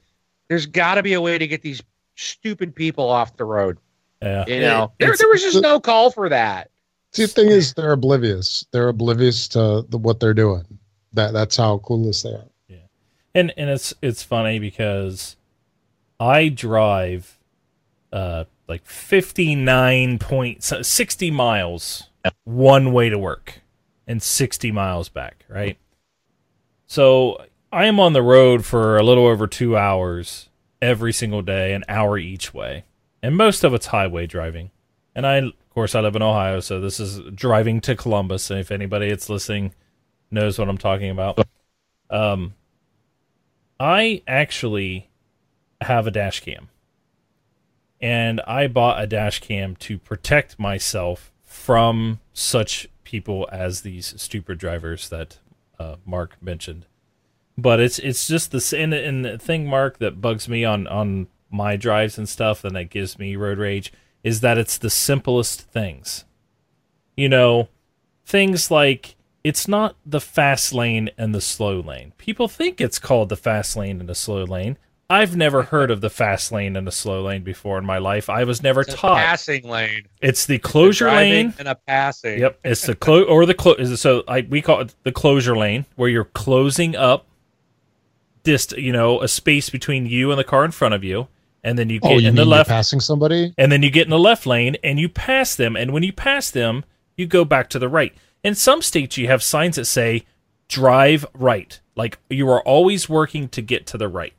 [0.47, 1.81] there's got to be a way to get these
[2.15, 3.77] stupid people off the road.
[4.21, 4.45] yeah.
[4.47, 6.69] You know, It- there, there was just no call for that.
[7.11, 8.65] See, the thing is, they're oblivious.
[8.71, 10.63] They're oblivious to the, what they're doing.
[11.13, 12.45] That that's how clueless they are.
[12.67, 12.77] Yeah,
[13.35, 15.35] and and it's it's funny because
[16.23, 17.37] I drive
[18.13, 22.09] uh like 59 point so 60 miles
[22.45, 23.59] one way to work
[24.07, 25.77] and 60 miles back, right?
[26.87, 30.47] So I am on the road for a little over 2 hours
[30.81, 32.85] every single day, an hour each way.
[33.21, 34.71] And most of it's highway driving.
[35.13, 38.59] And I of course I live in Ohio, so this is driving to Columbus, and
[38.61, 39.73] if anybody that's listening
[40.31, 41.45] knows what I'm talking about.
[42.09, 42.53] Um
[43.77, 45.09] I actually
[45.83, 46.69] have a dash cam.
[48.01, 54.57] And I bought a dash cam to protect myself from such people as these stupid
[54.57, 55.39] drivers that
[55.79, 56.85] uh, Mark mentioned.
[57.57, 61.27] But it's it's just the and, and the thing, Mark, that bugs me on on
[61.51, 63.93] my drives and stuff, and that gives me road rage
[64.23, 66.25] is that it's the simplest things.
[67.15, 67.67] You know,
[68.25, 72.13] things like it's not the fast lane and the slow lane.
[72.17, 74.77] People think it's called the fast lane and the slow lane.
[75.09, 78.29] I've never heard of the fast lane and the slow lane before in my life.
[78.29, 79.17] I was never It's a taught.
[79.17, 80.07] passing lane.
[80.21, 81.53] It's the closure Driving lane.
[81.59, 82.39] and a passing.
[82.39, 83.99] Yep, it's the close or the close.
[84.01, 87.25] So I we call it the closure lane, where you're closing up,
[88.43, 91.27] dist you know a space between you and the car in front of you,
[91.63, 93.53] and then you oh, get Oh, you in the left, passing somebody?
[93.57, 96.13] and then you get in the left lane and you pass them, and when you
[96.13, 96.85] pass them,
[97.17, 98.13] you go back to the right.
[98.43, 100.25] In some states, you have signs that say
[100.69, 104.33] "drive right," like you are always working to get to the right.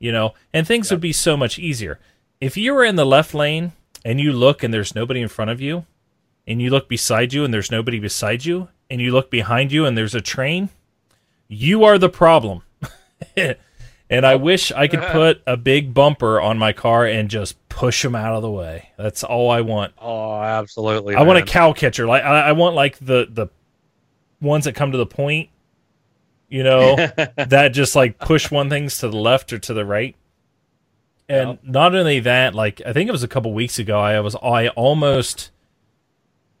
[0.00, 2.00] You know, and things would be so much easier
[2.40, 3.72] if you were in the left lane
[4.04, 5.84] and you look and there's nobody in front of you,
[6.46, 9.84] and you look beside you and there's nobody beside you, and you look behind you
[9.84, 10.70] and there's a train,
[11.48, 12.62] you are the problem.
[13.36, 15.12] and I wish I could uh-huh.
[15.12, 18.90] put a big bumper on my car and just push them out of the way.
[18.96, 19.92] That's all I want.
[19.98, 21.14] Oh, absolutely.
[21.14, 22.06] I want a cow catcher.
[22.06, 23.48] Like I, I want like the the
[24.40, 25.50] ones that come to the point,
[26.50, 26.96] you know,
[27.36, 30.14] that just like push one things to the left or to the right.
[31.28, 31.58] And Yep.
[31.62, 34.68] not only that, like I think it was a couple weeks ago, I was I
[34.68, 35.50] almost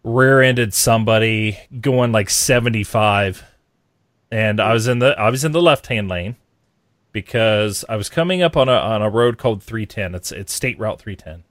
[0.02, 3.44] rear-ended somebody going like 75
[4.30, 6.36] and I was in the I was in the left-hand lane
[7.12, 10.14] because I was coming up on a on a road called 310.
[10.14, 11.44] It's it's State Route 310.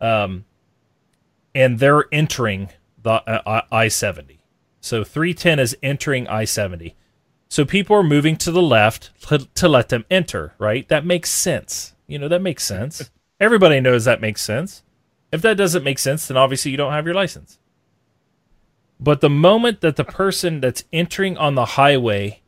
[0.00, 0.44] Um
[1.54, 2.70] and they're entering
[3.02, 4.40] the uh, I 70.
[4.80, 6.96] So 310 is entering I 70.
[7.48, 9.10] So people are moving to the left
[9.54, 10.86] to, let them enter, right?
[10.88, 11.94] That makes sense.
[12.06, 13.10] You know, that makes sense.
[13.40, 14.82] Everybody knows that makes sense.
[15.32, 17.58] If that doesn't make sense, then obviously you don't have your license.
[19.00, 22.42] But the moment that the person that's entering on the highway,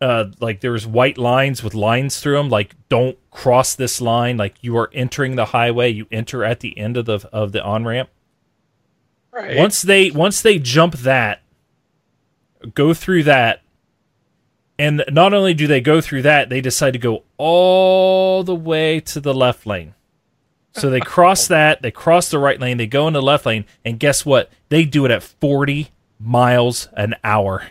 [0.00, 4.54] uh, like there's white lines with lines through them, like don't cross this line, like
[4.62, 7.84] you are entering the highway, you enter at the end of the of the on
[7.84, 8.08] ramp.
[9.30, 9.56] Right.
[9.56, 11.42] Once they once they jump that,
[12.74, 13.62] go through that,
[14.78, 19.00] and not only do they go through that, they decide to go all the way
[19.00, 19.94] to the left lane.
[20.72, 21.54] So they cross oh.
[21.54, 24.50] that, they cross the right lane, they go into the left lane, and guess what?
[24.68, 27.68] They do it at 40 miles an hour.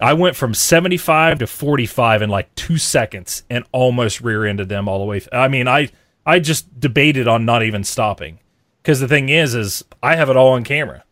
[0.00, 5.00] I went from 75 to 45 in like 2 seconds and almost rear-ended them all
[5.00, 5.20] the way.
[5.32, 5.90] I mean, I
[6.24, 8.38] I just debated on not even stopping.
[8.84, 11.04] Cuz the thing is is I have it all on camera.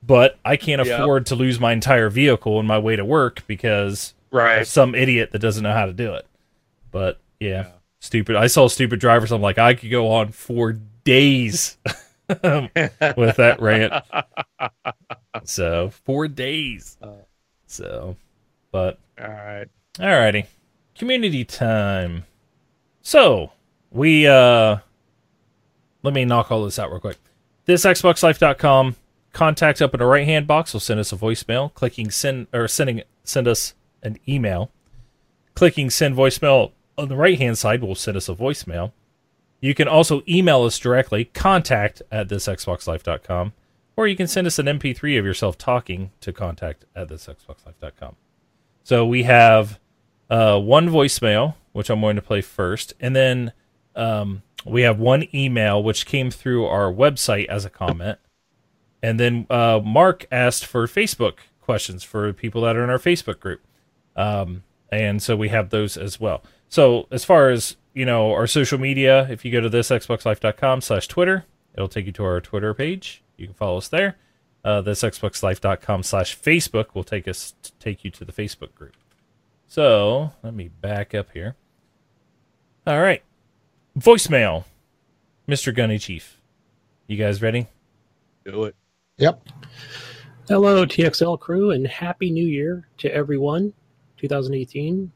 [0.00, 1.00] But I can't Yep.
[1.00, 4.66] afford to lose my entire vehicle on my way to work because right.
[4.66, 6.26] some idiot that doesn't know how to do it.
[6.90, 7.68] But yeah,
[8.00, 8.36] stupid.
[8.36, 9.32] I saw stupid drivers.
[9.32, 10.72] I'm like, I could go on for
[11.04, 11.76] days
[12.28, 13.92] with that rant.
[15.44, 16.98] So four days.
[17.66, 18.16] So,
[18.70, 19.66] but All right.
[20.00, 20.46] all righty
[20.98, 22.24] community time.
[23.02, 23.52] So
[23.90, 24.78] we uh
[26.02, 27.18] let me knock all this out real quick.
[27.64, 28.96] This xboxlife.com
[29.32, 31.72] contact up in the right hand box will send us a voicemail.
[31.74, 34.70] Clicking send or sending send us an email.
[35.54, 38.92] Clicking send voicemail on the right hand side will send us a voicemail.
[39.60, 43.52] You can also email us directly, contact at thisxboxlife.com,
[43.96, 48.16] or you can send us an MP3 of yourself talking to contact at thisxboxlife.com.
[48.84, 49.80] So we have
[50.30, 53.52] uh, one voicemail, which I'm going to play first, and then
[53.96, 58.18] um, we have one email, which came through our website as a comment.
[59.02, 63.40] And then uh, Mark asked for Facebook questions for people that are in our Facebook
[63.40, 63.60] group.
[64.18, 66.42] Um, and so we have those as well.
[66.68, 70.82] So as far as you know, our social media, if you go to this xboxlife.com
[70.82, 73.24] slash Twitter, it'll take you to our Twitter page.
[73.36, 74.16] You can follow us there.
[74.64, 78.96] Uh, this xboxlife.com slash Facebook will take us take you to the Facebook group.
[79.66, 81.56] So let me back up here.
[82.86, 83.22] All right,
[83.98, 84.64] voicemail,
[85.48, 85.74] Mr.
[85.74, 86.40] Gunny Chief.
[87.06, 87.66] You guys ready?
[88.44, 88.76] Do it.
[89.16, 89.42] Yep.
[90.48, 93.72] Hello, TXL crew, and Happy New Year to everyone.
[94.18, 95.10] 2018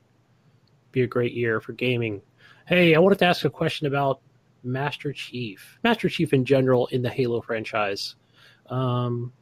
[0.93, 2.23] be a great year for gaming.
[2.67, 4.21] Hey, I wanted to ask a question about
[4.63, 8.15] Master Chief, Master Chief in general in the Halo franchise.
[8.69, 9.33] Um,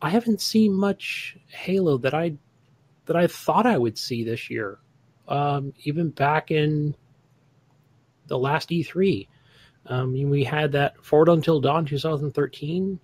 [0.00, 2.36] I haven't seen much Halo that I
[3.04, 4.78] that I thought I would see this year.
[5.28, 6.94] Um, even back in
[8.28, 9.26] the last E3,
[9.86, 13.00] um, we had that Forward Unto Dawn 2013.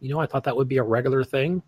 [0.00, 1.62] You know, I thought that would be a regular thing,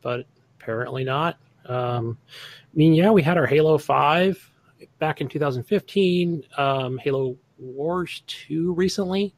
[0.00, 0.26] but
[0.58, 1.38] apparently not.
[1.68, 4.50] Um, I mean, yeah, we had our Halo 5
[4.98, 9.34] back in 2015, um, Halo Wars 2 recently,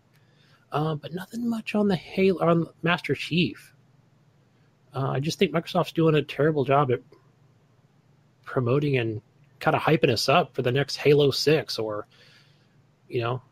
[0.72, 3.74] uh, but nothing much on the Halo on Master Chief.
[4.94, 7.00] Uh, I just think Microsoft's doing a terrible job at
[8.44, 9.20] promoting and
[9.60, 12.06] kind of hyping us up for the next Halo 6 or,
[13.08, 13.42] you know,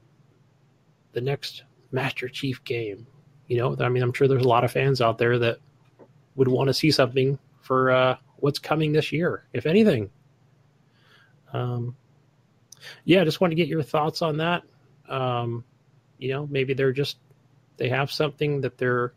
[1.13, 3.07] the next Master Chief game.
[3.49, 5.59] You know, I mean, I'm sure there's a lot of fans out there that
[6.35, 10.11] would want to see something for uh, what's coming this year, if anything.
[11.53, 11.97] Um,
[13.05, 14.63] yeah, I just want to get your thoughts on that.
[15.09, 15.65] Um,
[16.19, 17.19] you know, maybe they're just
[17.77, 19.13] they have something that they're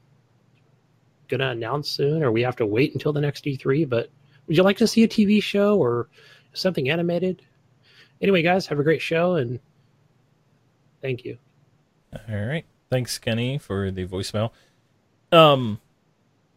[1.27, 3.87] going to announce soon, or we have to wait until the next E3.
[3.87, 4.09] But
[4.47, 6.09] would you like to see a TV show or
[6.53, 7.41] something animated?
[8.21, 9.59] Anyway, guys, have a great show and
[11.01, 11.37] thank you.
[12.13, 12.65] All right.
[12.89, 14.51] Thanks, Kenny, for the voicemail.
[15.31, 15.79] Um,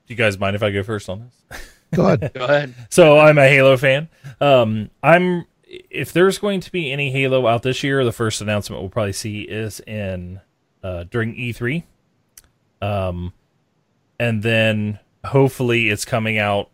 [0.06, 1.60] do you guys mind if I go first on this?
[1.94, 2.32] Go ahead.
[2.34, 2.74] Go ahead.
[2.90, 4.08] so I'm a Halo fan.
[4.40, 8.82] Um, I'm if there's going to be any Halo out this year, the first announcement
[8.82, 10.40] we'll probably see is in
[10.82, 11.84] uh, during E3.
[12.82, 13.32] Um,
[14.18, 16.70] and then hopefully it's coming out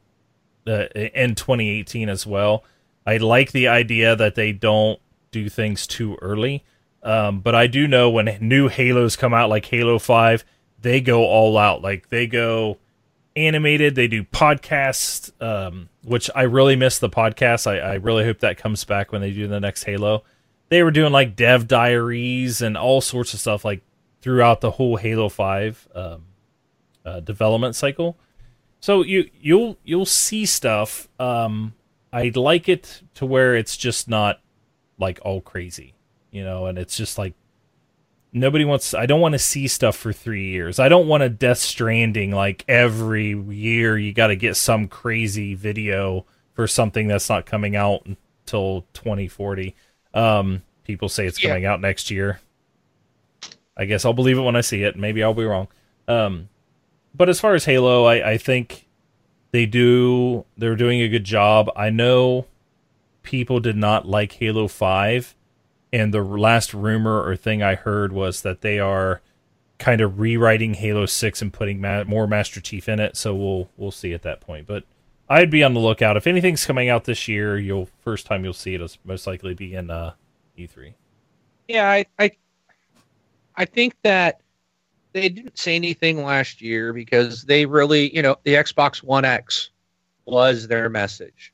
[0.67, 2.65] uh, in 2018 as well.
[3.07, 5.01] I like the idea that they don't
[5.31, 6.65] do things too early.
[7.03, 10.45] Um, but I do know when new Halos come out, like Halo 5,
[10.81, 11.83] they go all out.
[11.83, 12.79] Like they go
[13.37, 13.95] animated.
[13.95, 17.67] They do podcasts, um, which I really miss the podcast.
[17.67, 20.25] I, I, really hope that comes back when they do the next Halo.
[20.69, 23.83] They were doing like dev diaries and all sorts of stuff like
[24.21, 26.25] throughout the whole Halo Five um,
[27.05, 28.19] uh, development cycle.
[28.81, 31.09] So you you'll you'll see stuff.
[31.19, 31.75] Um,
[32.13, 34.41] I like it to where it's just not
[34.99, 35.95] like all crazy,
[36.31, 37.35] you know, and it's just like
[38.33, 40.79] nobody wants i don't want to see stuff for three years.
[40.79, 45.55] I don't want a death stranding like every year you got to get some crazy
[45.55, 49.75] video for something that's not coming out until 2040
[50.15, 52.41] um people say it's coming out next year.
[53.77, 54.97] I guess i'll believe it when i see it.
[54.97, 55.69] Maybe i'll be wrong.
[56.07, 56.49] Um
[57.15, 58.87] but as far as halo i i think
[59.51, 61.71] they do they're doing a good job.
[61.75, 62.47] I know
[63.23, 65.35] people did not like halo 5
[65.93, 69.21] and the last rumor or thing I heard was that they are
[69.79, 73.17] kind of rewriting Halo Six and putting ma- more Master Chief in it.
[73.17, 74.67] So we'll we'll see at that point.
[74.67, 74.85] But
[75.29, 77.59] I'd be on the lookout if anything's coming out this year.
[77.59, 80.13] You'll first time you'll see it is most likely be in uh,
[80.59, 80.95] E3.
[81.69, 82.31] Yeah, I, I
[83.57, 84.41] I think that
[85.13, 89.71] they didn't say anything last year because they really, you know, the Xbox One X
[90.25, 91.53] was their message.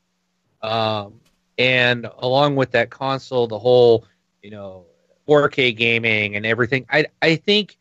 [0.62, 1.20] Um,
[1.58, 4.04] and along with that console, the whole
[4.44, 4.84] you know
[5.26, 6.84] 4K gaming and everything.
[6.90, 7.78] I I think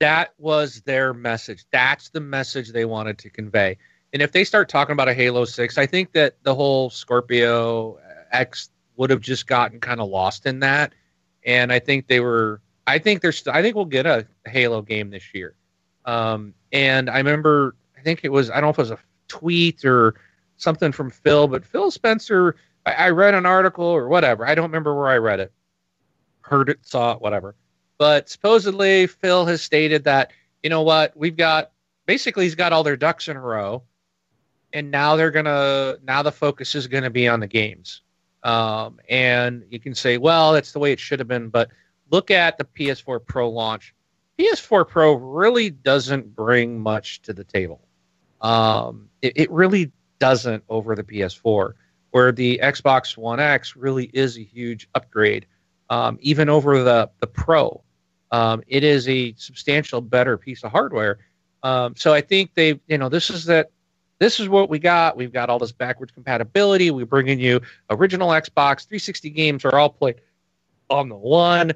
[0.00, 1.64] that was their message.
[1.70, 3.78] That's the message they wanted to convey.
[4.12, 7.98] And if they start talking about a Halo 6, I think that the whole Scorpio
[8.32, 10.92] X would have just gotten kind of lost in that.
[11.44, 15.10] And I think they were I think there's I think we'll get a Halo game
[15.10, 15.54] this year.
[16.04, 18.98] Um, and I remember I think it was I don't know if it was a
[19.28, 20.14] tweet or
[20.56, 24.44] something from Phil, but Phil Spencer I, I read an article or whatever.
[24.44, 25.52] I don't remember where I read it
[26.50, 27.54] heard it, saw it, whatever.
[27.96, 30.32] But supposedly Phil has stated that
[30.62, 31.72] you know what we've got.
[32.06, 33.82] Basically, he's got all their ducks in a row,
[34.72, 38.02] and now they're gonna now the focus is gonna be on the games.
[38.42, 41.70] Um, and you can say, well, that's the way it should have been, but
[42.10, 43.94] look at the PS4 Pro launch.
[44.38, 47.82] PS4 Pro really doesn't bring much to the table.
[48.40, 51.74] Um, it, it really doesn't over the PS4,
[52.12, 55.46] where the Xbox One X really is a huge upgrade,
[55.90, 57.82] um, even over the the Pro.
[58.32, 61.18] Um, it is a substantial better piece of hardware.
[61.62, 63.70] Um, so I think they, you know, this is that.
[64.18, 65.16] This is what we got.
[65.16, 66.90] We've got all this backwards compatibility.
[66.90, 70.16] We're bringing you original Xbox 360 games are all played
[70.90, 71.72] on the one.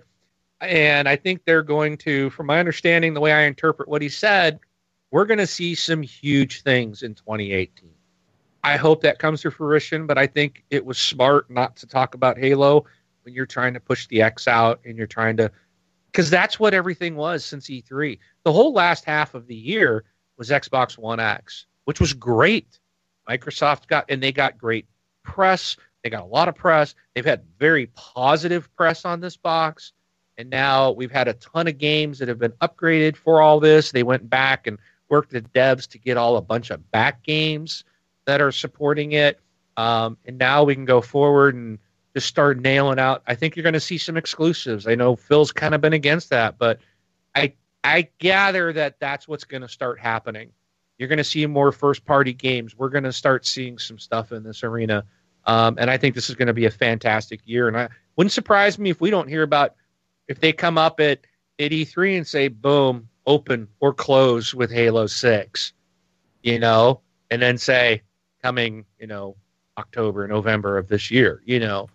[0.60, 4.10] And I think they're going to, from my understanding, the way I interpret what he
[4.10, 4.60] said,
[5.10, 7.90] we're going to see some huge things in 2018.
[8.62, 12.14] I hope that comes to fruition, but I think it was smart not to talk
[12.14, 12.84] about Halo
[13.24, 15.50] when you're trying to push the X out and you're trying to
[16.12, 18.18] because that's what everything was since E3.
[18.44, 20.04] The whole last half of the year
[20.36, 22.78] was Xbox One X, which was great.
[23.28, 24.86] Microsoft got and they got great
[25.22, 25.76] press.
[26.02, 26.94] They got a lot of press.
[27.14, 29.92] They've had very positive press on this box.
[30.36, 33.92] And now we've had a ton of games that have been upgraded for all this.
[33.92, 34.78] They went back and
[35.08, 37.84] worked with devs to get all a bunch of back games
[38.26, 39.40] that are supporting it.
[39.76, 41.78] Um, and now we can go forward and
[42.14, 43.22] just start nailing out.
[43.26, 44.86] I think you're going to see some exclusives.
[44.86, 46.80] I know Phil's kind of been against that, but
[47.34, 50.52] I I gather that that's what's going to start happening.
[50.98, 52.76] You're going to see more first party games.
[52.76, 55.04] We're going to start seeing some stuff in this arena,
[55.44, 57.68] um, and I think this is going to be a fantastic year.
[57.68, 59.74] And I wouldn't surprise me if we don't hear about
[60.28, 61.20] if they come up at
[61.58, 65.72] at E3 and say, "Boom, open or close with Halo Six,
[66.42, 67.00] you know,
[67.30, 68.02] and then say
[68.40, 69.34] coming, you know,
[69.78, 71.88] October, November of this year, you know.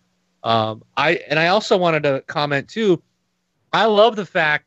[0.43, 3.01] Um, I and I also wanted to comment too.
[3.73, 4.65] I love the fact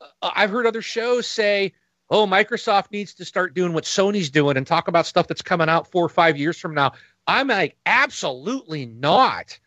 [0.00, 1.72] uh, I've heard other shows say,
[2.10, 5.68] "Oh, Microsoft needs to start doing what Sony's doing and talk about stuff that's coming
[5.68, 6.92] out four or five years from now."
[7.26, 9.58] I'm like, absolutely not.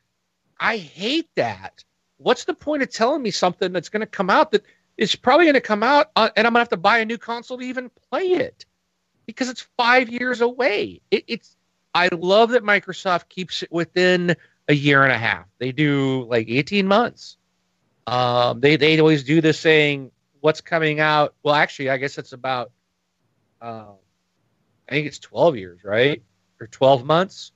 [0.59, 1.83] I hate that.
[2.17, 4.63] What's the point of telling me something that's going to come out that
[4.97, 7.05] is probably going to come out uh, and I'm going to have to buy a
[7.05, 8.65] new console to even play it
[9.25, 11.01] because it's five years away.
[11.11, 11.55] It, it's
[11.95, 14.35] I love that Microsoft keeps it within
[14.67, 15.45] a year and a half.
[15.59, 17.37] They do like 18 months.
[18.07, 20.11] Um, they they always do this saying
[20.41, 21.35] what's coming out.
[21.43, 22.71] Well, actually, I guess it's about.
[23.61, 23.93] Uh,
[24.89, 26.21] I think it's 12 years, right?
[26.59, 27.53] Or 12 months.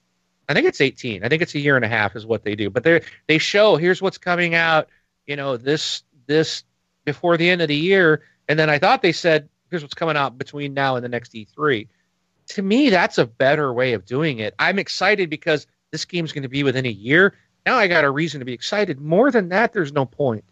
[0.48, 1.26] I think it's 18.
[1.26, 2.70] I think it's a year and a half is what they do.
[2.70, 4.88] But they they show here's what's coming out.
[5.26, 6.64] You know this this
[7.04, 10.16] before the end of the year, and then I thought they said here's what's coming
[10.16, 11.88] out between now and the next E3.
[12.52, 14.56] To me, that's a better way of doing it.
[14.58, 17.36] I'm excited because this game's going to be within a year.
[17.66, 19.00] Now I got a reason to be excited.
[19.00, 20.44] More than that, there's no point.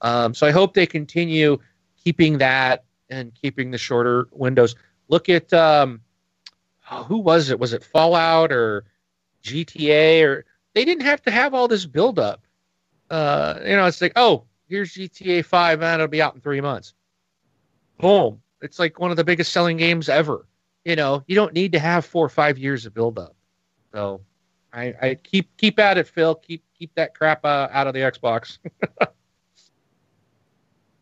[0.00, 1.58] Um, so I hope they continue
[2.02, 4.74] keeping that and keeping the shorter windows.
[5.08, 6.00] Look at um,
[6.90, 7.58] oh, who was it?
[7.58, 8.84] Was it Fallout or
[9.42, 10.24] GTA?
[10.24, 10.44] Or
[10.74, 12.42] they didn't have to have all this buildup.
[13.10, 16.60] Uh, you know, it's like, oh, here's GTA Five, and it'll be out in three
[16.60, 16.94] months.
[17.98, 18.40] Boom!
[18.60, 20.46] It's like one of the biggest selling games ever.
[20.84, 23.34] You know, you don't need to have four or five years of buildup.
[23.92, 24.20] So
[24.74, 26.34] I, I keep keep at it, Phil.
[26.34, 28.58] Keep keep that crap uh, out of the Xbox.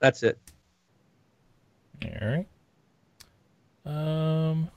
[0.01, 0.39] That's it.
[2.05, 2.47] All right.
[3.85, 4.69] Um,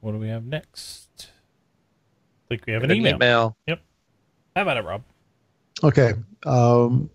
[0.00, 1.08] what do we have next?
[1.20, 3.14] I think we have an, an email.
[3.14, 3.56] email.
[3.66, 3.80] Yep.
[4.56, 5.02] How about it, Rob?
[5.82, 6.14] Okay.
[6.44, 7.08] Um,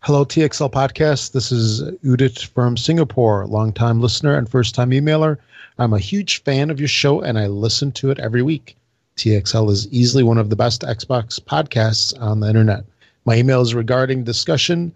[0.00, 1.32] hello, TXL Podcast.
[1.32, 5.38] This is Udit from Singapore, longtime listener and first time emailer.
[5.78, 8.76] I'm a huge fan of your show and I listen to it every week.
[9.16, 12.84] TXL is easily one of the best Xbox podcasts on the internet.
[13.24, 14.94] My email is regarding discussion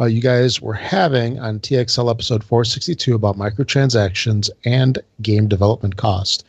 [0.00, 6.44] uh, you guys were having on TXL episode 462 about microtransactions and game development cost,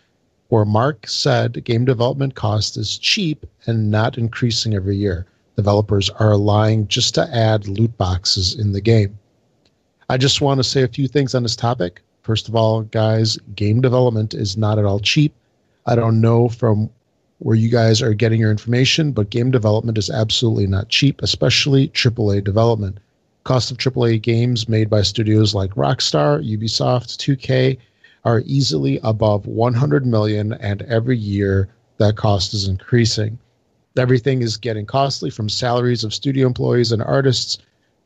[0.49, 5.25] where Mark said game development cost is cheap and not increasing every year.
[5.55, 9.17] Developers are lying just to add loot boxes in the game.
[10.09, 12.01] I just want to say a few things on this topic.
[12.21, 15.33] First of all, guys, game development is not at all cheap.
[15.85, 16.89] I don't know from
[17.39, 21.87] where you guys are getting your information, but game development is absolutely not cheap, especially
[21.89, 22.99] AAA development.
[23.45, 27.77] Cost of AAA games made by studios like Rockstar, Ubisoft, 2K
[28.25, 33.39] are easily above 100 million, and every year that cost is increasing.
[33.97, 37.57] Everything is getting costly from salaries of studio employees and artists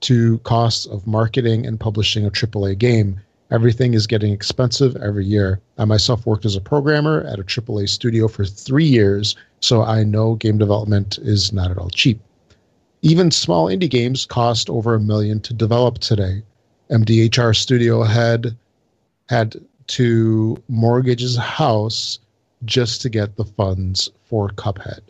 [0.01, 3.19] to costs of marketing and publishing a AAA game.
[3.53, 5.61] Everything is getting expensive every year.
[5.77, 10.03] I myself worked as a programmer at a AAA studio for three years, so I
[10.03, 12.19] know game development is not at all cheap.
[13.03, 16.41] Even small indie games cost over a million to develop today.
[16.89, 18.57] MDHR Studio had
[19.29, 19.55] had
[19.87, 22.17] to mortgage his house
[22.65, 25.01] just to get the funds for Cuphead.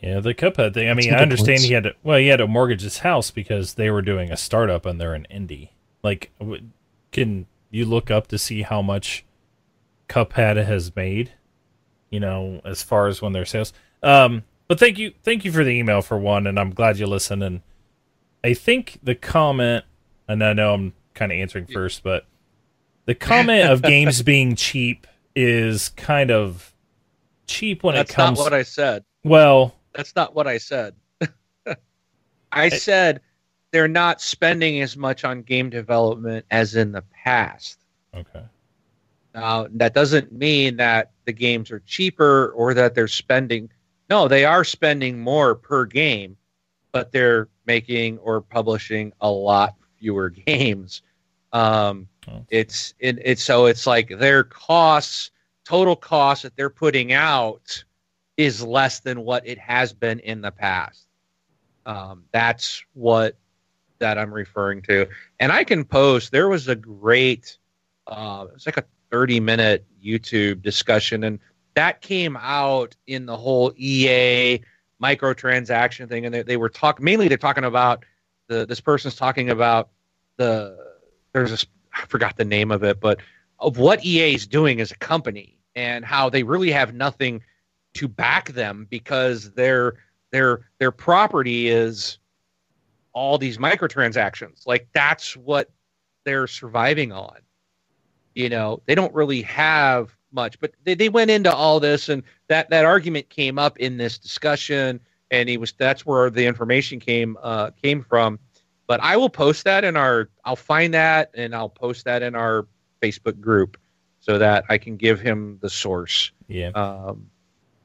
[0.00, 0.88] Yeah, the Cuphead thing.
[0.88, 1.68] I mean, I understand point.
[1.68, 1.94] he had to.
[2.04, 5.14] Well, he had to mortgage his house because they were doing a startup and they're
[5.14, 5.70] an indie.
[6.02, 6.30] Like,
[7.12, 9.24] can you look up to see how much
[10.08, 11.32] Cuphead has made?
[12.10, 13.72] You know, as far as when their sales.
[14.02, 17.06] Um, but thank you, thank you for the email for one, and I'm glad you
[17.06, 17.42] listened.
[17.42, 17.62] And
[18.42, 19.84] I think the comment,
[20.28, 22.26] and I know I'm kind of answering first, but
[23.06, 26.74] the comment of games being cheap is kind of
[27.46, 28.38] cheap when That's it comes.
[28.38, 29.04] That's not what I said.
[29.24, 30.94] well, That's not what I said.
[32.52, 33.20] I said
[33.76, 37.78] they're not spending as much on game development as in the past.
[38.14, 38.42] okay.
[39.34, 43.68] Now, that doesn't mean that the games are cheaper or that they're spending.
[44.08, 46.38] No, they are spending more per game,
[46.90, 51.02] but they're making or publishing a lot fewer games.
[51.52, 52.44] Um, Oh.
[52.50, 55.30] it's it, it's so it's like their costs,
[55.64, 57.84] total costs that they're putting out,
[58.38, 61.06] is less than what it has been in the past.
[61.84, 63.36] Um, that's what
[63.98, 65.06] that I'm referring to,
[65.40, 66.32] and I can post.
[66.32, 67.58] There was a great,
[68.06, 71.38] uh, it was like a 30 minute YouTube discussion, and
[71.74, 74.60] that came out in the whole EA
[75.02, 77.28] microtransaction thing, and they, they were talking mainly.
[77.28, 78.04] They're talking about
[78.48, 79.90] the this person's talking about
[80.36, 80.76] the
[81.32, 83.20] there's a I forgot the name of it, but
[83.58, 87.42] of what EA is doing as a company and how they really have nothing
[87.94, 89.94] to back them because their
[90.30, 92.18] their their property is
[93.16, 94.66] all these microtransactions.
[94.66, 95.70] Like that's what
[96.26, 97.38] they're surviving on.
[98.34, 102.22] You know, they don't really have much, but they, they went into all this and
[102.48, 107.00] that that argument came up in this discussion and he was that's where the information
[107.00, 108.38] came uh came from.
[108.86, 112.34] But I will post that in our I'll find that and I'll post that in
[112.34, 112.66] our
[113.02, 113.78] Facebook group
[114.20, 116.32] so that I can give him the source.
[116.48, 116.68] Yeah.
[116.74, 117.30] Um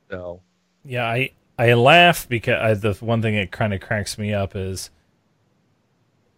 [0.10, 0.42] so
[0.84, 4.58] Yeah, I I laugh because I, the one thing that kind of cracks me up
[4.58, 4.90] is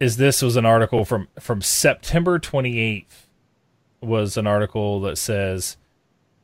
[0.04, 3.26] is this was an article from from September 28th
[4.00, 5.76] was an article that says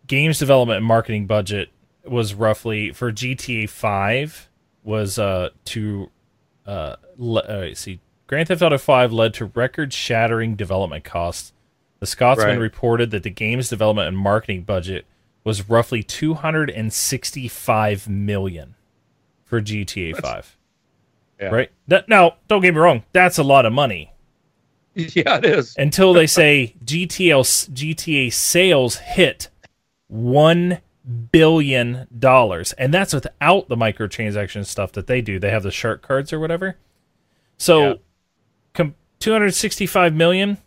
[0.07, 1.69] games development and marketing budget
[2.05, 4.49] was roughly for GTA 5
[4.83, 6.11] was uh to
[6.67, 11.53] uh, le- uh see Grand Theft Auto 5 led to record-shattering development costs.
[11.99, 12.61] The Scotsman Right.
[12.61, 15.05] reported that the game's development and marketing budget
[15.43, 18.77] was roughly 265 million
[19.45, 20.57] for GTA 5.
[21.41, 21.49] Yeah.
[21.49, 21.71] Right?
[21.89, 24.13] That, now, don't get me wrong, that's a lot of money.
[24.95, 25.75] yeah, it is.
[25.79, 29.49] Until they say GTL GTA sales hit
[30.09, 30.81] 1
[31.33, 35.39] billion dollars and that's without the microtransaction stuff that they do.
[35.39, 36.77] They have the shark cards or whatever.
[37.57, 37.95] So Yeah.
[38.75, 40.59] com- 265 million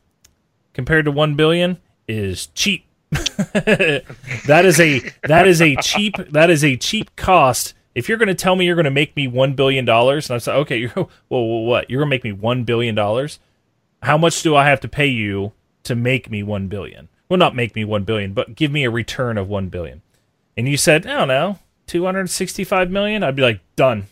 [0.74, 1.78] compared to 1 billion
[2.08, 2.86] is cheap.
[3.12, 7.74] that is a that is a cheap that is a cheap cost.
[7.96, 10.36] If you're going to tell me you're going to make me 1 billion dollars and
[10.36, 11.90] I say okay, you're well, what?
[11.90, 13.40] You're going to make me 1 billion dollars?
[14.02, 15.54] How much do I have to pay you
[15.84, 17.10] to make me 1 billion?
[17.30, 20.02] Well, not make me 1 billion, but give me a return of 1 billion.
[20.58, 23.24] And you said, I don't know, 265 million?
[23.24, 24.08] I'd be like, done.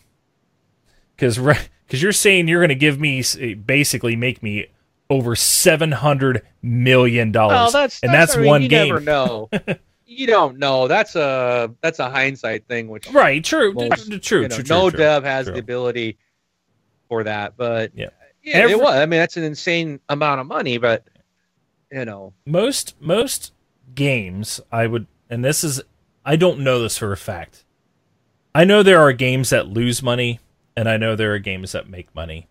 [1.17, 4.67] Cuz cuz you're saying you're going to give me eh, basically make me
[5.09, 7.55] over 700 million dollars.
[7.55, 8.87] Well, that's, and that's I mean, one you game.
[8.87, 9.49] never know.
[10.11, 10.87] you don't know.
[10.87, 13.73] That's a that's a hindsight thing, which Right, true.
[13.73, 14.97] Most, d- d- true, you know, true, true, no true.
[14.97, 15.53] dev has True.
[15.53, 16.17] the ability
[17.07, 17.55] for that.
[17.55, 18.09] But Yeah.
[18.43, 18.95] yeah, Every- it was.
[18.95, 20.77] I mean, that's an insane amount of money.
[20.77, 21.05] But
[21.91, 23.53] you know, most most
[23.95, 25.81] games I would and this is
[26.25, 27.63] I don't know this for a fact.
[28.53, 30.39] I know there are games that lose money
[30.75, 32.47] and I know there are games that make money.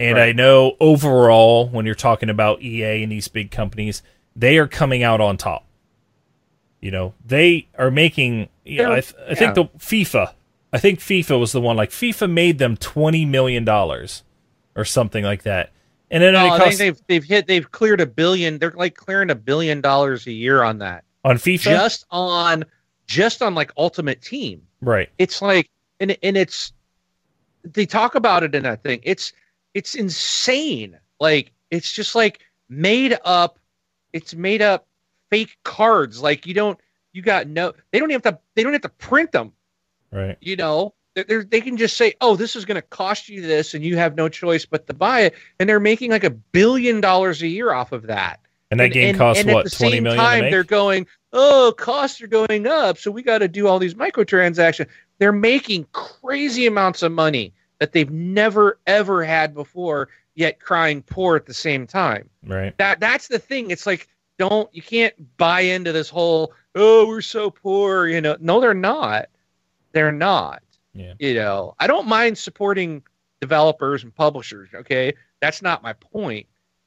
[0.00, 4.02] And I know overall when you're talking about EA and these big companies,
[4.36, 5.64] they are coming out on top.
[6.84, 9.64] You know, they are making you know, I, th- I think the.
[9.78, 10.34] FIFA
[10.70, 14.22] I think FIFA was the one like FIFA made them 20 million dollars
[14.76, 15.70] or something like that.
[16.10, 18.58] And then oh, it I costs think they've they've hit they've cleared a billion.
[18.58, 21.62] They're like clearing a billion dollars a year on that, on FIFA.
[21.62, 22.64] just on
[23.06, 24.60] just on like Ultimate Team.
[24.82, 25.08] right.
[25.16, 25.70] it's like
[26.00, 26.74] and and it's
[27.62, 29.32] they talk about it in that thing it's
[29.72, 33.58] it's insane like it's just like made up
[34.12, 34.86] it's made up
[35.34, 36.78] fake cards like you don't
[37.12, 39.52] you got no they don't have to they don't have to print them
[40.12, 40.36] Right.
[40.40, 43.74] you know they're, they can just say oh this is going to cost you this
[43.74, 47.00] and you have no choice but to buy it and they're making like a billion
[47.00, 48.38] dollars a year off of that
[48.70, 50.50] And that game costs and what at the twenty same million time?
[50.52, 54.86] They're going, oh, costs are going up, so we got to do all these microtransactions.
[55.18, 61.34] they're making crazy amounts of money that they've never ever had before, yet crying poor
[61.36, 62.30] at the same time.
[62.46, 62.76] Right.
[62.78, 63.70] That that's the thing.
[63.72, 64.08] It's like
[64.38, 68.06] don't you can't buy into this whole oh we're so poor.
[68.06, 69.26] You know, no, they're not.
[69.92, 70.62] They're not.
[70.92, 71.14] Yeah.
[71.18, 73.02] You know, I don't mind supporting
[73.40, 74.70] developers and publishers.
[74.74, 76.46] Okay, that's not my point.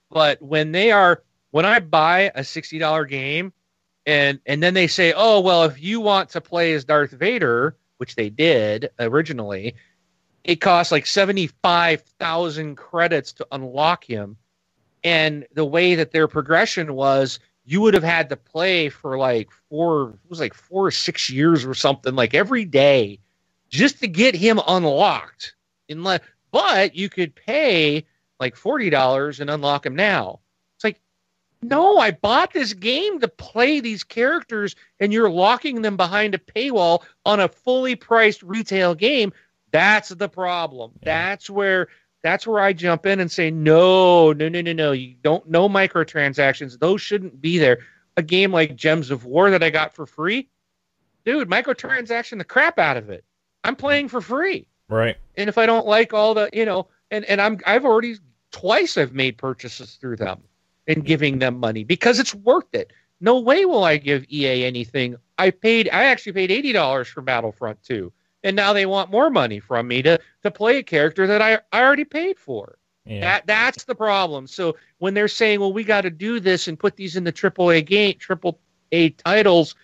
[0.10, 3.54] But when they are, when I buy a sixty dollar game,
[4.06, 7.76] and and then they say, oh well, if you want to play as Darth Vader,
[7.98, 9.76] which they did originally,
[10.44, 14.38] it costs like seventy five thousand credits to unlock him,
[15.04, 17.40] and the way that their progression was.
[17.70, 21.30] You would have had to play for like four, it was like four or six
[21.30, 23.20] years or something, like every day,
[23.70, 25.54] just to get him unlocked.
[25.90, 26.22] Unless,
[26.52, 28.06] but you could pay
[28.40, 30.40] like forty dollars and unlock him now.
[30.76, 31.02] It's like,
[31.62, 36.40] no, I bought this game to play these characters, and you're locking them behind a
[36.40, 39.34] paywall on a fully priced retail game.
[39.72, 40.92] That's the problem.
[41.02, 41.06] Yeah.
[41.06, 41.90] That's where
[42.24, 44.92] that's where I jump in and say, no, no, no, no, no.
[44.92, 46.80] You don't no microtransactions.
[46.80, 47.80] Those shouldn't be there.
[48.18, 50.50] A game like Gems of War that I got for free,
[51.26, 53.24] dude, microtransaction the crap out of it.
[53.64, 55.18] I'm playing for free Right.
[55.36, 58.16] and if I don't like all the, you know, and and I'm I've already
[58.52, 60.42] twice I've made purchases through them
[60.88, 62.92] and giving them money because it's worth it.
[63.20, 65.18] No way will I give EA anything.
[65.38, 68.12] I paid I actually paid eighty dollars for Battlefront 2.
[68.48, 71.60] And now they want more money from me to to play a character that I,
[71.74, 72.78] I already paid for.
[73.06, 73.20] Yeah.
[73.20, 74.48] That that's the problem.
[74.48, 77.32] So when they're saying, "Well, we got to do this and put these in the
[77.34, 78.60] triple A game, triple
[78.94, 79.76] A titles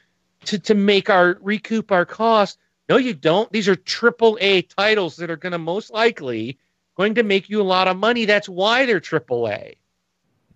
[0.46, 2.58] to to make our recoup our costs,"
[2.88, 3.52] no, you don't.
[3.52, 6.58] These are triple A titles that are going to most likely
[6.96, 8.24] going to make you a lot of money.
[8.24, 9.76] That's why they're triple A.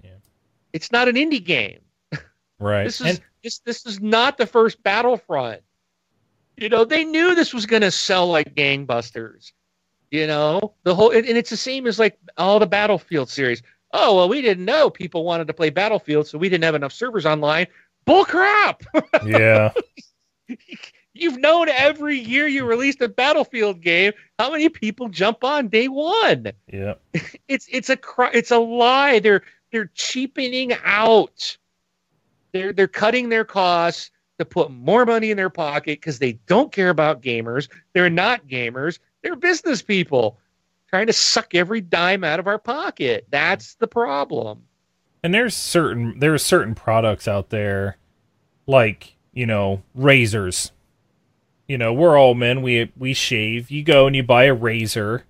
[0.02, 0.12] Yeah.
[0.72, 1.80] It's not an indie game.
[2.60, 2.86] right.
[2.86, 5.62] This is And- this this is not the first Battlefront.
[6.58, 9.52] You know, they knew this was going to sell like gangbusters.
[10.10, 13.62] You know, the whole and, and it's the same as like all the Battlefield series.
[13.92, 16.94] Oh well, we didn't know people wanted to play Battlefield, so we didn't have enough
[16.94, 17.68] servers online.
[18.06, 18.84] Bull crap!
[19.26, 19.74] yeah.
[21.14, 25.88] You've known every year you released a Battlefield game how many people jump on day
[25.88, 26.52] one.
[26.72, 26.96] Yeah.
[27.48, 27.98] It's it's a
[28.34, 29.20] it's a lie.
[29.20, 31.58] They're they're cheapening out.
[32.52, 36.72] They're they're cutting their costs to put more money in their pocket because they don't
[36.72, 37.68] care about gamers.
[37.94, 39.00] They're not gamers.
[39.22, 40.38] They're business people
[40.90, 43.28] trying to suck every dime out of our pocket.
[43.30, 44.64] That's the problem.
[45.24, 47.98] And there's certain there's certain products out there
[48.68, 50.72] like, you know, razors.
[51.68, 53.70] You know, we're all men, we we shave.
[53.72, 55.26] You go and you buy a razor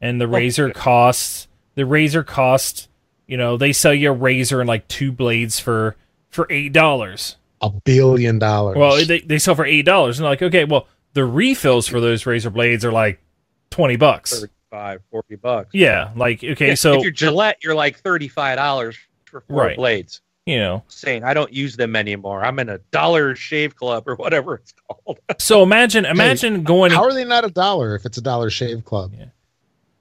[0.00, 1.48] and the oh, razor costs
[1.78, 2.88] the razor costs,
[3.28, 5.94] you know, they sell you a razor and like two blades for
[6.28, 7.36] for eight dollars.
[7.60, 8.76] A billion dollars.
[8.76, 12.00] Well, they, they sell for eight dollars, and they're like, okay, well, the refills for
[12.00, 13.20] those razor blades are like
[13.70, 14.32] twenty bucks.
[14.70, 15.70] 35, 40 bucks.
[15.72, 19.76] Yeah, like okay, if so if you're Gillette, you're like thirty-five dollars for four Right.
[19.76, 20.20] blades.
[20.46, 22.44] you know, Saying I don't use them anymore.
[22.44, 25.18] I'm in a dollar shave club or whatever it's called.
[25.38, 26.92] so imagine imagine going.
[26.92, 29.12] how are they not a dollar if it's a dollar shave club?
[29.18, 29.26] Yeah.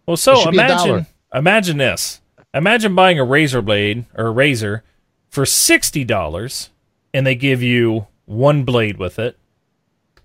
[0.05, 2.21] well, so should be a imagine imagine this.
[2.53, 4.83] Imagine buying a razor blade or a razor
[5.29, 6.69] for sixty dollars,
[7.17, 9.39] and they give you one blade with it.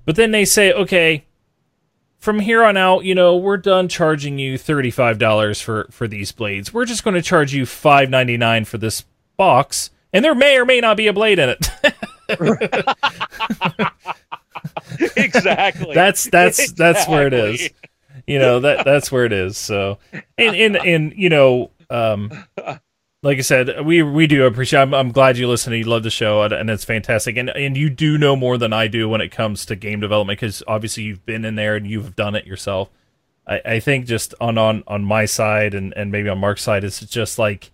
[0.05, 1.25] But then they say, okay,
[2.19, 6.33] from here on out, you know, we're done charging you thirty-five dollars for for these
[6.33, 6.75] blades.
[6.75, 9.07] We're just going to charge you five ninety-nine for this
[9.39, 11.71] box, and there may or may not be a blade in it.
[15.17, 15.95] exactly.
[15.95, 17.71] that's that's that's where it is.
[18.27, 19.57] You know that that's where it is.
[19.57, 19.99] So,
[20.37, 22.31] and and and you know, um,
[23.23, 24.81] like I said, we we do appreciate.
[24.81, 25.73] I'm, I'm glad you listen.
[25.73, 27.37] You love the show, and, it's fantastic.
[27.37, 30.41] And and you do know more than I do when it comes to game development
[30.41, 32.91] because obviously you've been in there and you've done it yourself.
[33.47, 36.83] I, I think just on on on my side and and maybe on Mark's side,
[36.83, 37.71] it's just like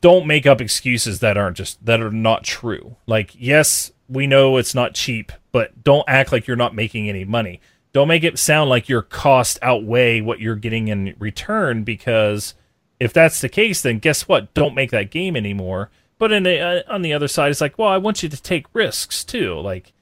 [0.00, 2.96] don't make up excuses that aren't just that are not true.
[3.06, 7.26] Like, yes, we know it's not cheap, but don't act like you're not making any
[7.26, 7.60] money.
[7.92, 12.54] Don't make it sound like your cost outweigh what you're getting in return because
[13.02, 14.54] if that's the case, then guess what?
[14.54, 15.90] Don't make that game anymore.
[16.18, 18.40] But in the, uh, on the other side, it's like, well, I want you to
[18.40, 19.58] take risks too.
[19.58, 19.92] Like,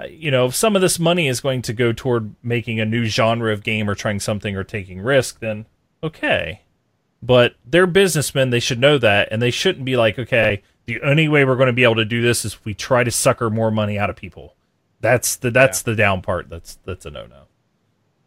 [0.00, 2.86] uh, you know, if some of this money is going to go toward making a
[2.86, 5.66] new genre of game or trying something or taking risk, then
[6.02, 6.62] okay.
[7.22, 11.28] But they're businessmen; they should know that, and they shouldn't be like, okay, the only
[11.28, 13.50] way we're going to be able to do this is if we try to sucker
[13.50, 14.54] more money out of people.
[15.00, 16.48] That's the that's the down part.
[16.48, 17.42] That's that's a no no.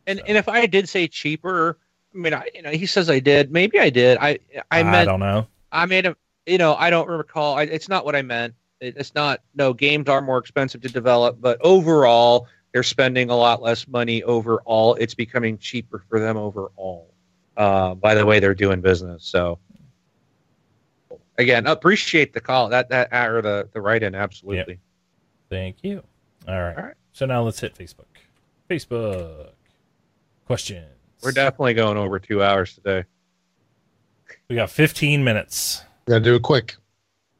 [0.06, 1.80] And and if I did say cheaper,
[2.14, 3.52] I mean, I you know, he says I did.
[3.52, 4.18] Maybe I did.
[4.20, 4.40] I
[4.72, 5.48] I I meant I don't know.
[5.72, 6.16] I made a
[6.46, 7.58] you know I don't recall.
[7.58, 8.56] I, it's not what I meant.
[8.80, 9.42] It, it's not.
[9.56, 14.24] No, games are more expensive to develop, but overall, they're spending a lot less money
[14.24, 14.96] overall.
[14.96, 17.14] It's becoming cheaper for them overall.
[17.56, 19.26] Uh, by the way, they're doing business.
[19.26, 19.60] So
[21.38, 24.80] again, appreciate the call that that or the the write in absolutely.
[25.50, 26.04] Thank you.
[26.48, 26.78] All right.
[26.78, 26.94] All right.
[27.12, 28.06] So now let's hit Facebook.
[28.70, 29.50] Facebook
[30.46, 30.99] questions.
[31.22, 33.04] We're definitely going over two hours today.
[34.48, 35.84] We got 15 minutes.
[36.08, 36.76] Gotta do it quick.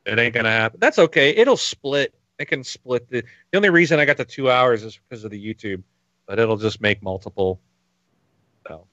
[0.06, 0.80] It ain't gonna happen.
[0.80, 1.30] That's okay.
[1.32, 2.14] It'll split.
[2.40, 3.24] It can split the.
[3.52, 5.84] The only reason I got the two hours is because of the YouTube,
[6.26, 7.60] but it'll just make multiple.
[8.68, 8.88] So,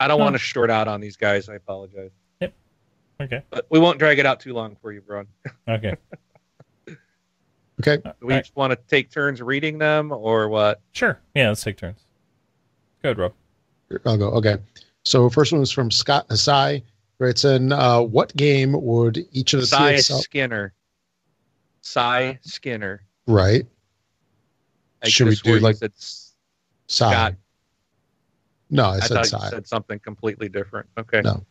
[0.00, 0.24] I don't Huh.
[0.24, 1.48] want to short out on these guys.
[1.48, 2.10] I apologize,
[2.40, 2.54] Yep.
[3.22, 3.42] Okay.
[3.50, 5.26] but we won't drag it out too long for you, Braun.
[5.68, 5.96] Okay.
[7.80, 7.98] Okay.
[8.04, 8.44] Uh, do we All right.
[8.44, 10.80] just want to take turns reading them, or what?
[10.92, 11.18] Sure.
[11.34, 12.04] Yeah, let's take turns.
[13.02, 13.32] Go ahead, Rob.
[14.06, 14.30] I'll go.
[14.32, 14.56] Okay.
[15.04, 16.82] So first one is from Scott Asai.
[17.18, 20.74] Writes in, uh, what game would each of the Cy TXL Skinner.
[21.80, 23.02] Cy Skinner.
[23.26, 23.64] right?
[25.04, 27.12] I Should we do like said Sai?
[27.12, 27.34] Scott?
[28.70, 29.44] No, I I, said thought Sai.
[29.44, 30.88] you said something completely different.
[30.98, 31.20] Okay.
[31.22, 31.44] No.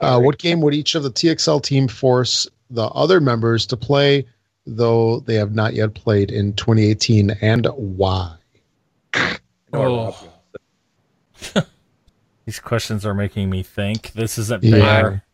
[0.00, 4.26] Uh, what game would each of the TXL team force the other members to play,
[4.66, 8.34] though they have not yet played in 2018, and why?
[9.14, 9.38] I
[9.72, 10.29] know what Oh.
[11.40, 11.70] Rob's gonna say.
[12.46, 14.12] These questions are making me think.
[14.12, 14.76] This isn't Yeah.
[14.78, 15.24] fair.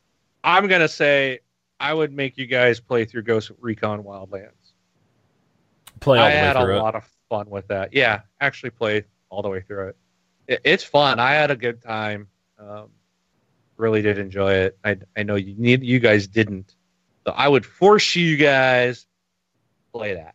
[0.45, 1.41] I'm gonna say
[1.81, 4.51] I would make you guys play through Ghost Recon Wildlands.
[6.01, 6.79] Play all I the way had a it.
[6.79, 7.93] lot of fun with that.
[7.93, 9.97] Yeah, actually play all the way through it.
[10.47, 11.19] it it's fun.
[11.19, 12.29] I had a good time.
[12.59, 12.89] Um,
[13.77, 14.79] really did enjoy it.
[14.85, 16.75] I I know you need you guys didn't,
[17.27, 19.07] so I would force you guys
[19.93, 20.35] play that.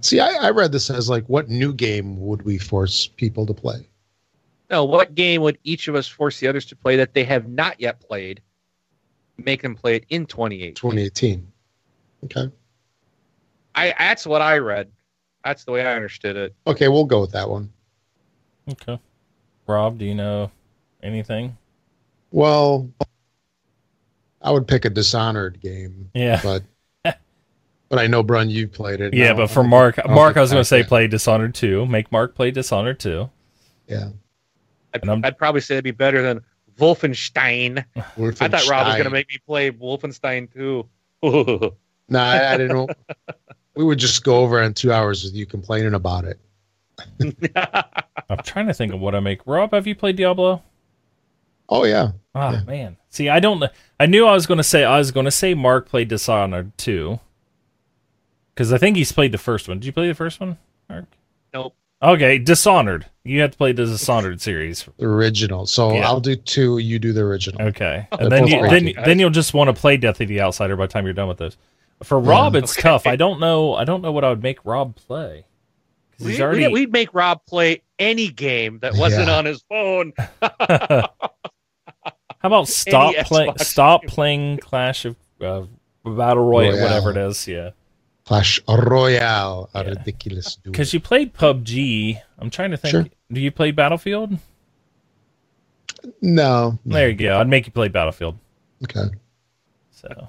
[0.00, 3.54] See, I, I read this as like, what new game would we force people to
[3.54, 3.86] play?
[4.72, 7.46] No, what game would each of us force the others to play that they have
[7.46, 8.40] not yet played?
[9.36, 10.74] Make them play it in 2018.
[10.74, 11.46] 2018.
[12.24, 12.50] Okay.
[13.74, 14.90] I that's what I read.
[15.44, 16.54] That's the way I understood it.
[16.66, 17.70] Okay, we'll go with that one.
[18.70, 18.98] Okay.
[19.66, 20.50] Rob, do you know
[21.02, 21.56] anything?
[22.30, 22.88] Well,
[24.40, 26.40] I would pick a Dishonored game, Yeah.
[26.42, 26.62] but
[27.90, 29.12] but I know Brun, you've played it.
[29.12, 31.08] Yeah, No, but for Mark, think- I don't Mark, I was going to say play
[31.08, 31.84] Dishonored 2.
[31.86, 33.28] Make Mark play Dishonored 2.
[33.88, 34.10] Yeah,
[34.94, 36.40] I'd, And I'm- I'd probably say it'd be better than
[36.78, 37.84] Wolfenstein.
[37.96, 38.02] I
[38.48, 40.88] thought Rob was going to make me play Wolfenstein too.
[41.22, 42.88] No, I, I didn't know.
[43.76, 46.38] we would just go over in two hours with you complaining about it.
[48.28, 49.40] I'm trying to think of what I make.
[49.46, 50.62] Rob, have you played Diablo?
[51.68, 52.64] Oh yeah, Oh Yeah.
[52.64, 52.96] man.
[53.08, 53.68] See, I don't know.
[54.00, 56.76] I knew I was going to say I was going to say Mark played Dishonored
[56.78, 57.18] 2.
[58.56, 59.78] Cuz I think he's played the first one.
[59.78, 60.58] Did you play the first one,
[60.88, 61.06] Mark?
[61.54, 61.74] nope.
[62.02, 63.06] Okay, Dishonored.
[63.24, 64.88] You have to play the Dishonored series.
[64.98, 65.66] the original.
[65.66, 66.08] So Yeah.
[66.08, 66.78] I'll do two.
[66.78, 67.62] You do the original.
[67.68, 68.06] Okay.
[68.10, 68.98] They're And then you, great then games.
[69.04, 71.28] then you'll just want to play Death of the Outsider by the time you're done
[71.28, 71.56] with those.
[72.02, 72.30] For Yeah.
[72.30, 72.82] Rob, it's Okay.
[72.82, 73.06] tough.
[73.06, 73.74] I don't know.
[73.74, 75.44] I don't know what I would make Rob play.
[76.18, 76.66] We, already.
[76.66, 79.38] would make Rob play any game that wasn't Yeah.
[79.38, 80.12] on his phone.
[82.40, 83.52] How about stop playing?
[83.58, 85.62] Stop playing Clash of uh,
[86.04, 86.82] Battle Royale, Royale.
[86.82, 87.46] whatever it is.
[87.46, 87.70] Yeah,
[88.24, 89.90] Clash Royale, a Yeah.
[89.90, 90.72] ridiculous duel.
[90.72, 92.20] because you played PUBG.
[92.38, 92.90] I'm trying to think.
[92.90, 93.06] Sure.
[93.32, 94.38] Do you play Battlefield?
[96.20, 96.94] No, no.
[96.94, 97.38] There you go.
[97.38, 98.36] I'd make you play Battlefield.
[98.84, 99.14] Okay.
[99.90, 100.28] So,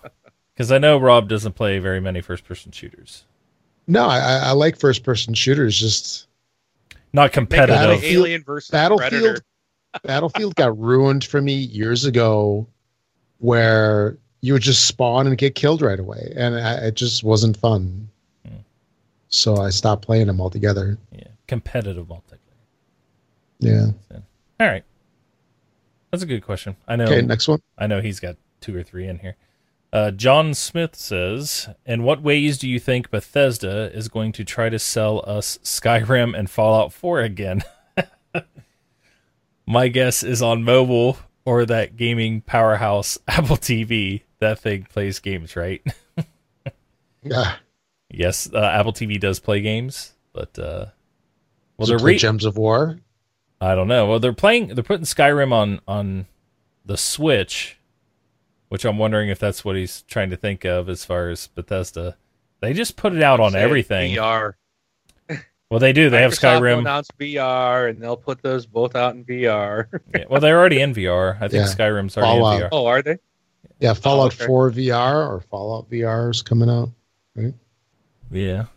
[0.53, 3.26] because I know Rob doesn't play very many first-person shooters.
[3.88, 5.78] No, I, I I like first person shooters.
[5.80, 6.28] Just
[7.11, 7.76] Not Make him play competitive.
[7.90, 9.11] Battlefield- Alien versus Battlefield.
[9.11, 9.41] Predator.
[10.03, 12.68] Battlefield got ruined for me years ago,
[13.40, 17.56] where you would just spawn and get killed right away, and I, it just wasn't
[17.56, 18.10] fun.
[18.45, 18.57] Hmm.
[19.30, 20.98] So I stopped playing them altogether.
[21.14, 22.40] Yeah, competitive multiplayer.
[23.60, 23.91] Yeah.
[24.60, 24.84] All right,
[26.11, 26.76] that's a good question.
[26.90, 27.06] I know.
[27.06, 27.61] Okay, next one.
[27.78, 29.38] I know he's got two or three in here.
[29.94, 34.68] Uh, John Smith says, "In what ways do you think Bethesda is going to try
[34.68, 37.64] to sell us Skyrim and Fallout 4 again?"
[39.65, 44.22] My guess is on mobile or that gaming powerhouse Apple TV.
[44.44, 45.82] That thing plays games, right?
[47.26, 47.56] Yeah.
[48.10, 50.88] yes, uh, Apple TV does play games, but uh,
[51.78, 52.99] well, Does it they're play re- Gems of War.
[53.61, 54.07] I don't know.
[54.07, 54.76] Well, they're playing.
[54.76, 56.28] They're putting Skyrim on on
[56.86, 57.80] the Switch,
[58.68, 62.18] which I'm wondering if that's what he's trying to think of as far as Bethesda.
[62.60, 64.15] They just put it out on Say everything.
[64.18, 64.56] VR.
[65.72, 66.10] Well, they do.
[66.10, 66.80] They have Microsoft will Skyrim.
[66.80, 69.88] announce VR, and they'll put those both out in VR.
[70.14, 71.38] Yeah, well, they're already in VR.
[71.38, 71.74] I think Yeah.
[71.74, 72.61] Skyrim's already Fallout.
[72.64, 72.70] in VR.
[72.74, 73.18] oh, are they?
[73.84, 74.45] Yeah, Fallout okay.
[74.45, 76.89] 4 VR or Fallout VR is coming out.
[77.35, 77.53] Right?
[78.31, 78.68] Yeah,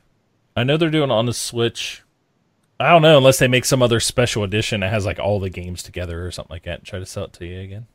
[0.57, 2.03] I know they're doing it on the Switch.
[2.81, 5.49] I don't know unless they make some other special edition that has like all the
[5.49, 7.87] games together or something like that and try to sell it to you again.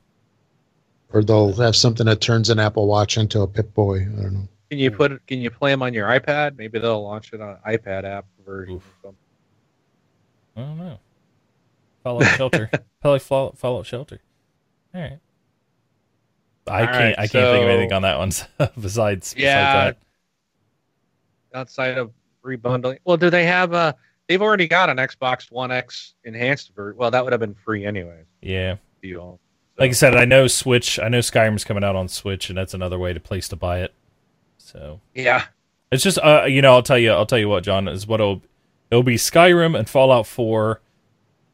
[1.11, 4.03] Or they'll have something that turns an Apple Watch into a Pip Boy.
[4.03, 4.47] I don't know.
[4.69, 5.27] Can you put?
[5.27, 6.57] Can you play them on your iPad?
[6.57, 8.75] Maybe they'll launch it on an iPad app version.
[8.75, 8.83] Oof.
[9.03, 9.17] Or something.
[10.55, 10.99] I don't know.
[12.05, 12.69] Fallout Shelter.
[13.01, 14.21] Probably Fallout, Fallout Shelter.
[14.95, 15.19] All right.
[16.67, 16.97] I All can't.
[16.97, 18.31] right, I can't think of anything on that one
[18.79, 19.33] besides.
[19.37, 19.91] Yeah.
[19.91, 19.97] Besides
[21.53, 22.11] outside of
[22.43, 22.99] rebundling.
[23.03, 23.95] Well, do they have a?
[24.27, 26.97] They've already got an Xbox One X enhanced version.
[26.97, 28.25] Well, that would have been free anyways.
[28.41, 28.77] Yeah.
[29.01, 29.39] You all.
[29.77, 30.99] Like I said, I know Switch.
[30.99, 33.81] I know Skyrim's coming out on Switch, and that's another way to place to buy
[33.81, 33.93] it.
[34.57, 35.45] So Yeah.
[35.91, 38.21] it's just, uh, you know, I'll tell you, I'll tell you what, John is what
[38.21, 38.41] it'll
[38.91, 40.81] it'll be Skyrim and Fallout Four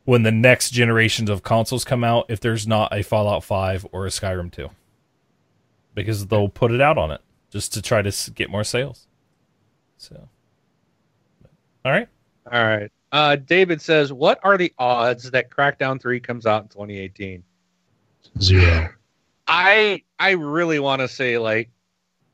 [0.05, 2.25] when the next generations of consoles come out.
[2.29, 4.69] If there's not a Fallout Five or a Skyrim Two,
[5.97, 9.07] because they'll put it out on it just to try to get more sales.
[9.97, 10.29] So,
[11.83, 12.07] all right.
[12.51, 12.91] All right.
[13.11, 17.43] Uh, David says, "What are the odds that Crackdown Three comes out in 2018?"
[18.39, 18.89] Zero.
[19.47, 21.69] I I really want to say like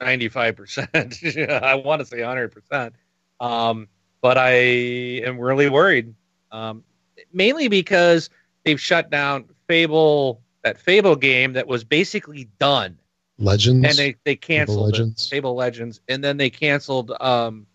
[0.02, 0.94] 95 percent.
[1.50, 2.96] I want to say 100 percent.
[3.40, 3.88] Um,
[4.22, 6.14] but I am really worried.
[6.52, 6.84] Um,
[7.32, 8.30] mainly because
[8.66, 12.98] they've shut down Fable, that Fable game that was basically done,
[13.40, 13.88] Legends.
[13.88, 14.92] and they they canceled it.
[15.00, 15.28] Legends.
[15.30, 17.66] Fable Legends, and then they canceled um,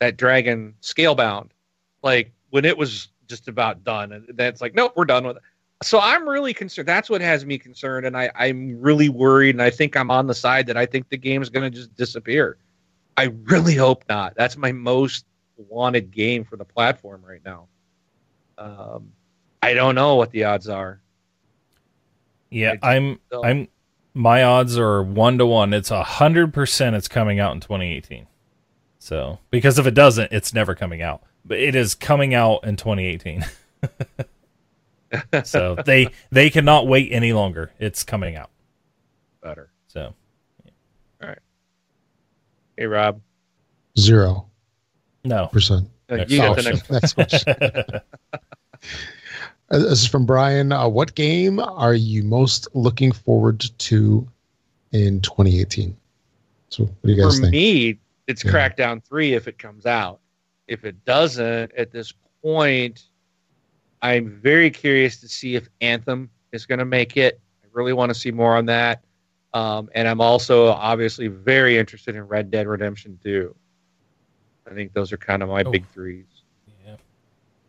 [0.00, 1.48] that Dragon Scalebound,
[2.02, 4.12] like when it was just about done.
[4.12, 5.42] And that's like, nope, we're done with it.
[5.82, 6.88] So I'm really concerned.
[6.88, 9.54] That's what has me concerned, and I, I'm really worried.
[9.54, 11.76] And I think I'm on the side that I think the game is going to
[11.76, 12.56] just disappear.
[13.16, 14.34] I really hope not.
[14.36, 15.26] That's my most
[15.56, 17.66] wanted game for the platform right now.
[18.58, 19.10] Um,
[19.62, 21.00] I don't know what the odds are.
[22.50, 23.18] Yeah, I I'm.
[23.30, 23.68] don't- I'm.
[24.16, 25.74] My odds are one to one.
[25.74, 26.96] It's a hundred percent.
[26.96, 28.26] It's coming out in 2018.
[28.98, 31.22] So because if it doesn't, it's never coming out.
[31.44, 33.44] But it is coming out in 2018.
[35.44, 37.72] so they they cannot wait any longer.
[37.78, 38.50] It's coming out.
[39.42, 39.70] Better.
[39.88, 40.14] So
[41.22, 41.38] all right.
[42.78, 43.20] Hey, Rob.
[43.98, 44.46] Zero
[45.24, 45.48] no.
[45.48, 45.90] percent.
[46.08, 46.82] Uh, Next you got the question.
[46.90, 47.16] next.
[47.18, 48.00] Next question.
[49.70, 50.72] Uh, This is from Brian.
[50.72, 54.26] Uh, what game are you most looking forward to
[54.92, 55.96] in 2018?
[56.68, 57.46] So, what do you guys For think?
[57.46, 58.50] For me, it's Yeah.
[58.52, 60.20] Crackdown 3 if it comes out.
[60.68, 62.12] If it doesn't, at this
[62.42, 63.04] point,
[64.02, 67.40] I'm very curious to see if Anthem is going to make it.
[67.64, 69.02] I really want to see more on that.
[69.54, 73.54] Um, and I'm also obviously very interested in Red Dead Redemption 2.
[74.70, 75.70] I think those are kind of my Oh.
[75.70, 76.26] big threes.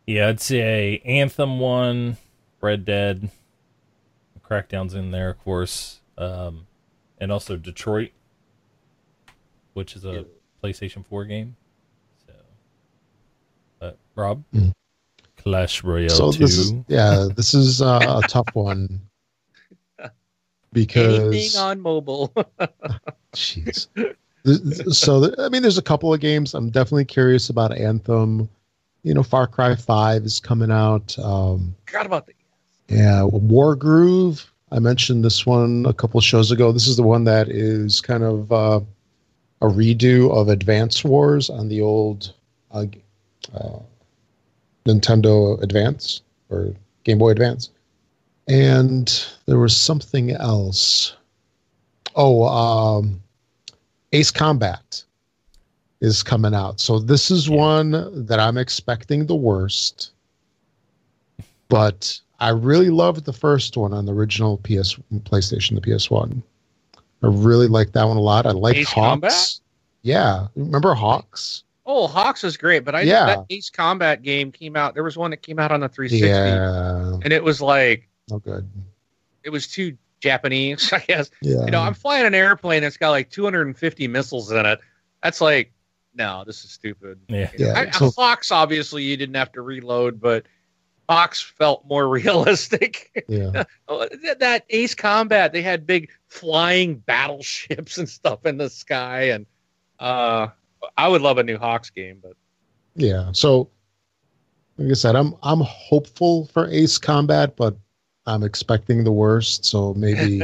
[0.08, 0.16] Yeah.
[0.24, 2.18] Yeah, I'd say Anthem one,
[2.62, 3.30] Red Dead,
[4.50, 6.66] Crackdown's in there, of course, um,
[7.20, 8.12] and also Detroit,
[9.74, 10.22] which is a Yeah.
[10.64, 11.56] PlayStation Four game.
[12.26, 12.34] So,
[13.80, 14.72] but Rob, Mm.
[15.36, 16.40] Clash Royale So two.
[16.40, 19.02] this is yeah, this is uh, a tough one
[20.74, 22.34] because Anything on mobile.
[23.34, 23.88] Jeez.
[24.94, 27.72] So I mean, there's a couple of games I'm definitely curious about.
[27.78, 28.50] Anthem,
[29.04, 31.18] you know, Far Cry Five is coming out.
[31.20, 32.34] Um, Forgot about the.
[32.90, 34.46] yeah, Wargroove.
[34.72, 36.72] I mentioned this one a couple shows ago.
[36.72, 38.82] This is the one that is kind of uh,
[39.62, 42.34] a redo of Advance Wars on the old
[42.72, 42.86] uh,
[43.54, 43.80] uh,
[44.86, 47.70] Nintendo Advance or Game Boy Advance.
[48.48, 51.16] And there was something else.
[52.16, 53.22] Oh, um,
[54.14, 55.04] Ace Combat
[56.02, 56.80] is coming out.
[56.80, 60.12] So this is one that I'm expecting the worst.
[61.70, 64.96] But I really loved the first one on the original PS
[65.26, 66.42] PlayStation, the PS1.
[67.24, 68.46] I really like that one a lot.
[68.46, 68.94] I like Ace HAWX.
[68.94, 69.60] Combat?
[70.04, 71.64] Yeah, remember HAWX?
[71.86, 73.26] Oh, HAWX is great, but I Yeah.
[73.26, 74.94] that Ace Combat game came out.
[74.94, 78.40] There was one that came out on the 360, Yeah, and it was like oh
[78.40, 78.70] good.
[79.44, 81.32] it was too Japanese, I guess.
[81.42, 84.80] Yeah, You know, I'm flying an airplane that's got like 250 missiles in it.
[85.24, 85.72] That's like,
[86.18, 87.20] no, this is stupid.
[87.30, 87.50] Yeah.
[87.58, 90.46] Yeah, I, so- HAWX, obviously, you didn't have to reload, but
[91.10, 93.24] HAWX felt more realistic.
[93.28, 93.64] yeah.
[93.88, 99.30] Oh, that, that Ace Combat, they had big flying battleships and stuff in the sky,
[99.30, 99.46] and
[100.00, 100.48] uh,
[100.98, 102.34] I would love a new HAWX game, but
[102.96, 103.30] Yeah.
[103.32, 103.70] So
[104.78, 107.76] like I said, I'm I'm hopeful for Ace Combat, but
[108.26, 109.64] I'm expecting the worst.
[109.66, 110.42] So maybe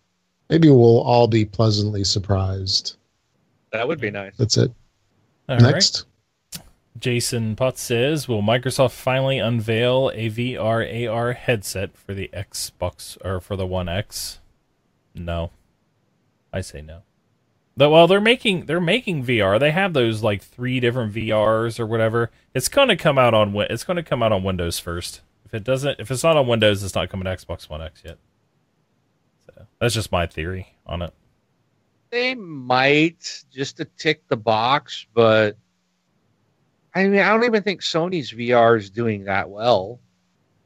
[0.50, 2.96] maybe we'll all be pleasantly surprised.
[3.72, 4.36] that would be nice.
[4.36, 4.70] That's it.
[5.48, 5.72] All right.
[5.74, 6.04] Next.
[6.98, 13.40] Jason Potts says, "Will Microsoft finally unveil a VR AR headset for the Xbox or
[13.40, 14.40] for the One X?"
[15.14, 15.50] No,
[16.52, 17.02] I say no.
[17.76, 19.58] Though, well, they're making they're making VR.
[19.58, 22.30] They have those like three different VRs or whatever.
[22.54, 25.22] It's going to come out on it's going to come out on Windows first.
[25.46, 28.02] If it doesn't, if it's not on Windows, it's not coming to Xbox One X
[28.04, 28.18] yet.
[29.46, 31.14] So that's just my theory on it.
[32.12, 35.56] They might just to tick the box, but
[36.94, 39.98] I mean, I don't even think Sony's VR is doing that well.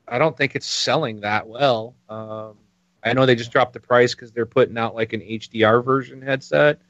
[0.08, 1.94] I don't think it's selling that well.
[2.08, 2.56] Um,
[3.04, 6.20] I know they just dropped the price because they're putting out like an HDR version
[6.20, 6.80] headset,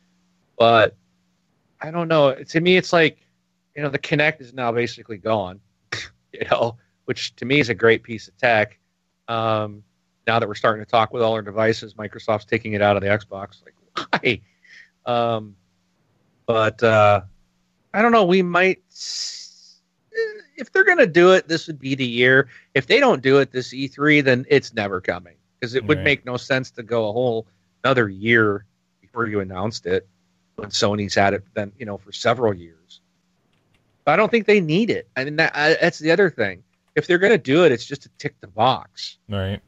[0.58, 0.96] but
[1.82, 2.34] I don't know.
[2.34, 3.18] To me, it's like
[3.74, 5.60] you know the Kinect is now basically gone.
[6.32, 8.78] you know, which to me is a great piece of tech.
[9.28, 9.82] Um,
[10.26, 13.02] now that we're starting to talk with all our devices, Microsoft's taking it out of
[13.02, 13.62] the Xbox.
[13.62, 14.40] Like, why?
[15.04, 15.56] Um,
[16.46, 17.22] but uh,
[17.94, 18.24] I don't know.
[18.24, 18.78] We might,
[20.56, 22.48] if they're going to do it, this would be the year.
[22.74, 26.04] If they don't do it this E3, then it's never coming because it would Right.
[26.04, 27.46] make no sense to go a whole
[27.84, 28.64] another year
[29.00, 30.08] before you announced it
[30.56, 33.00] when Sony's had it then you know for several years.
[34.04, 35.08] But I don't think they need it.
[35.16, 36.62] I mean, that, I, that's the other thing.
[36.94, 39.60] If they're going to do it, it's just to tick the box, Right.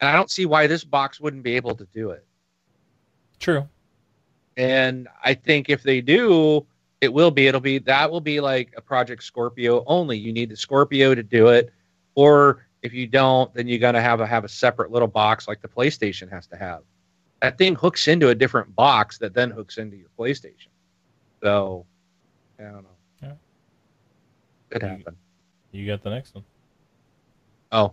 [0.00, 2.25] and I don't see why this box wouldn't be able to do it.
[3.38, 3.68] True.
[4.56, 6.66] And I think if they do,
[7.00, 7.46] it will be.
[7.46, 10.16] It'll be that will be like a Project Scorpio only.
[10.16, 11.70] You need the Scorpio to do it,
[12.14, 15.60] or if you don't, then you're gonna have a have a separate little box like
[15.60, 16.80] the PlayStation has to have.
[17.42, 20.68] That thing hooks into a different box that then hooks into your PlayStation.
[21.42, 21.84] So
[22.58, 22.88] I don't know.
[23.22, 23.32] Yeah.
[24.70, 25.16] Could You- happen.
[25.72, 26.44] You got the next one.
[27.72, 27.92] Oh.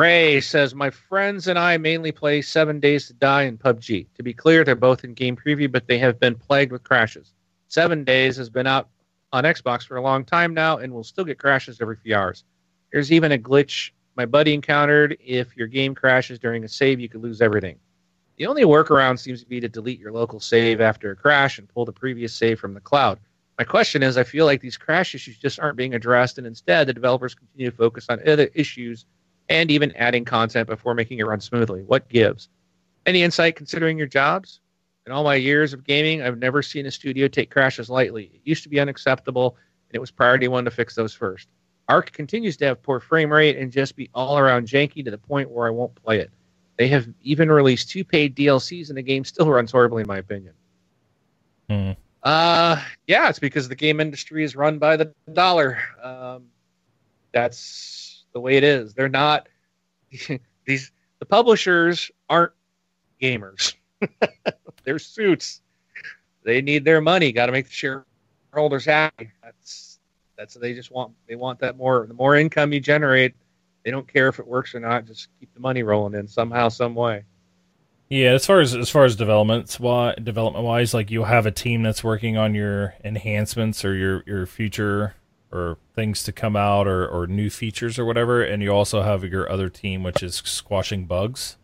[0.00, 4.06] Ray says, My friends and I mainly play Seven Days to Die and PUBG.
[4.14, 7.34] To be clear, they're both in game preview, but they have been plagued with crashes.
[7.68, 8.88] Seven Days has been out
[9.30, 12.44] on Xbox for a long time now and will still get crashes every few hours.
[12.90, 15.18] There's even a glitch my buddy encountered.
[15.22, 17.78] If your game crashes during a save, you could lose everything.
[18.38, 21.68] The only workaround seems to be to delete your local save after a crash and
[21.68, 23.18] pull the previous save from the cloud.
[23.58, 26.86] My question is I feel like these crash issues just aren't being addressed, and instead,
[26.86, 29.04] the developers continue to focus on other issues
[29.50, 31.82] and even adding content before making it run smoothly.
[31.82, 32.48] What gives?
[33.04, 34.60] Any insight considering your jobs?
[35.06, 38.30] In all my years of gaming, I've never seen a studio take crashes lightly.
[38.32, 39.56] It used to be unacceptable,
[39.88, 41.48] and it was priority one to fix those first.
[41.88, 45.18] ARK continues to have poor frame rate and just be all around janky to the
[45.18, 46.30] point where I won't play it.
[46.76, 50.18] They have even released two paid DLCs, and the game still runs horribly, in my
[50.18, 50.54] opinion.
[51.68, 51.90] Hmm.
[52.22, 55.78] Uh, yeah, it's because the game industry is run by the dollar.
[56.00, 56.44] Um,
[57.32, 58.94] that's the way it is.
[58.94, 59.48] They're not
[60.66, 60.92] these.
[61.18, 62.52] The publishers aren't
[63.20, 63.74] gamers.
[64.84, 65.60] They're suits.
[66.42, 67.32] They need their money.
[67.32, 68.04] Got to make the
[68.52, 69.30] shareholders happy.
[69.42, 69.98] That's
[70.36, 71.12] that's they just want.
[71.28, 72.06] They want that more.
[72.06, 73.34] The more income you generate,
[73.84, 75.04] they don't care if it works or not.
[75.04, 77.24] Just keep the money rolling in somehow, some way.
[78.08, 81.52] Yeah, as far as as far as developments why development wise, like you'll have a
[81.52, 85.14] team that's working on your enhancements or your your future
[85.52, 89.24] or things to come out or or new features or whatever, and you also have
[89.24, 91.56] your other team which is squashing bugs.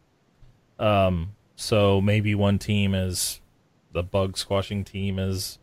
[0.78, 3.40] Um, so maybe one team is
[3.92, 5.58] the bug squashing team is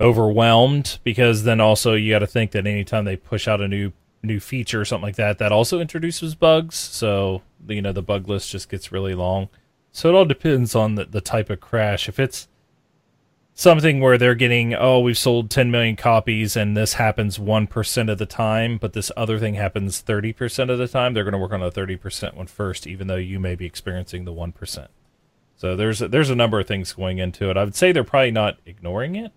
[0.00, 3.92] overwhelmed because then also you got to think that anytime they push out a new
[4.22, 6.76] new feature or something like that, that also introduces bugs.
[6.76, 9.48] So you know the bug list just gets really long.
[9.92, 12.08] So it all depends on the, the type of crash.
[12.08, 12.48] If it's
[13.54, 18.18] something where they're getting, oh, we've sold 10 million copies and this happens 1% of
[18.18, 21.52] the time, but this other thing happens 30% of the time, they're going to work
[21.52, 24.88] on the 30% one first, even though you may be experiencing the 1%.
[25.56, 27.56] So there's a, there's a number of things going into it.
[27.56, 29.32] I would say they're probably not ignoring it,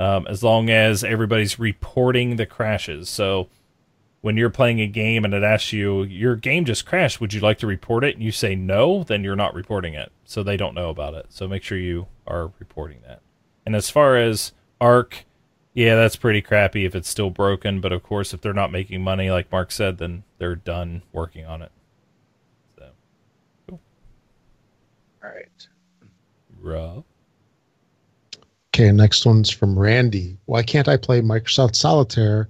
[0.00, 3.10] um, as long as everybody's reporting the crashes.
[3.10, 3.48] So
[4.22, 7.40] when you're playing a game and it asks you your game just crashed would you
[7.42, 10.56] like to report it and you say no then you're not reporting it so they
[10.56, 13.20] don't know about it so make sure you are reporting that
[13.66, 15.24] and as far as ARK
[15.72, 19.02] yeah that's pretty crappy if it's still broken but of course if they're not making
[19.02, 21.72] money like mark said then they're done working on it
[22.78, 22.88] so
[23.68, 23.80] cool.
[25.22, 25.68] All right.
[26.60, 27.04] rough
[28.74, 30.36] Okay, next one's from Randy.
[30.46, 32.48] Why can't I play Microsoft Solitaire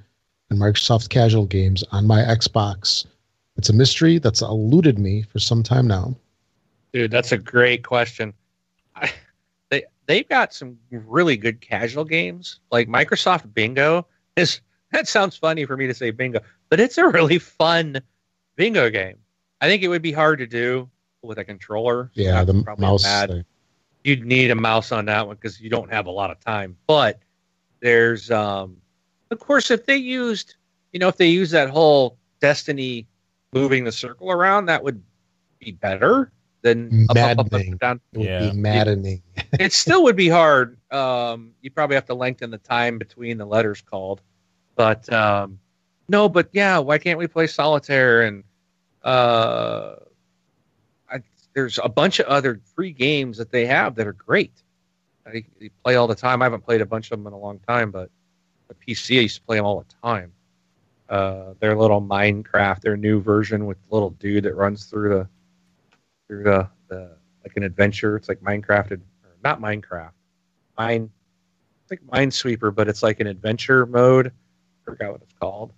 [0.48, 3.04] and Microsoft casual games on my Xbox?
[3.58, 6.16] It's a mystery that's eluded me for some time now.
[6.94, 8.32] Dude, that's a great question.
[10.06, 12.60] They've got some really good casual games.
[12.70, 14.06] Like Microsoft Bingo
[14.36, 14.60] is
[14.92, 18.00] that sounds funny for me to say bingo, but it's a really fun
[18.56, 19.16] bingo game.
[19.60, 20.88] I think it would be hard to do
[21.22, 22.10] with a controller.
[22.14, 23.04] so Yeah, the mouse.
[24.04, 26.76] you'd need a mouse on that one because you don't have a lot of time.
[26.86, 27.20] But
[27.80, 28.76] there's, um,
[29.30, 30.56] of course, if they used,
[30.92, 33.06] you know, if they use that whole Destiny
[33.54, 35.02] moving the circle around, that would
[35.58, 36.30] be better
[36.64, 37.76] than up, up, up, up, Maddening.
[37.76, 38.00] down.
[38.12, 38.50] It would Yeah.
[38.50, 39.22] be maddening.
[39.60, 40.78] It still would be hard.
[40.90, 44.22] Um, you probably have to lengthen the time between the letters called.
[44.74, 45.60] But um,
[46.08, 48.42] no, but yeah, why can't we play solitaire and
[49.04, 49.96] uh,
[51.12, 51.18] I,
[51.54, 54.52] there's a bunch of other free games that they have that are great.
[55.26, 56.40] I, I play all the time.
[56.42, 58.10] I haven't played a bunch of them in a long time, but
[58.68, 59.18] the PC.
[59.18, 60.32] I used to play them all the time.
[61.10, 65.28] Uh, their little Minecraft, their new version with the little dude that runs through the
[66.28, 68.16] through the, the like an adventure.
[68.16, 69.00] It's like Minecraft, or
[69.42, 70.12] not Minecraft,
[70.78, 71.10] Mine.
[71.82, 74.28] It's like Minesweeper, but it's like an adventure mode.
[74.28, 75.72] I forgot what it's called.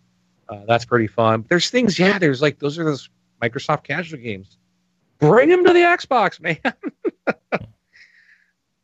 [0.48, 1.40] Uh, that's pretty fun.
[1.42, 2.18] But there's things, yeah.
[2.18, 3.10] There's like those are those
[3.42, 4.58] Microsoft casual games.
[5.18, 6.58] Bring them to the Xbox, man.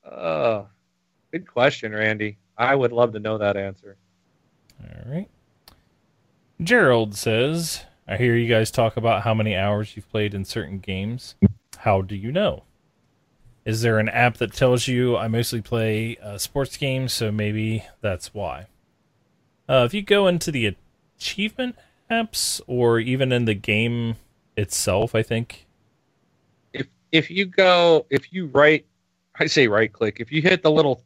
[0.05, 0.65] uh,
[1.31, 2.39] good question, Randy.
[2.57, 3.97] I would love to know that answer.
[4.83, 5.29] All right.
[6.63, 10.81] Gerald says, I hear you guys talk about how many hours you've played in certain
[10.81, 11.37] games.
[11.79, 12.65] How do you know?
[13.65, 17.85] Is there an app that tells you I mostly play uh, sports games, so maybe
[18.01, 18.67] that's why?
[19.69, 20.77] Uh, if you go into the
[21.17, 21.77] achievement
[22.11, 24.17] apps or even in the game
[24.57, 25.67] itself, I think.
[26.73, 28.85] If if you go if you right
[29.39, 31.05] I say right click, if you hit the little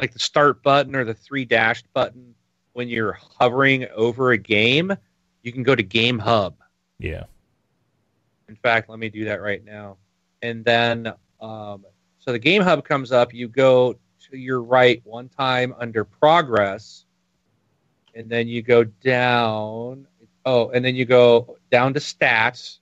[0.00, 2.34] like the start button or the three dashed button
[2.72, 4.96] when you're hovering over a game,
[5.42, 6.56] you can go to Game Hub.
[6.98, 7.24] Yeah.
[8.48, 9.96] In fact, let me do that right now.
[10.42, 11.84] And then um,
[12.18, 13.96] so the Game Hub comes up, you go
[14.30, 17.04] to your right one time under progress
[18.14, 20.06] and then you go down.
[20.44, 22.78] Oh, and then you go down to stats,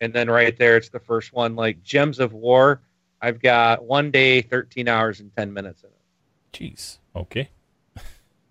[0.00, 2.82] and then right there it's the first one, like Gems of War.
[3.22, 6.74] I've got one day, thirteen hours, and ten minutes in it.
[6.74, 6.98] Jeez.
[7.14, 7.48] Okay.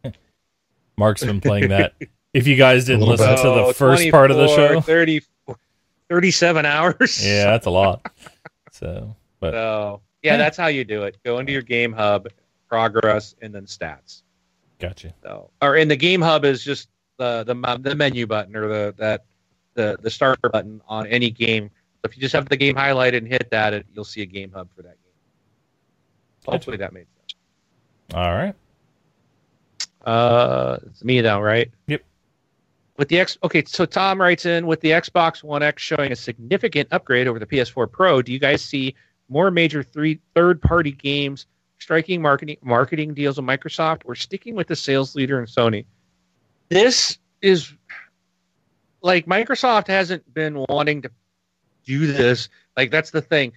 [0.98, 1.94] Mark's been playing that.
[2.34, 3.38] If you guys didn't listen bit.
[3.38, 5.22] to the Oh, first part of the show, 30,
[6.10, 7.26] 37 hours.
[7.26, 8.06] yeah, that's a lot.
[8.72, 10.38] So, but So yeah, Yeah.
[10.38, 11.18] that's how you do it.
[11.26, 12.28] Go into your Game Hub,
[12.68, 14.22] progress, and then stats.
[14.80, 15.14] gotcha.
[15.24, 18.94] So, or in the Game Hub is just the the the menu button or the
[18.98, 19.26] that
[19.74, 21.70] the the start button on any game.
[22.02, 24.26] So if you just have the game highlighted and hit that, it, you'll see a
[24.26, 26.54] Game Hub for that game.
[26.54, 27.36] Hopefully that made sense.
[28.14, 28.56] All right.
[30.06, 31.70] Uh, it's me now, right?
[31.88, 32.02] Yep.
[33.00, 33.64] With the X, okay.
[33.66, 37.46] So Tom writes in with the Xbox One X showing a significant upgrade over the
[37.46, 38.22] PS4 Pro.
[38.22, 38.94] Do you guys see
[39.30, 41.46] more major three third-party games
[41.78, 45.86] striking marketing marketing deals with Microsoft, or sticking with the sales leader in Sony?
[46.68, 47.74] This is
[49.02, 51.12] like Microsoft hasn't been wanting to
[51.86, 52.50] do this.
[52.76, 53.54] Like that's the thing.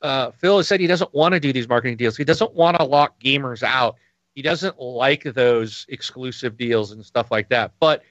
[0.00, 2.16] Uh, Phil has said he doesn't want to do these marketing deals.
[2.16, 3.96] He doesn't want to lock gamers out
[4.36, 7.72] he doesn't like those exclusive deals and stuff like that.
[7.80, 8.02] But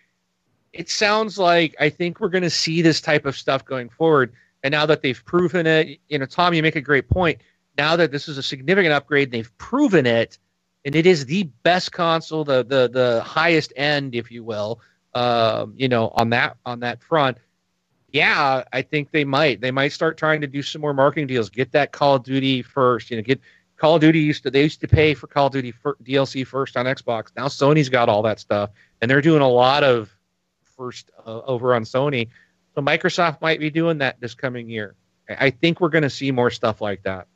[0.76, 4.34] it sounds like I think we're going to see this type of stuff going forward.
[4.62, 7.42] And now that they've proven it, you know, Tom, you make a great point.
[7.78, 10.38] Now that this is a significant upgrade, they've proven it,
[10.84, 14.82] and it is the best console, the the the highest end, if you will,
[15.14, 17.38] um, you know, on that on that front.
[18.10, 19.62] Yeah, I think they might.
[19.62, 21.50] They might start trying to do some more marketing deals.
[21.50, 23.12] Get that Call of Duty first.
[23.12, 23.42] You know, get
[23.78, 25.74] Call of Duty used to they used to pay for Call of Duty
[26.04, 27.28] DLC first on Xbox.
[27.36, 28.70] Now Sony's got all that stuff,
[29.02, 30.15] and they're doing a lot of
[30.78, 32.30] first uh, over on Sony.
[32.76, 34.96] So Microsoft might be doing that this coming year.
[35.28, 37.28] I think we're going to see more stuff like that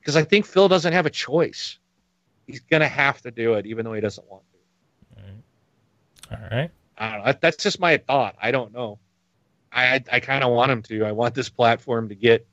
[0.00, 1.78] because I think Phil doesn't have a choice.
[2.46, 4.48] He's going to have to do it, even though he doesn't want to.
[6.30, 6.70] All right.
[6.96, 7.34] I don't know.
[7.40, 8.36] That's just my thought.
[8.40, 8.98] I don't know.
[9.72, 11.04] I I, I kind of want him to.
[11.04, 12.46] I want this platform to get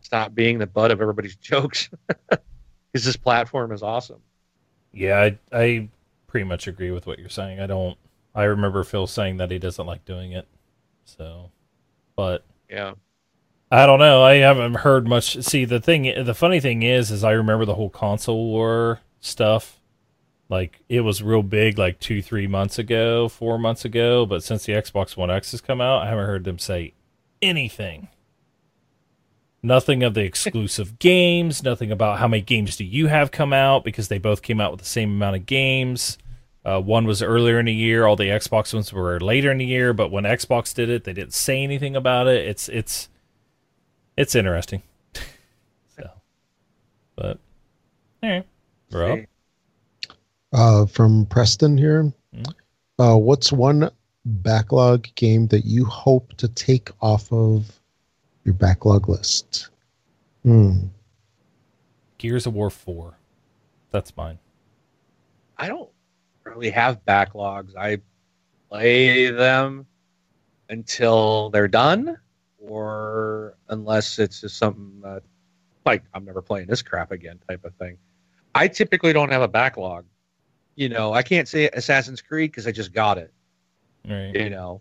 [0.00, 1.88] stop being the butt of everybody's jokes
[2.28, 4.20] because this platform is awesome.
[4.92, 5.88] Yeah, I, I
[6.26, 7.60] pretty much agree with what you're saying.
[7.60, 7.96] I don't.
[8.34, 10.48] I remember Phil saying that he doesn't like doing it.
[11.04, 11.50] So,
[12.16, 12.94] but Yeah.
[13.70, 14.22] I don't know.
[14.22, 15.42] I haven't heard much.
[15.42, 19.80] See, the thing, the funny thing is, is I remember the whole console war stuff.
[20.48, 24.26] Like it was real big, like two, three months ago, four months ago.
[24.26, 26.94] But since the Xbox One X has come out, I haven't heard them say
[27.42, 28.08] anything.
[29.62, 31.62] Nothing of the exclusive games.
[31.62, 34.70] Nothing about how many games do you have come out because they both came out
[34.70, 36.18] with the same amount of games.
[36.64, 38.06] Uh, one was earlier in the year.
[38.06, 39.92] All the Xbox ones were later in the year.
[39.92, 42.46] But when Xbox did it, they didn't say anything about it.
[42.46, 43.08] It's it's
[44.16, 44.82] it's interesting.
[45.96, 46.10] so,
[47.16, 47.38] but
[48.22, 48.46] all right,
[48.90, 49.18] we're up.
[49.18, 49.26] See.
[50.52, 52.12] Uh, from Preston here.
[52.34, 52.54] Mhm.
[52.98, 53.90] Uh, what's one
[54.24, 57.80] backlog game that you hope to take off of
[58.44, 59.68] your backlog list?
[60.44, 60.86] Hmm.
[62.18, 63.18] Gears of War four.
[63.90, 64.38] That's mine.
[65.58, 65.90] I don't
[66.44, 67.76] really have backlogs.
[67.76, 67.98] I
[68.68, 69.86] play them
[70.68, 72.18] until they're done,
[72.58, 75.22] or unless it's just something that,
[75.84, 77.98] like, I'm never playing this crap again type of thing.
[78.54, 80.04] I typically don't have a backlog.
[80.76, 83.32] You know, I can't say Assassin's Creed because I just got it.
[84.08, 84.34] All right.
[84.34, 84.80] You know,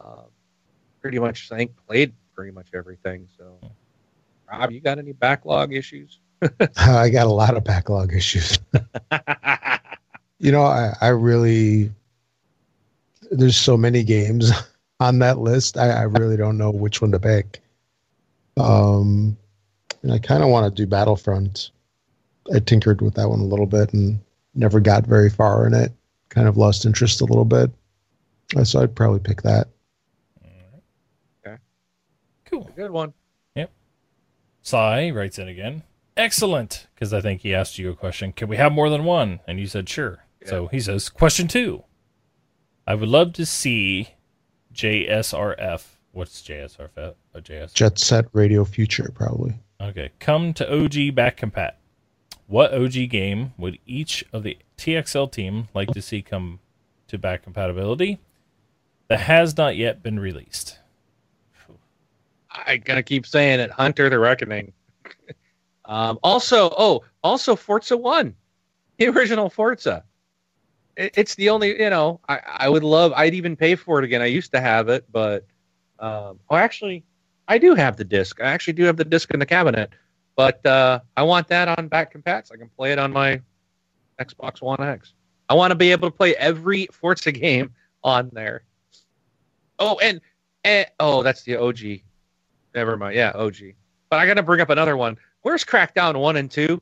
[0.00, 0.22] uh,
[1.00, 3.28] pretty much, I think, played pretty much everything.
[3.38, 3.58] So,
[4.50, 6.18] Rob, you got any backlog issues?
[6.76, 8.58] I got a lot of backlog issues.
[10.38, 11.90] You know, I, I really
[13.30, 14.50] there's so many games
[15.00, 15.76] on that list.
[15.78, 17.60] I, I really don't know which one to pick.
[18.56, 19.36] Um,
[20.02, 21.70] and I kind of want to do Battlefront.
[22.54, 24.18] I tinkered with that one a little bit and
[24.54, 25.92] never got very far in it.
[26.28, 27.70] Kind of lost interest a little bit.
[28.56, 29.68] Uh, So I'd probably pick that.
[31.44, 31.56] Okay.
[32.44, 32.70] Cool.
[32.76, 33.12] Good one.
[33.56, 33.70] Yep.
[34.62, 35.82] Sai writes in again.
[36.16, 38.32] Excellent, because I think he asked you a question.
[38.32, 39.40] Can we have more than one?
[39.46, 40.24] And you said sure.
[40.46, 41.84] So he says, question two.
[42.86, 44.10] I would love to see
[44.72, 45.84] JSRF.
[46.12, 47.14] What's JSRF?
[47.34, 47.74] Oh, JS.
[47.74, 49.54] Jet Set Radio Future, probably.
[49.80, 51.72] Okay, come to OG back compat.
[52.46, 56.60] What OG game would each of the TXL team like to see come
[57.08, 58.20] to back compatibility
[59.08, 60.78] that has not yet been released?
[62.50, 63.70] I gotta keep saying it.
[63.70, 64.72] Hunter the Reckoning.
[65.84, 68.34] um, also, oh, also Forza One,
[68.98, 70.04] the original Forza.
[70.96, 73.12] It, it's the only, you know, I, I would love.
[73.14, 74.22] I'd even pay for it again.
[74.22, 75.46] I used to have it, but
[75.98, 77.04] um, oh, actually,
[77.48, 78.40] I do have the disc.
[78.40, 79.90] I actually do have the disc in the cabinet,
[80.34, 82.52] but uh, I want that on back compats.
[82.52, 83.40] I can play it on my
[84.20, 85.14] Xbox One X.
[85.48, 88.64] I want to be able to play every Forza game on there.
[89.78, 90.20] Oh, and,
[90.64, 92.00] and oh, that's the OG.
[92.74, 93.14] Never mind.
[93.14, 93.56] Yeah, OG.
[94.10, 95.18] But I got to bring up another one.
[95.42, 96.80] Where's Crackdown one and two?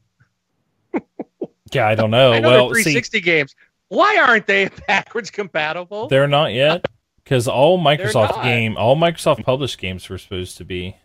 [1.73, 2.33] Yeah, I don't know.
[2.35, 3.57] I know well, they're see, 360 games.
[3.89, 6.09] Why aren't they backwards compatible?
[6.09, 6.85] they're not yet
[7.23, 10.97] because all Microsoft game, all Microsoft published games were supposed to be.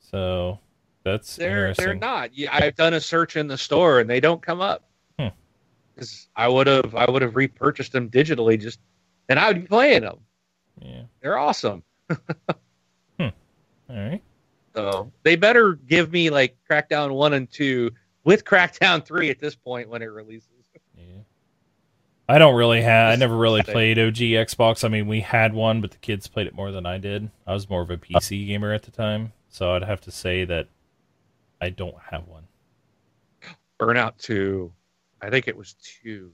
[0.00, 0.58] So
[1.04, 2.30] that's They're they're not.
[2.50, 4.84] I've done a search in the store and they don't come up.
[5.18, 5.28] Hmm.
[5.96, 8.78] 'Cause I would have I would have repurchased them digitally just,
[9.28, 10.18] and I would be playing them.
[10.80, 11.02] Yeah.
[11.20, 11.82] They're awesome.
[13.20, 13.32] All
[13.88, 14.22] right.
[14.74, 17.90] So they better give me like Crackdown one and two
[18.24, 20.50] with Crackdown three at this point when it releases.
[22.28, 22.34] Yeah.
[22.34, 23.12] I don't really have.
[23.12, 24.84] I never really played OG Xbox.
[24.84, 27.30] I mean, we had one, but the kids played it more than I did.
[27.46, 27.96] I was more of a uh.
[27.96, 30.68] PC gamer at the time, so I'd have to say that
[31.60, 32.44] I don't have one.
[33.80, 34.72] Burnout two,
[35.22, 36.32] I think it was two,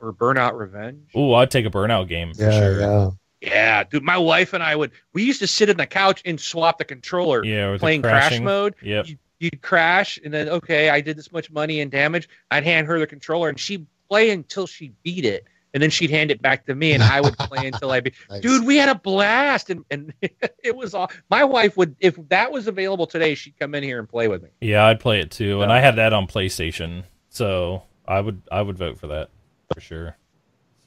[0.00, 1.08] or Burnout Revenge.
[1.16, 2.80] Ooh, I'd take a Burnout game for Yeah, sure.
[2.80, 3.10] yeah.
[3.40, 4.90] Yeah, dude, my wife and I would.
[5.14, 8.02] We used to sit in the couch and swap the controller, Yeah, or the playing
[8.02, 8.74] crash mode.
[8.82, 12.28] Yeah, You, you'd crash, and then okay, I did this much money and damage.
[12.50, 16.10] I'd hand her the controller, and she'd play until she beat it, and then she'd
[16.10, 18.14] hand it back to me, and I would play until I beat.
[18.28, 18.42] Nice.
[18.42, 21.10] Dude, we had a blast, and and it was all.
[21.30, 24.42] My wife would, if that was available today, she'd come in here and play with
[24.42, 24.50] me.
[24.60, 28.62] Yeah, I'd play it too, and I had that on PlayStation, so I would I
[28.62, 29.30] would vote for that
[29.72, 30.16] for sure.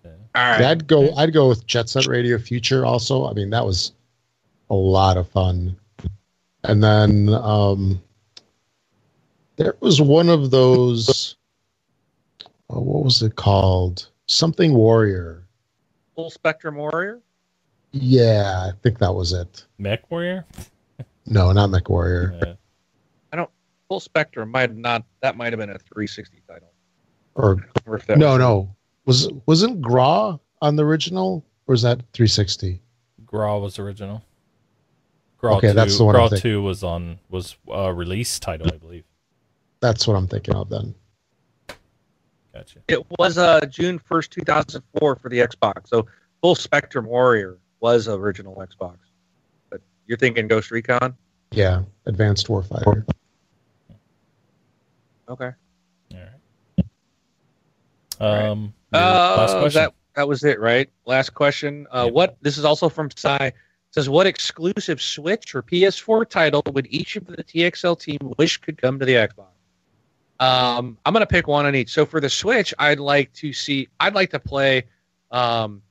[0.03, 1.13] So, All right, I'd go.
[1.15, 2.85] I'd go with Jet Set Radio Future.
[2.85, 3.93] Also, I mean that was
[4.69, 5.77] a lot of fun.
[6.65, 8.01] And then um,
[9.57, 11.35] there was one of those.
[12.73, 14.09] Oh, what was it called?
[14.25, 15.45] Something Warrior.
[16.15, 17.21] full spectrum warrior.
[17.91, 19.65] Yeah, I think that was it.
[19.77, 20.45] Mech Warrior.
[21.27, 22.57] No, not Mech Warrior.
[23.31, 23.49] I don't.
[23.89, 25.05] Full spectrum might not.
[25.21, 26.71] That might have been a 360 title.
[27.35, 28.75] Or Or if that no, no.
[29.05, 32.81] Was wasn't Graw on the original, or was that 360?
[33.25, 34.23] Graw was original.
[35.37, 38.67] Graw Okay, 2, that's the one I'm Graw two was on was a release title,
[38.73, 39.03] I believe.
[39.81, 40.95] That's what I'm thinking of then.
[42.53, 42.79] Gotcha.
[42.87, 45.87] It was uh June 1st, 2004 for the Xbox.
[45.87, 46.05] So
[46.41, 48.97] Full Spectrum Warrior was original Xbox.
[49.69, 51.15] But you're thinking Ghost Recon?
[51.51, 53.05] Yeah, Advanced Warfighter.
[55.29, 55.51] Okay.
[56.11, 56.85] All right.
[58.19, 58.45] right.
[58.49, 59.81] Um, your Uh, last question.
[59.81, 60.89] that that was it, right?
[61.05, 61.87] Last question.
[61.91, 62.13] Uh, Yep.
[62.13, 63.51] What this is also from Psy.
[63.91, 68.79] Says what exclusive Switch or PS4 title would each of the TXL team wish could
[68.81, 69.52] come to the Xbox?
[70.39, 71.91] Um, I'm gonna pick one on each.
[71.91, 73.87] So for the Switch, I'd like to see.
[73.99, 74.83] I'd like to play
[75.31, 75.81] um,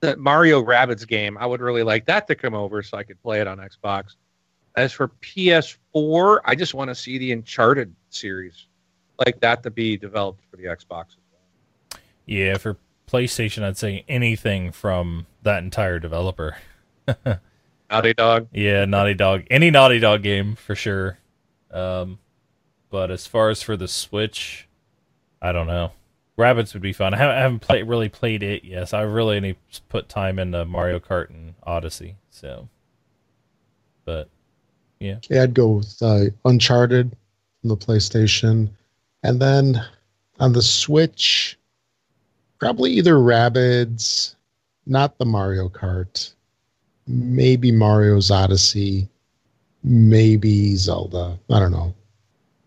[0.00, 1.38] the Mario Rabbids game.
[1.38, 4.16] I would really like that to come over so I could play it on Xbox.
[4.76, 8.66] As for PS4, I just want to see the Uncharted series
[9.26, 12.00] like that to be developed for the Xbox as well.
[12.26, 12.76] yeah, for
[13.10, 16.56] PlayStation, I'd say anything from that entire developer.
[17.90, 18.48] Naughty Dog.
[18.52, 19.44] Yeah, Naughty Dog.
[19.50, 21.18] Any Naughty Dog game for sure.
[21.72, 22.18] Um,
[22.90, 24.68] but as far as for the Switch,
[25.40, 25.92] I don't know.
[26.36, 27.14] Rabbids would be fun.
[27.14, 28.64] I haven't, I haven't really played it.
[28.64, 32.16] Yes, I really need to put time into Mario Kart and Odyssey.
[32.30, 32.68] So,
[34.04, 34.28] but
[35.28, 37.14] Yeah, I'd go with uh, Uncharted
[37.60, 38.70] from the PlayStation,
[39.22, 39.82] and then
[40.38, 41.58] on the Switch,
[42.58, 44.34] probably either Rabbids,
[44.86, 46.32] not the Mario Kart,
[47.06, 49.08] maybe Mario's Odyssey,
[49.84, 51.38] maybe Zelda.
[51.50, 51.94] I don't know.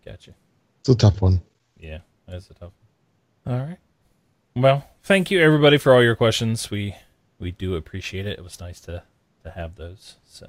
[0.04, 0.34] Gotcha.
[0.80, 1.40] It's a tough one.
[1.78, 2.72] Yeah, that's a tough.
[3.44, 3.54] One.
[3.54, 3.78] All right.
[4.56, 6.70] Well, thank you everybody for all your questions.
[6.70, 6.96] We
[7.38, 8.38] we do appreciate it.
[8.38, 9.02] It was nice to
[9.42, 10.16] to have those.
[10.24, 10.48] So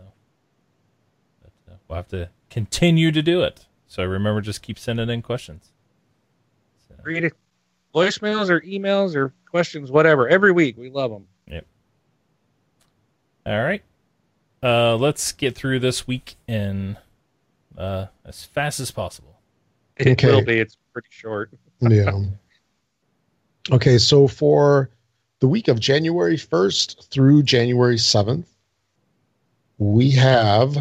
[1.42, 3.66] but, uh, we'll have to continue to do it.
[3.88, 5.72] So remember, just keep sending in questions.
[6.88, 7.32] So, Reddit.
[7.94, 10.28] Voicemails or emails or questions, whatever.
[10.28, 11.28] Every week, we love them.
[11.48, 11.66] Yep.
[13.46, 13.84] All right,
[14.62, 16.98] uh, let's get through this week in
[17.78, 19.35] uh, as fast as possible.
[19.98, 20.28] It Okay.
[20.32, 20.60] will be.
[20.60, 21.52] It's pretty short.
[21.82, 22.12] yeah.
[23.72, 24.90] Okay, so for
[25.40, 28.46] the week of January 1st through January 7th,
[29.78, 30.78] we have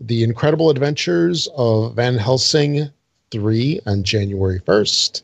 [0.00, 2.90] The Incredible Adventures of Van Helsing
[3.30, 5.22] 3 on January 1st.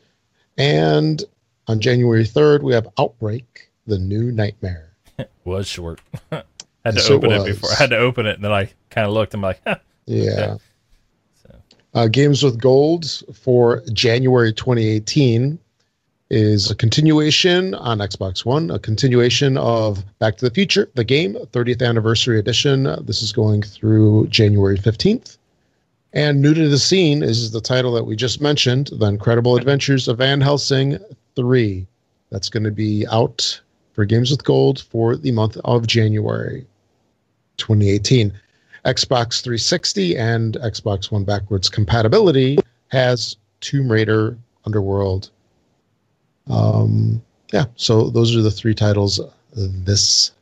[0.56, 1.22] And
[1.68, 4.90] on January 3rd, we have Outbreak, The New Nightmare.
[5.44, 6.00] was short.
[6.32, 6.44] had
[6.84, 7.46] to Yes, open it, was.
[7.46, 7.70] before.
[7.70, 9.34] I had to open it, and then I kind of looked.
[9.34, 9.80] and I'm like.
[10.06, 10.56] Yeah.
[11.94, 15.58] Uh, Games with Gold for January 2018
[16.28, 21.34] is a continuation on Xbox One, a continuation of Back to the Future, the game,
[21.52, 22.84] 30th anniversary edition.
[23.04, 25.38] This is going through January 15th.
[26.12, 30.08] And new to the scene is the title that we just mentioned, The Incredible Adventures
[30.08, 30.98] of Van Helsing
[31.36, 31.86] 3.
[32.30, 33.60] That's going to be out
[33.92, 36.66] for Games with Gold for the month of January
[37.58, 38.32] 2018.
[38.84, 42.58] Xbox 360 and Xbox One backwards compatibility
[42.88, 44.36] has Tomb Raider
[44.66, 45.30] Underworld.
[46.48, 49.20] Um, yeah, so those are the three titles
[49.54, 50.32] this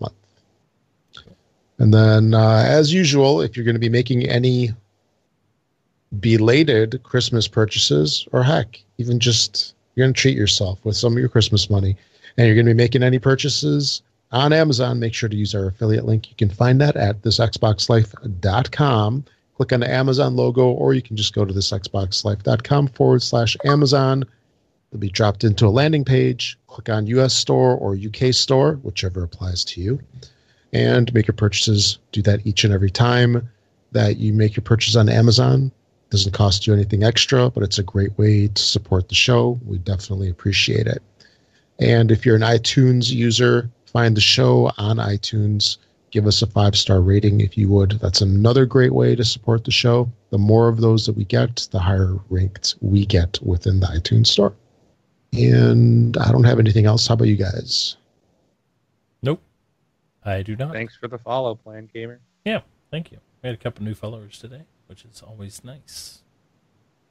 [0.00, 0.14] month.
[1.78, 4.70] And then, uh, as usual, if you're going to be making any
[6.20, 11.18] belated Christmas purchases, or heck, even just you're going to treat yourself with some of
[11.18, 11.96] your Christmas money,
[12.36, 14.02] and you're going to be making any purchases
[14.34, 16.28] on Amazon, make sure to use our affiliate link.
[16.28, 19.24] You can find that at thisxboxlife.com.
[19.56, 24.24] Click on the Amazon logo, or you can just go to thisxboxlife.com forward slash Amazon.
[24.90, 26.58] It'll be dropped into a landing page.
[26.66, 30.00] Click on US Store or UK Store, whichever applies to you,
[30.72, 31.98] and make your purchases.
[32.10, 33.48] Do that each and every time
[33.92, 35.66] that you make your purchase on Amazon.
[35.66, 39.60] It Doesn't cost you anything extra, but it's a great way to support the show.
[39.64, 41.02] We definitely appreciate it.
[41.78, 45.78] And if you're an iTunes user, find the show on iTunes.
[46.10, 47.92] Give us a five star rating if you would.
[47.92, 50.10] That's another great way to support the show.
[50.30, 54.26] The more of those that we get, the higher ranked we get within the iTunes
[54.26, 54.52] store.
[55.32, 57.06] And I don't have anything else.
[57.06, 57.96] How about you guys?
[59.22, 59.40] Nope,
[60.24, 60.72] I do not.
[60.72, 62.20] Thanks for the follow, Plan Gamer.
[62.44, 62.60] Yeah,
[62.90, 63.18] thank you.
[63.42, 66.22] We had a couple new followers today, which is always nice.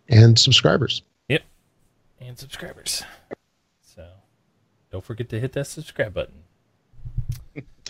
[0.10, 1.02] And subscribers.
[1.28, 1.44] Yep.
[2.22, 3.04] And subscribers.
[3.82, 4.06] So
[4.92, 6.43] don't forget to hit that subscribe button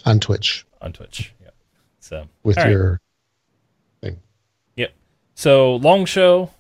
[0.06, 1.34] on Twitch on Twitch.
[1.42, 1.50] Yeah.
[2.00, 2.72] So with all right.
[2.72, 3.02] your
[4.02, 4.20] thing.
[4.76, 4.94] Yep.
[5.36, 6.52] So long show.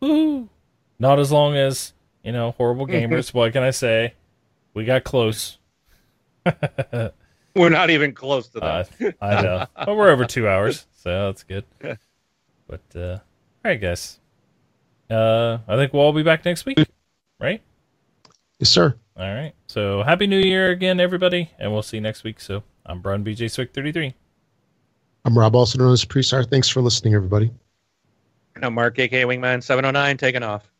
[0.00, 0.48] Woo!
[0.98, 1.92] Not as long as,
[2.22, 3.32] you know, horrible gamers.
[3.34, 4.14] what can I say?
[4.74, 5.58] We got close.
[7.56, 9.14] We're not even close to Uh, that.
[9.20, 9.66] I know.
[9.76, 11.64] But we're over two hours, so that's good.
[12.66, 13.20] But uh all
[13.70, 14.18] right guys.
[15.10, 16.78] Uh I think we'll all be back next week.
[17.38, 17.60] Right?
[18.58, 18.94] yes, sir.
[19.16, 19.52] All right.
[19.66, 22.40] So happy new year again, everybody, and we'll see you next week.
[22.40, 24.14] So I'm Brian BJ Swick 33.
[25.24, 26.48] I'm Rob, also known as Presar.
[26.48, 27.50] Thanks for listening, everybody.
[28.62, 30.70] I'm Mark, aka Wingman 709, taking off.